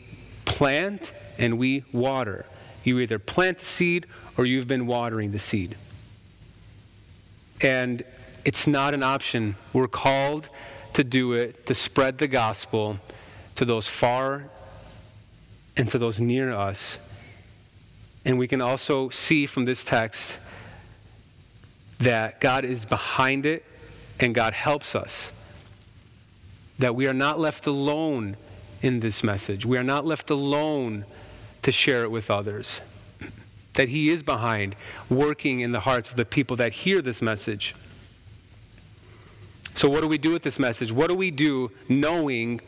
plant 0.46 1.12
and 1.38 1.58
we 1.58 1.84
water. 1.92 2.46
You 2.84 2.98
either 3.00 3.18
plant 3.18 3.58
the 3.58 3.64
seed 3.64 4.06
or 4.36 4.46
you've 4.46 4.68
been 4.68 4.86
watering 4.86 5.32
the 5.32 5.38
seed. 5.38 5.76
And 7.60 8.02
it's 8.44 8.66
not 8.66 8.94
an 8.94 9.02
option. 9.02 9.56
We're 9.72 9.88
called 9.88 10.48
to 10.94 11.04
do 11.04 11.34
it, 11.34 11.66
to 11.66 11.74
spread 11.74 12.18
the 12.18 12.28
gospel 12.28 12.98
to 13.56 13.64
those 13.64 13.88
far 13.88 14.44
and 15.76 15.90
to 15.90 15.98
those 15.98 16.18
near 16.20 16.52
us. 16.52 16.98
And 18.24 18.38
we 18.38 18.48
can 18.48 18.62
also 18.62 19.10
see 19.10 19.46
from 19.46 19.66
this 19.66 19.84
text 19.84 20.36
that 21.98 22.40
God 22.40 22.64
is 22.64 22.84
behind 22.86 23.44
it 23.44 23.64
and 24.18 24.34
God 24.34 24.54
helps 24.54 24.94
us. 24.94 25.32
that 26.78 26.94
we 26.94 27.06
are 27.06 27.14
not 27.14 27.38
left 27.40 27.66
alone 27.66 28.36
in 28.86 29.00
this 29.00 29.24
message. 29.24 29.66
We 29.66 29.76
are 29.76 29.82
not 29.82 30.06
left 30.06 30.30
alone 30.30 31.04
to 31.62 31.72
share 31.72 32.04
it 32.04 32.10
with 32.10 32.30
others. 32.30 32.80
That 33.74 33.88
He 33.88 34.08
is 34.08 34.22
behind, 34.22 34.76
working 35.10 35.60
in 35.60 35.72
the 35.72 35.80
hearts 35.80 36.08
of 36.08 36.16
the 36.16 36.24
people 36.24 36.56
that 36.56 36.72
hear 36.72 37.02
this 37.02 37.20
message. 37.20 37.74
So, 39.74 39.90
what 39.90 40.00
do 40.00 40.08
we 40.08 40.16
do 40.16 40.30
with 40.30 40.42
this 40.42 40.58
message? 40.58 40.92
What 40.92 41.08
do 41.08 41.14
we 41.14 41.30
do 41.30 41.70
knowing 41.88 42.60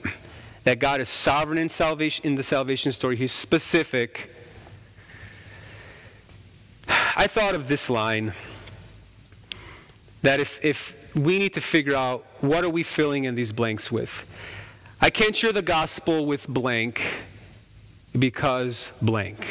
that 0.64 0.78
God 0.78 1.00
is 1.00 1.08
sovereign 1.08 1.56
in 1.56 1.68
salvation 1.68 2.26
in 2.26 2.34
the 2.34 2.42
salvation 2.42 2.92
story? 2.92 3.16
He's 3.16 3.32
specific. 3.32 4.34
I 6.88 7.26
thought 7.26 7.54
of 7.54 7.68
this 7.68 7.88
line 7.88 8.34
that 10.22 10.40
if, 10.40 10.62
if 10.64 11.14
we 11.14 11.38
need 11.38 11.54
to 11.54 11.60
figure 11.60 11.94
out 11.94 12.26
what 12.40 12.64
are 12.64 12.68
we 12.68 12.82
filling 12.82 13.24
in 13.24 13.34
these 13.34 13.52
blanks 13.52 13.90
with. 13.90 14.26
I 15.00 15.10
can't 15.10 15.36
share 15.36 15.52
the 15.52 15.62
gospel 15.62 16.26
with 16.26 16.48
blank 16.48 17.02
because 18.18 18.90
blank. 19.00 19.46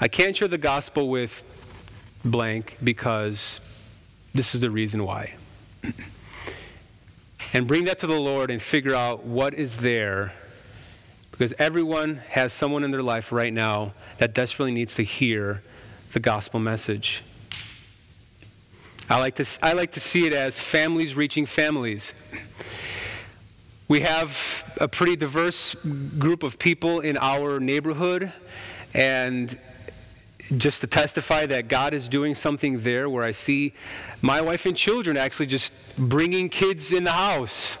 I 0.00 0.08
can't 0.08 0.36
share 0.36 0.48
the 0.48 0.58
gospel 0.58 1.08
with 1.08 1.44
blank 2.24 2.76
because 2.82 3.60
this 4.34 4.56
is 4.56 4.60
the 4.60 4.72
reason 4.72 5.04
why. 5.04 5.36
and 7.52 7.68
bring 7.68 7.84
that 7.84 8.00
to 8.00 8.08
the 8.08 8.20
Lord 8.20 8.50
and 8.50 8.60
figure 8.60 8.94
out 8.94 9.24
what 9.24 9.54
is 9.54 9.78
there 9.78 10.32
because 11.30 11.54
everyone 11.60 12.16
has 12.30 12.52
someone 12.52 12.82
in 12.82 12.90
their 12.90 13.04
life 13.04 13.30
right 13.30 13.52
now 13.52 13.92
that 14.18 14.34
desperately 14.34 14.72
needs 14.72 14.96
to 14.96 15.04
hear 15.04 15.62
the 16.12 16.18
gospel 16.18 16.58
message. 16.58 17.22
I 19.08 19.20
like 19.20 19.36
to, 19.36 19.46
I 19.62 19.74
like 19.74 19.92
to 19.92 20.00
see 20.00 20.26
it 20.26 20.32
as 20.32 20.58
families 20.58 21.14
reaching 21.14 21.46
families. 21.46 22.14
We 23.88 24.00
have 24.00 24.70
a 24.82 24.86
pretty 24.86 25.16
diverse 25.16 25.74
group 26.18 26.42
of 26.42 26.58
people 26.58 27.00
in 27.00 27.16
our 27.16 27.58
neighborhood, 27.58 28.30
and 28.92 29.58
just 30.58 30.82
to 30.82 30.86
testify 30.86 31.46
that 31.46 31.68
God 31.68 31.94
is 31.94 32.06
doing 32.06 32.34
something 32.34 32.80
there 32.80 33.08
where 33.08 33.24
I 33.24 33.30
see 33.30 33.72
my 34.20 34.42
wife 34.42 34.66
and 34.66 34.76
children 34.76 35.16
actually 35.16 35.46
just 35.46 35.72
bringing 35.96 36.50
kids 36.50 36.92
in 36.92 37.04
the 37.04 37.12
house 37.12 37.78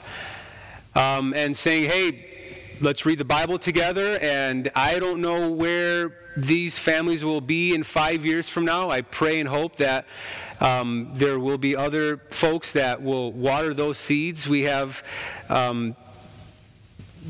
um, 0.94 1.34
and 1.34 1.54
saying, 1.54 1.90
hey, 1.90 2.27
let's 2.80 3.04
read 3.04 3.18
the 3.18 3.24
Bible 3.24 3.58
together. 3.58 4.18
And 4.20 4.70
I 4.74 4.98
don't 4.98 5.20
know 5.20 5.50
where 5.50 6.12
these 6.36 6.78
families 6.78 7.24
will 7.24 7.40
be 7.40 7.74
in 7.74 7.82
five 7.82 8.24
years 8.24 8.48
from 8.48 8.64
now. 8.64 8.90
I 8.90 9.02
pray 9.02 9.40
and 9.40 9.48
hope 9.48 9.76
that 9.76 10.06
um, 10.60 11.12
there 11.14 11.38
will 11.38 11.58
be 11.58 11.74
other 11.74 12.18
folks 12.30 12.72
that 12.72 13.02
will 13.02 13.32
water 13.32 13.74
those 13.74 13.98
seeds. 13.98 14.48
We 14.48 14.62
have. 14.62 15.02
Um, 15.48 15.96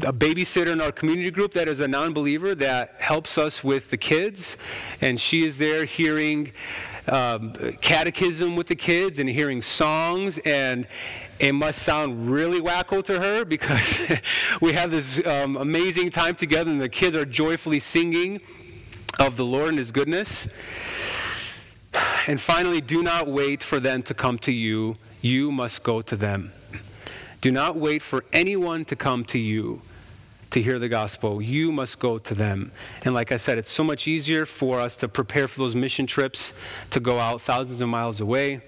a 0.03 0.13
babysitter 0.13 0.69
in 0.69 0.81
our 0.81 0.93
community 0.93 1.31
group 1.31 1.55
that 1.55 1.67
is 1.67 1.81
a 1.81 1.89
non 1.89 2.13
believer 2.13 2.55
that 2.55 3.01
helps 3.01 3.37
us 3.37 3.65
with 3.65 3.91
the 3.91 3.97
kids. 3.97 4.57
And 5.01 5.19
she 5.19 5.45
is 5.45 5.59
there 5.59 5.87
hearing 5.87 6.53
um, 7.09 7.53
catechism 7.81 8.55
with 8.55 8.69
the 8.69 8.77
kids 8.77 9.19
and 9.19 9.29
hearing 9.29 9.61
songs. 9.61 10.39
And 10.45 10.87
it 11.39 11.53
must 11.53 11.83
sound 11.83 12.31
really 12.31 12.61
wacko 12.61 13.05
to 13.05 13.21
her 13.21 13.45
because 13.45 13.99
we 14.61 14.73
have 14.73 14.91
this 14.91 15.25
um, 15.27 15.57
amazing 15.57 16.11
time 16.11 16.35
together 16.35 16.71
and 16.71 16.81
the 16.81 16.89
kids 16.89 17.15
are 17.15 17.25
joyfully 17.25 17.81
singing 17.81 18.41
of 19.19 19.37
the 19.37 19.45
Lord 19.45 19.71
and 19.71 19.79
His 19.79 19.93
goodness. 19.93 20.49
And 22.27 22.41
finally, 22.41 22.81
do 22.81 23.03
not 23.03 23.29
wait 23.29 23.63
for 23.63 23.81
them 23.81 24.03
to 24.05 24.15
come 24.15 24.39
to 24.41 24.53
you. 24.53 24.97
You 25.21 25.51
must 25.51 25.83
go 25.83 26.03
to 26.03 26.17
them. 26.17 26.53
Do 27.41 27.51
not 27.51 27.77
wait 27.77 28.03
for 28.03 28.25
anyone 28.33 28.85
to 28.87 28.97
come 28.97 29.25
to 29.27 29.39
you 29.39 29.83
to 30.51 30.63
hear 30.63 30.79
the 30.79 30.89
gospel. 30.89 31.41
You 31.41 31.71
must 31.71 31.99
go 31.99 32.19
to 32.19 32.35
them. 32.35 32.73
And 33.05 33.15
like 33.15 33.33
I 33.33 33.37
said, 33.37 33.59
it's 33.59 33.71
so 33.71 33.85
much 33.85 34.09
easier 34.09 34.45
for 34.47 34.81
us 34.81 34.97
to 34.97 35.09
prepare 35.09 35.47
for 35.47 35.61
those 35.61 35.75
mission 35.75 36.07
trips 36.07 36.53
to 36.91 37.01
go 37.01 37.19
out 37.19 37.41
thousands 37.41 37.81
of 37.81 37.89
miles 37.89 38.21
away. 38.21 38.61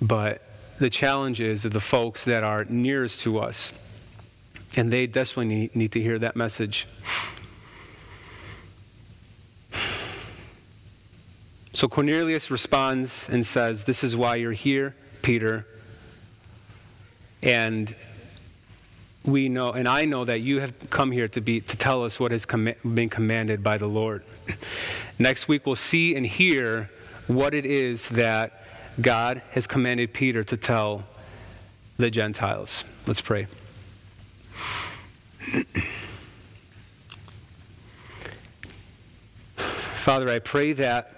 But 0.00 0.43
the 0.78 0.90
challenges 0.90 1.64
of 1.64 1.72
the 1.72 1.80
folks 1.80 2.24
that 2.24 2.42
are 2.42 2.64
nearest 2.64 3.20
to 3.20 3.38
us, 3.38 3.72
and 4.76 4.92
they 4.92 5.06
desperately 5.06 5.54
need, 5.54 5.76
need 5.76 5.92
to 5.92 6.00
hear 6.00 6.18
that 6.18 6.36
message. 6.36 6.86
So 11.74 11.88
Cornelius 11.88 12.50
responds 12.52 13.28
and 13.28 13.44
says, 13.44 13.84
This 13.84 14.04
is 14.04 14.16
why 14.16 14.36
you're 14.36 14.52
here, 14.52 14.94
Peter. 15.22 15.66
And 17.42 17.94
we 19.24 19.48
know, 19.48 19.72
and 19.72 19.88
I 19.88 20.04
know 20.04 20.24
that 20.24 20.40
you 20.40 20.60
have 20.60 20.72
come 20.90 21.10
here 21.10 21.28
to, 21.28 21.40
be, 21.40 21.60
to 21.60 21.76
tell 21.76 22.04
us 22.04 22.20
what 22.20 22.30
has 22.30 22.46
com- 22.46 22.74
been 22.84 23.08
commanded 23.08 23.62
by 23.62 23.76
the 23.76 23.86
Lord. 23.86 24.24
Next 25.18 25.48
week, 25.48 25.66
we'll 25.66 25.74
see 25.74 26.14
and 26.14 26.24
hear 26.24 26.90
what 27.26 27.54
it 27.54 27.66
is 27.66 28.08
that 28.10 28.63
God 29.00 29.42
has 29.50 29.66
commanded 29.66 30.12
Peter 30.12 30.44
to 30.44 30.56
tell 30.56 31.04
the 31.96 32.10
Gentiles. 32.10 32.84
Let's 33.06 33.20
pray. 33.20 33.46
Father, 39.56 40.28
I 40.28 40.38
pray 40.38 40.72
that 40.74 41.10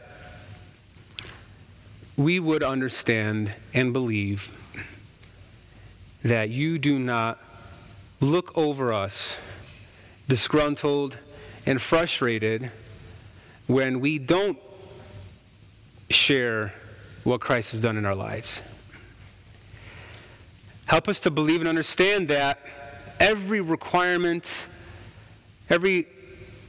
we 2.16 2.40
would 2.40 2.62
understand 2.62 3.52
and 3.74 3.92
believe 3.92 4.50
that 6.22 6.48
you 6.50 6.78
do 6.78 6.98
not 6.98 7.38
look 8.20 8.56
over 8.56 8.92
us 8.92 9.38
disgruntled 10.28 11.18
and 11.66 11.80
frustrated 11.80 12.70
when 13.66 14.00
we 14.00 14.18
don't 14.18 14.58
share 16.08 16.72
what 17.26 17.40
Christ 17.40 17.72
has 17.72 17.80
done 17.82 17.96
in 17.96 18.06
our 18.06 18.14
lives. 18.14 18.62
Help 20.86 21.08
us 21.08 21.18
to 21.20 21.30
believe 21.30 21.60
and 21.60 21.68
understand 21.68 22.28
that 22.28 22.60
every 23.18 23.60
requirement, 23.60 24.66
every 25.68 26.06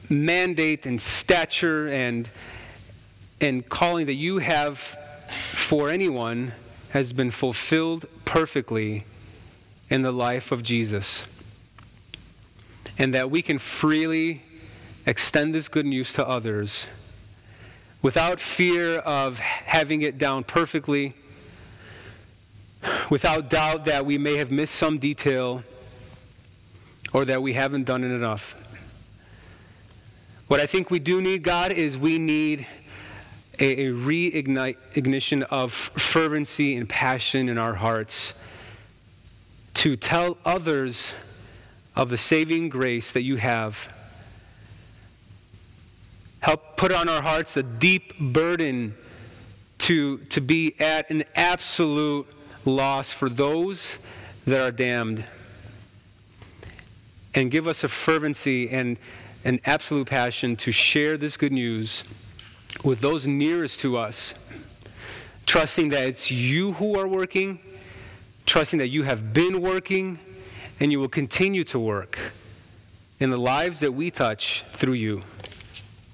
mandate 0.10 0.86
and 0.88 1.00
stature 1.00 1.88
and, 1.88 2.30
and 3.40 3.70
calling 3.70 4.08
that 4.08 4.16
you 4.16 4.40
have 4.40 4.80
for 5.54 5.90
anyone 5.90 6.54
has 6.90 7.14
been 7.14 7.30
fulfilled 7.30 8.08
perfectly 8.26 9.06
in 9.90 10.02
the 10.02 10.12
life 10.12 10.52
of 10.52 10.64
Jesus. 10.64 11.28
And 12.98 13.14
that 13.14 13.30
we 13.30 13.44
can 13.44 13.60
freely 13.60 14.42
extend 15.06 15.54
this 15.54 15.68
good 15.68 15.86
news 15.86 16.12
to 16.14 16.28
others 16.28 16.88
without 18.02 18.40
fear 18.40 19.00
of 19.00 19.40
having 19.40 20.02
it 20.02 20.18
down 20.18 20.44
perfectly, 20.44 21.14
without 23.10 23.50
doubt 23.50 23.86
that 23.86 24.06
we 24.06 24.18
may 24.18 24.38
have 24.38 24.52
missed 24.52 24.76
some 24.76 24.98
detail 24.98 25.64
or 27.14 27.26
that 27.26 27.42
we 27.42 27.54
haven't 27.54 27.86
done 27.86 28.04
it 28.04 28.12
enough. 28.12 28.56
What 30.48 30.60
I 30.60 30.66
think 30.66 30.90
we 30.90 31.00
do 31.00 31.22
need, 31.22 31.44
God, 31.44 31.72
is 31.72 31.98
we 31.98 32.20
need 32.20 32.66
a, 33.60 33.88
a 33.88 33.92
reignition 33.92 35.44
of 35.44 35.74
fervency 35.74 36.76
and 36.76 36.88
passion 36.88 37.50
in 37.50 37.58
our 37.58 37.76
hearts 37.76 38.34
to 39.74 39.96
tell 39.96 40.38
others 40.46 41.16
of 41.96 42.10
the 42.10 42.18
saving 42.18 42.70
grace 42.70 43.12
that 43.12 43.24
you 43.24 43.38
have 43.38 43.90
Help 46.40 46.78
put 46.78 46.92
on 46.92 47.10
our 47.10 47.22
hearts 47.22 47.58
a 47.58 47.64
deep 47.64 48.18
burden 48.20 48.96
to, 49.80 50.18
to 50.18 50.42
be 50.42 50.80
at 50.80 51.10
an 51.10 51.24
absolute 51.36 52.28
loss 52.66 53.12
for 53.12 53.30
those 53.30 53.98
that 54.46 54.60
are 54.60 54.72
damned. 54.72 55.24
And 57.34 57.52
give 57.52 57.68
us 57.68 57.84
a 57.84 57.88
fervency 57.88 58.70
and 58.70 58.98
an 59.44 59.60
absolute 59.66 60.08
passion 60.08 60.56
to 60.58 60.72
share 60.72 61.18
this 61.18 61.38
good 61.38 61.52
news 61.52 62.04
with 62.84 63.00
those 63.00 63.26
nearest 63.26 63.80
to 63.82 63.98
us, 63.98 64.34
trusting 65.46 65.90
that 65.90 66.08
it's 66.08 66.32
you 66.32 66.74
who 66.74 66.98
are 67.00 67.08
working, 67.08 67.60
trusting 68.46 68.80
that 68.80 68.90
you 68.90 69.04
have 69.04 69.34
been 69.34 69.62
working, 69.62 70.20
and 70.80 70.92
you 70.92 71.00
will 71.00 71.08
continue 71.08 71.64
to 71.64 71.80
work 71.80 72.20
in 73.20 73.30
the 73.30 73.38
lives 73.38 73.80
that 73.80 73.94
we 73.94 74.12
touch 74.12 74.64
through 74.74 74.94
you. 74.94 75.24